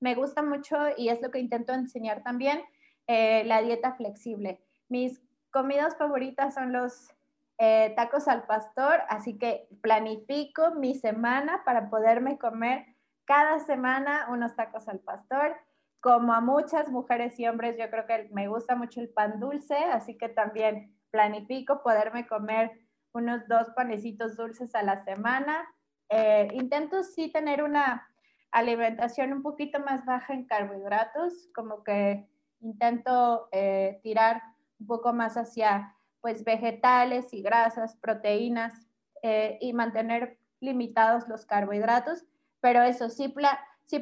me 0.00 0.14
gusta 0.14 0.42
mucho 0.42 0.76
y 0.98 1.08
es 1.08 1.22
lo 1.22 1.30
que 1.30 1.38
intento 1.38 1.72
enseñar 1.72 2.22
también, 2.22 2.62
eh, 3.06 3.42
la 3.46 3.62
dieta 3.62 3.94
flexible. 3.94 4.60
Mis 4.90 5.18
comidas 5.50 5.96
favoritas 5.96 6.52
son 6.52 6.72
los 6.74 7.08
eh, 7.56 7.94
tacos 7.96 8.28
al 8.28 8.44
pastor, 8.44 9.00
así 9.08 9.38
que 9.38 9.66
planifico 9.80 10.74
mi 10.74 10.94
semana 10.94 11.62
para 11.64 11.88
poderme 11.88 12.36
comer 12.36 12.84
cada 13.24 13.60
semana 13.60 14.26
unos 14.28 14.54
tacos 14.54 14.86
al 14.86 14.98
pastor. 15.00 15.56
Como 16.00 16.34
a 16.34 16.42
muchas 16.42 16.90
mujeres 16.90 17.40
y 17.40 17.48
hombres, 17.48 17.78
yo 17.78 17.88
creo 17.88 18.04
que 18.04 18.28
me 18.30 18.48
gusta 18.48 18.76
mucho 18.76 19.00
el 19.00 19.08
pan 19.08 19.40
dulce, 19.40 19.74
así 19.74 20.18
que 20.18 20.28
también 20.28 20.94
planifico 21.10 21.82
poderme 21.82 22.26
comer 22.26 22.72
unos 23.14 23.48
dos 23.48 23.70
panecitos 23.74 24.36
dulces 24.36 24.74
a 24.74 24.82
la 24.82 25.02
semana 25.02 25.66
eh, 26.10 26.48
intento 26.52 27.02
sí 27.02 27.30
tener 27.30 27.62
una 27.62 28.08
alimentación 28.50 29.32
un 29.32 29.42
poquito 29.42 29.78
más 29.80 30.04
baja 30.04 30.34
en 30.34 30.44
carbohidratos, 30.44 31.48
como 31.54 31.84
que 31.84 32.28
intento 32.60 33.48
eh, 33.52 34.00
tirar 34.02 34.42
un 34.80 34.86
poco 34.86 35.12
más 35.12 35.36
hacia 35.36 35.94
pues 36.20 36.44
vegetales 36.44 37.32
y 37.32 37.42
grasas, 37.42 37.96
proteínas 37.96 38.86
eh, 39.22 39.56
y 39.60 39.72
mantener 39.72 40.38
limitados 40.60 41.28
los 41.28 41.46
carbohidratos, 41.46 42.24
pero 42.60 42.82
eso 42.82 43.08
sí, 43.08 43.32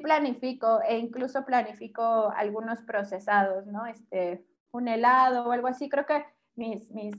planifico 0.03 0.81
e 0.83 0.99
incluso 0.99 1.45
planifico 1.45 2.33
algunos 2.35 2.83
procesados, 2.83 3.67
¿no? 3.67 3.87
Este, 3.87 4.45
un 4.73 4.89
helado 4.89 5.47
o 5.47 5.53
algo 5.53 5.69
así, 5.69 5.89
creo 5.89 6.07
que 6.07 6.25
mis, 6.57 6.91
mis, 6.91 7.15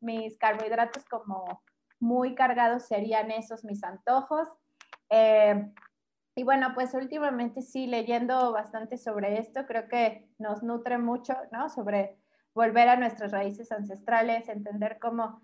mis 0.00 0.38
carbohidratos 0.38 1.04
como 1.06 1.62
muy 2.04 2.34
cargados 2.34 2.86
serían 2.86 3.30
esos 3.30 3.64
mis 3.64 3.82
antojos. 3.82 4.46
Eh, 5.08 5.72
y 6.36 6.44
bueno, 6.44 6.72
pues 6.74 6.92
últimamente 6.94 7.62
sí, 7.62 7.86
leyendo 7.86 8.52
bastante 8.52 8.98
sobre 8.98 9.38
esto, 9.38 9.64
creo 9.66 9.88
que 9.88 10.28
nos 10.38 10.62
nutre 10.62 10.98
mucho, 10.98 11.34
¿no? 11.50 11.70
Sobre 11.70 12.18
volver 12.54 12.88
a 12.88 12.96
nuestras 12.96 13.32
raíces 13.32 13.72
ancestrales, 13.72 14.48
entender 14.48 14.98
cómo 15.00 15.42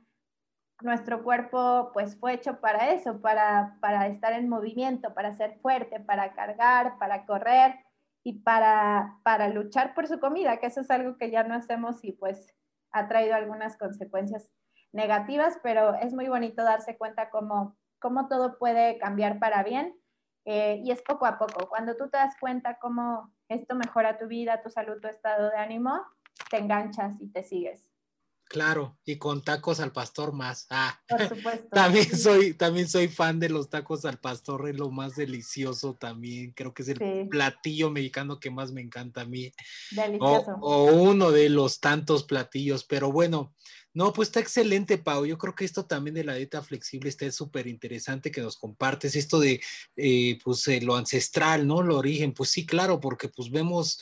nuestro 0.82 1.22
cuerpo 1.22 1.90
pues 1.92 2.18
fue 2.18 2.34
hecho 2.34 2.60
para 2.60 2.90
eso, 2.92 3.20
para, 3.20 3.78
para 3.80 4.06
estar 4.06 4.32
en 4.32 4.48
movimiento, 4.48 5.14
para 5.14 5.34
ser 5.34 5.58
fuerte, 5.60 6.00
para 6.00 6.32
cargar, 6.34 6.98
para 6.98 7.24
correr 7.24 7.74
y 8.22 8.40
para, 8.40 9.18
para 9.22 9.48
luchar 9.48 9.94
por 9.94 10.06
su 10.06 10.20
comida, 10.20 10.58
que 10.58 10.66
eso 10.66 10.80
es 10.80 10.90
algo 10.90 11.16
que 11.16 11.30
ya 11.30 11.42
no 11.42 11.54
hacemos 11.54 12.04
y 12.04 12.12
pues 12.12 12.54
ha 12.92 13.08
traído 13.08 13.34
algunas 13.34 13.76
consecuencias 13.76 14.52
negativas, 14.92 15.58
pero 15.62 15.94
es 15.94 16.12
muy 16.12 16.28
bonito 16.28 16.62
darse 16.62 16.96
cuenta 16.96 17.30
cómo, 17.30 17.76
cómo 17.98 18.28
todo 18.28 18.58
puede 18.58 18.98
cambiar 18.98 19.38
para 19.38 19.62
bien 19.62 19.96
eh, 20.44 20.80
y 20.84 20.90
es 20.90 21.02
poco 21.02 21.26
a 21.26 21.38
poco. 21.38 21.68
Cuando 21.68 21.96
tú 21.96 22.08
te 22.08 22.16
das 22.16 22.34
cuenta 22.40 22.78
cómo 22.80 23.32
esto 23.48 23.74
mejora 23.74 24.18
tu 24.18 24.26
vida, 24.26 24.62
tu 24.62 24.70
salud, 24.70 25.00
tu 25.00 25.08
estado 25.08 25.50
de 25.50 25.56
ánimo, 25.56 26.00
te 26.50 26.58
enganchas 26.58 27.20
y 27.20 27.28
te 27.28 27.44
sigues. 27.44 27.90
Claro, 28.50 28.98
y 29.04 29.16
con 29.16 29.44
tacos 29.44 29.78
al 29.78 29.92
pastor 29.92 30.32
más. 30.32 30.66
Ah, 30.70 31.00
Por 31.08 31.28
supuesto. 31.28 31.68
también 31.70 32.18
soy, 32.18 32.54
también 32.54 32.88
soy 32.88 33.06
fan 33.06 33.38
de 33.38 33.48
los 33.48 33.70
tacos 33.70 34.04
al 34.04 34.18
pastor, 34.18 34.68
es 34.68 34.76
lo 34.76 34.90
más 34.90 35.14
delicioso 35.14 35.94
también. 35.94 36.50
Creo 36.50 36.74
que 36.74 36.82
es 36.82 36.88
el 36.88 37.28
platillo 37.28 37.90
mexicano 37.90 38.40
que 38.40 38.50
más 38.50 38.72
me 38.72 38.80
encanta 38.80 39.20
a 39.20 39.24
mí. 39.24 39.52
Delicioso. 39.92 40.56
O, 40.62 40.86
o, 40.86 40.94
uno 40.94 41.30
de 41.30 41.48
los 41.48 41.78
tantos 41.78 42.24
platillos, 42.24 42.82
pero 42.82 43.12
bueno, 43.12 43.54
no, 43.92 44.12
pues 44.12 44.28
está 44.28 44.40
excelente, 44.40 44.98
Pau. 44.98 45.26
Yo 45.26 45.36
creo 45.38 45.54
que 45.54 45.64
esto 45.64 45.84
también 45.86 46.14
de 46.14 46.24
la 46.24 46.34
dieta 46.34 46.62
flexible 46.62 47.08
está 47.08 47.30
súper 47.32 47.66
interesante 47.66 48.30
que 48.30 48.40
nos 48.40 48.56
compartes. 48.56 49.16
Esto 49.16 49.40
de, 49.40 49.60
eh, 49.96 50.38
pues, 50.44 50.66
eh, 50.68 50.80
lo 50.80 50.96
ancestral, 50.96 51.66
¿no? 51.66 51.82
Lo 51.82 51.98
origen. 51.98 52.32
Pues 52.32 52.50
sí, 52.50 52.64
claro, 52.66 53.00
porque 53.00 53.28
pues 53.28 53.50
vemos 53.50 54.00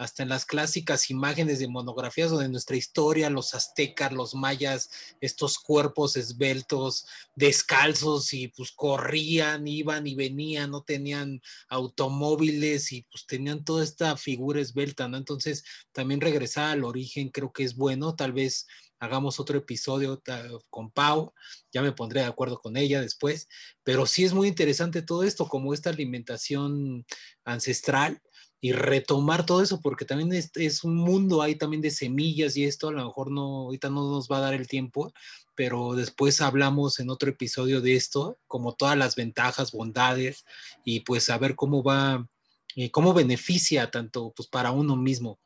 hasta 0.00 0.22
en 0.22 0.30
las 0.30 0.46
clásicas 0.46 1.10
imágenes 1.10 1.58
de 1.58 1.68
monografías 1.68 2.32
o 2.32 2.38
de 2.38 2.48
nuestra 2.48 2.74
historia, 2.74 3.28
los 3.28 3.54
aztecas, 3.54 4.12
los 4.12 4.34
mayas, 4.34 4.88
estos 5.20 5.58
cuerpos 5.58 6.16
esbeltos, 6.16 7.06
descalzos 7.34 8.32
y 8.32 8.48
pues 8.48 8.72
corrían, 8.72 9.68
iban 9.68 10.06
y 10.06 10.14
venían, 10.14 10.70
no 10.70 10.82
tenían 10.82 11.42
automóviles 11.68 12.92
y 12.92 13.02
pues 13.02 13.26
tenían 13.26 13.62
toda 13.62 13.84
esta 13.84 14.16
figura 14.16 14.62
esbelta, 14.62 15.06
¿no? 15.06 15.18
Entonces, 15.18 15.64
también 15.92 16.22
regresar 16.22 16.70
al 16.70 16.84
origen 16.84 17.28
creo 17.28 17.52
que 17.52 17.64
es 17.64 17.76
bueno, 17.76 18.14
tal 18.14 18.32
vez 18.32 18.66
hagamos 19.00 19.40
otro 19.40 19.58
episodio 19.58 20.22
con 20.68 20.90
Pau, 20.90 21.32
ya 21.72 21.82
me 21.82 21.92
pondré 21.92 22.20
de 22.20 22.26
acuerdo 22.26 22.60
con 22.60 22.76
ella 22.76 23.00
después, 23.00 23.48
pero 23.82 24.06
sí 24.06 24.24
es 24.24 24.34
muy 24.34 24.46
interesante 24.46 25.02
todo 25.02 25.24
esto, 25.24 25.48
como 25.48 25.74
esta 25.74 25.90
alimentación 25.90 27.04
ancestral 27.44 28.20
y 28.60 28.72
retomar 28.72 29.46
todo 29.46 29.62
eso, 29.62 29.80
porque 29.80 30.04
también 30.04 30.32
es, 30.54 30.84
un 30.84 30.96
mundo 30.96 31.40
ahí 31.40 31.56
también 31.56 31.80
de 31.80 31.90
semillas 31.90 32.56
y 32.58 32.64
esto, 32.64 32.88
a 32.88 32.92
lo 32.92 33.06
mejor 33.06 33.30
no, 33.30 33.62
ahorita 33.62 33.88
no 33.88 34.10
nos 34.10 34.28
va 34.28 34.36
a 34.36 34.40
dar 34.40 34.54
el 34.54 34.68
tiempo, 34.68 35.12
pero 35.54 35.94
después 35.94 36.42
hablamos 36.42 37.00
en 37.00 37.08
otro 37.08 37.30
episodio 37.30 37.80
de 37.80 37.96
esto, 37.96 38.38
como 38.46 38.74
todas 38.74 38.98
las 38.98 39.16
ventajas, 39.16 39.72
bondades, 39.72 40.44
y 40.84 41.00
pues 41.00 41.30
a 41.30 41.38
ver 41.38 41.56
cómo 41.56 41.82
va, 41.82 42.28
eh, 42.76 42.90
cómo 42.90 43.14
beneficia 43.14 43.90
tanto 43.90 44.32
pues 44.36 44.48
para 44.48 44.72
uno 44.72 44.94
mismo. 44.94 45.40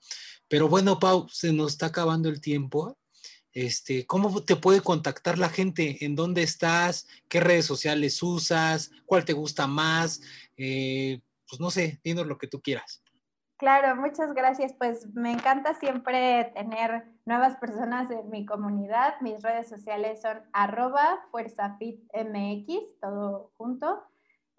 Pero 0.49 0.69
bueno, 0.69 0.99
Pau, 0.99 1.29
se 1.31 1.53
nos 1.53 1.73
está 1.73 1.87
acabando 1.87 2.29
el 2.29 2.41
tiempo. 2.41 2.99
Este, 3.55 4.05
¿Cómo 4.05 4.43
te 4.43 4.57
puede 4.57 4.81
contactar 4.81 5.39
la 5.39 5.49
gente? 5.49 6.05
¿En 6.05 6.17
dónde 6.17 6.43
estás? 6.43 7.07
¿Qué 7.29 7.39
redes 7.39 7.65
sociales 7.65 8.21
usas? 8.21 8.91
¿Cuál 9.07 9.25
te 9.25 9.33
gusta 9.33 9.69
más? 9.69 10.21
Eh, 10.57 11.21
pues 11.49 11.61
no 11.61 11.71
sé, 11.71 12.01
dinos 12.03 12.27
lo 12.27 12.37
que 12.37 12.49
tú 12.49 12.61
quieras. 12.61 13.05
Claro, 13.57 13.95
muchas 13.95 14.35
gracias. 14.35 14.75
Pues 14.75 15.07
me 15.15 15.31
encanta 15.31 15.75
siempre 15.75 16.51
tener 16.55 17.05
nuevas 17.25 17.57
personas 17.57 18.11
en 18.11 18.29
mi 18.29 18.45
comunidad. 18.45 19.21
Mis 19.21 19.41
redes 19.41 19.69
sociales 19.69 20.21
son 20.21 20.43
arroba 20.53 21.21
fuerzafitmx, 21.31 22.99
todo 23.01 23.53
junto. 23.57 24.03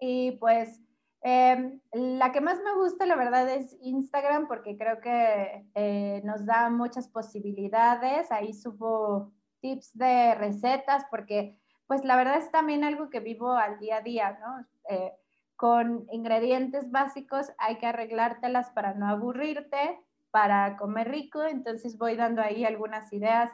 Y 0.00 0.32
pues 0.32 0.80
em, 1.26 1.80
la 1.92 2.30
que 2.30 2.40
más 2.40 2.60
me 2.62 2.74
gusta, 2.74 3.04
la 3.04 3.16
verdad, 3.16 3.48
es 3.48 3.76
Instagram 3.80 4.46
porque 4.46 4.76
creo 4.76 5.00
que 5.00 5.66
eh, 5.74 6.22
nos 6.24 6.46
da 6.46 6.70
muchas 6.70 7.08
posibilidades. 7.08 8.30
Ahí 8.30 8.52
subo 8.54 9.32
tips 9.60 9.96
de 9.98 10.34
recetas 10.36 11.04
porque 11.10 11.58
pues 11.86 12.04
la 12.04 12.16
verdad 12.16 12.38
es 12.38 12.50
también 12.50 12.84
algo 12.84 13.10
que 13.10 13.20
vivo 13.20 13.52
al 13.52 13.78
día 13.78 13.96
a 13.96 14.02
día, 14.02 14.38
¿no? 14.40 14.66
Eh, 14.88 15.12
con 15.56 16.06
ingredientes 16.12 16.90
básicos 16.90 17.50
hay 17.58 17.78
que 17.78 17.86
arreglártelas 17.86 18.70
para 18.70 18.94
no 18.94 19.08
aburrirte, 19.08 19.98
para 20.30 20.76
comer 20.76 21.10
rico, 21.10 21.42
entonces 21.44 21.96
voy 21.96 22.14
dando 22.14 22.42
ahí 22.42 22.64
algunas 22.64 23.12
ideas, 23.12 23.50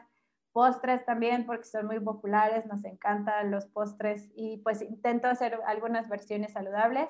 postres 0.52 1.04
también 1.06 1.46
porque 1.46 1.64
son 1.64 1.86
muy 1.86 2.00
populares, 2.00 2.66
nos 2.66 2.84
encantan 2.84 3.50
los 3.50 3.66
postres 3.66 4.30
y 4.34 4.58
pues 4.58 4.82
intento 4.82 5.28
hacer 5.28 5.58
algunas 5.66 6.08
versiones 6.08 6.52
saludables. 6.52 7.08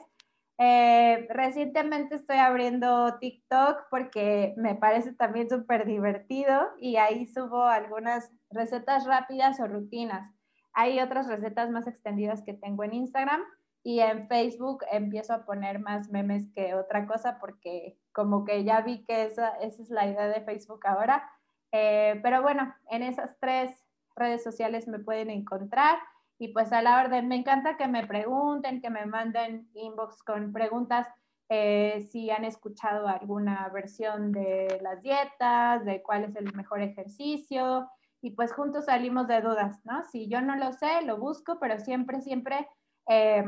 Eh, 0.59 1.27
recientemente 1.31 2.15
estoy 2.15 2.37
abriendo 2.37 3.19
TikTok 3.19 3.87
porque 3.91 4.55
me 4.57 4.75
parece 4.75 5.13
también 5.13 5.49
súper 5.49 5.87
divertido 5.87 6.71
y 6.79 6.97
ahí 6.97 7.27
subo 7.27 7.65
algunas 7.65 8.31
recetas 8.51 9.07
rápidas 9.07 9.59
o 9.61 9.67
rutinas. 9.67 10.31
Hay 10.75 11.01
otras 11.01 11.27
recetas 11.27 11.71
más 11.71 11.87
extendidas 11.87 12.43
que 12.43 12.55
tengo 12.55 12.85
en 12.85 12.95
Instagram 12.95 13.43
y 13.83 14.01
en 14.01 14.29
Facebook 14.29 14.85
empiezo 14.91 15.35
a 15.35 15.45
poner 15.45 15.81
más 15.81 16.09
memes 16.11 16.49
que 16.55 16.75
otra 16.75 17.07
cosa 17.07 17.39
porque 17.41 17.99
como 18.13 18.45
que 18.45 18.65
ya 18.65 18.81
vi 18.81 19.05
que 19.05 19.25
esa, 19.25 19.57
esa 19.57 19.83
es 19.83 19.91
la 19.91 20.07
idea 20.07 20.29
de 20.29 20.43
Facebook 20.43 20.87
ahora. 20.87 21.29
Eh, 21.73 22.21
pero 22.23 22.43
bueno, 22.43 22.75
en 22.91 23.03
esas 23.03 23.37
tres 23.41 23.73
redes 24.15 24.43
sociales 24.45 24.87
me 24.87 24.99
pueden 24.99 25.31
encontrar 25.31 25.99
y 26.43 26.49
pues 26.49 26.73
a 26.73 26.83
la 26.83 27.01
orden, 27.01 27.29
me 27.29 27.37
encanta 27.37 27.77
que 27.77 27.87
me 27.87 28.05
pregunten, 28.05 28.81
que 28.81 28.91
me 28.91 29.07
manden 29.07 29.69
inbox 29.75 30.25
con 30.25 30.53
preguntas 30.53 31.07
eh, 31.49 32.09
si 32.11 32.31
han 32.31 32.45
escuchado 32.45 33.07
alguna 33.07 33.69
versión 33.69 34.33
de 34.33 34.81
las 34.83 35.03
dietas, 35.03 35.85
de 35.85 36.03
cuál 36.03 36.25
es 36.25 36.35
el 36.35 36.53
mejor 36.53 36.83
ejercicio 36.83 37.89
y 38.21 38.31
pues 38.31 38.53
juntos 38.53 38.87
salimos 38.87 39.29
de 39.29 39.41
dudas, 39.41 39.79
¿no? 39.85 40.03
Si 40.03 40.27
yo 40.27 40.41
no 40.41 40.57
lo 40.57 40.73
sé, 40.73 41.03
lo 41.03 41.17
busco, 41.17 41.61
pero 41.61 41.79
siempre, 41.79 42.21
siempre... 42.21 42.69
Eh, 43.09 43.45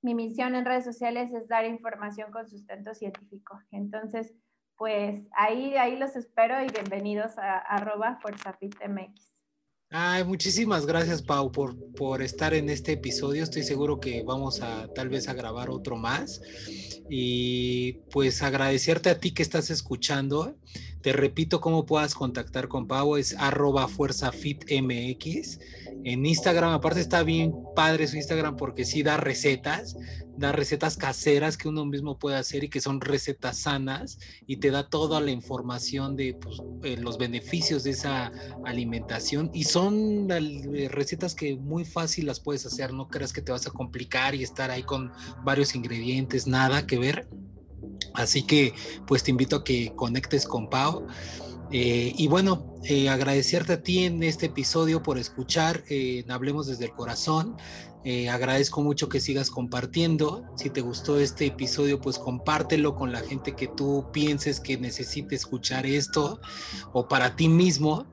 mi 0.00 0.14
misión 0.14 0.54
en 0.54 0.64
redes 0.64 0.84
sociales 0.84 1.32
es 1.32 1.48
dar 1.48 1.64
información 1.64 2.30
con 2.30 2.48
sustento 2.48 2.94
científico. 2.94 3.60
Entonces, 3.72 4.32
pues 4.76 5.26
ahí, 5.32 5.76
ahí 5.76 5.96
los 5.96 6.14
espero 6.14 6.62
y 6.62 6.68
bienvenidos 6.68 7.36
a, 7.38 7.58
arroba 7.58 8.18
FuerzaFitMX. 8.20 9.32
Ay, 9.94 10.24
muchísimas 10.24 10.86
gracias, 10.86 11.20
Pau, 11.20 11.52
por, 11.52 11.76
por 11.92 12.22
estar 12.22 12.54
en 12.54 12.70
este 12.70 12.92
episodio. 12.92 13.42
Estoy 13.42 13.62
seguro 13.62 14.00
que 14.00 14.22
vamos 14.22 14.62
a 14.62 14.88
tal 14.94 15.10
vez 15.10 15.28
a 15.28 15.34
grabar 15.34 15.68
otro 15.68 15.96
más. 15.96 16.40
Y 17.10 17.98
pues 18.10 18.42
agradecerte 18.42 19.10
a 19.10 19.20
ti 19.20 19.32
que 19.32 19.42
estás 19.42 19.68
escuchando. 19.68 20.56
Te 21.02 21.12
repito 21.12 21.60
cómo 21.60 21.84
puedas 21.84 22.14
contactar 22.14 22.68
con 22.68 22.88
Pau, 22.88 23.16
es 23.16 23.36
arroba 23.36 23.86
fuerzafitmx 23.86 25.58
en 26.04 26.26
Instagram. 26.26 26.72
Aparte 26.72 27.00
está 27.00 27.22
bien 27.22 27.54
padre 27.74 28.06
su 28.06 28.16
Instagram 28.16 28.56
porque 28.56 28.84
sí 28.84 29.02
da 29.02 29.16
recetas, 29.16 29.96
da 30.36 30.52
recetas 30.52 30.96
caseras 30.96 31.56
que 31.56 31.68
uno 31.68 31.84
mismo 31.84 32.18
puede 32.18 32.36
hacer 32.36 32.64
y 32.64 32.68
que 32.68 32.80
son 32.80 33.00
recetas 33.00 33.58
sanas 33.58 34.18
y 34.46 34.56
te 34.56 34.70
da 34.70 34.88
toda 34.88 35.20
la 35.20 35.30
información 35.30 36.16
de 36.16 36.34
pues, 36.34 36.60
eh, 36.82 36.96
los 36.96 37.18
beneficios 37.18 37.84
de 37.84 37.90
esa 37.90 38.32
alimentación 38.64 39.50
y 39.52 39.64
son 39.64 40.28
eh, 40.30 40.88
recetas 40.90 41.34
que 41.34 41.56
muy 41.56 41.84
fácil 41.84 42.26
las 42.26 42.40
puedes 42.40 42.66
hacer, 42.66 42.92
no 42.92 43.08
creas 43.08 43.32
que 43.32 43.42
te 43.42 43.52
vas 43.52 43.66
a 43.66 43.70
complicar 43.70 44.34
y 44.34 44.42
estar 44.42 44.70
ahí 44.70 44.82
con 44.82 45.12
varios 45.44 45.74
ingredientes, 45.74 46.46
nada 46.46 46.86
que 46.86 46.98
ver. 46.98 47.28
Así 48.14 48.42
que 48.42 48.74
pues 49.06 49.22
te 49.22 49.30
invito 49.30 49.56
a 49.56 49.64
que 49.64 49.92
conectes 49.94 50.46
con 50.46 50.68
Pau. 50.68 51.06
Eh, 51.72 52.12
y 52.18 52.28
bueno, 52.28 52.74
eh, 52.84 53.08
agradecerte 53.08 53.72
a 53.72 53.82
ti 53.82 54.04
en 54.04 54.22
este 54.22 54.46
episodio 54.46 55.02
por 55.02 55.16
escuchar, 55.16 55.84
eh, 55.88 56.22
Hablemos 56.28 56.66
desde 56.66 56.84
el 56.84 56.92
corazón. 56.92 57.56
agradezco 58.30 58.82
mucho 58.82 59.08
que 59.08 59.20
sigas 59.20 59.48
compartiendo. 59.50 60.44
Si 60.56 60.70
te 60.70 60.80
gustó 60.80 61.18
este 61.20 61.46
episodio, 61.46 62.00
pues 62.00 62.18
compártelo 62.18 62.94
con 62.96 63.12
la 63.12 63.20
gente 63.20 63.54
que 63.54 63.68
tú 63.68 64.06
pienses 64.12 64.60
que 64.60 64.76
necesite 64.76 65.36
escuchar 65.36 65.86
esto 65.86 66.40
o 66.92 67.08
para 67.08 67.36
ti 67.36 67.48
mismo. 67.48 68.06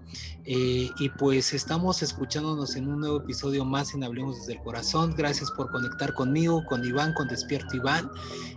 y 0.46 1.10
pues 1.20 1.54
estamos 1.54 2.02
escuchándonos 2.02 2.76
en 2.76 2.88
un 2.88 3.00
nuevo 3.02 3.18
episodio 3.18 3.66
más 3.66 3.94
en 3.94 4.04
Hablemos 4.04 4.38
desde 4.40 4.54
el 4.54 4.60
Corazón. 4.64 5.14
Gracias 5.18 5.52
por 5.52 5.70
conectar 5.72 6.14
conmigo, 6.14 6.64
con 6.66 6.86
Iván, 6.86 7.14
con 7.14 7.28
Despierto 7.28 7.76
Iván. 7.76 8.10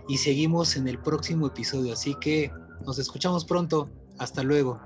Y 0.07 0.17
seguimos 0.17 0.75
en 0.75 0.87
el 0.87 0.99
próximo 0.99 1.47
episodio. 1.47 1.93
Así 1.93 2.15
que 2.21 2.51
nos 2.85 2.99
escuchamos 2.99 3.43
pronto. 3.45 3.89
Hasta 4.23 4.41
luego. 4.41 4.79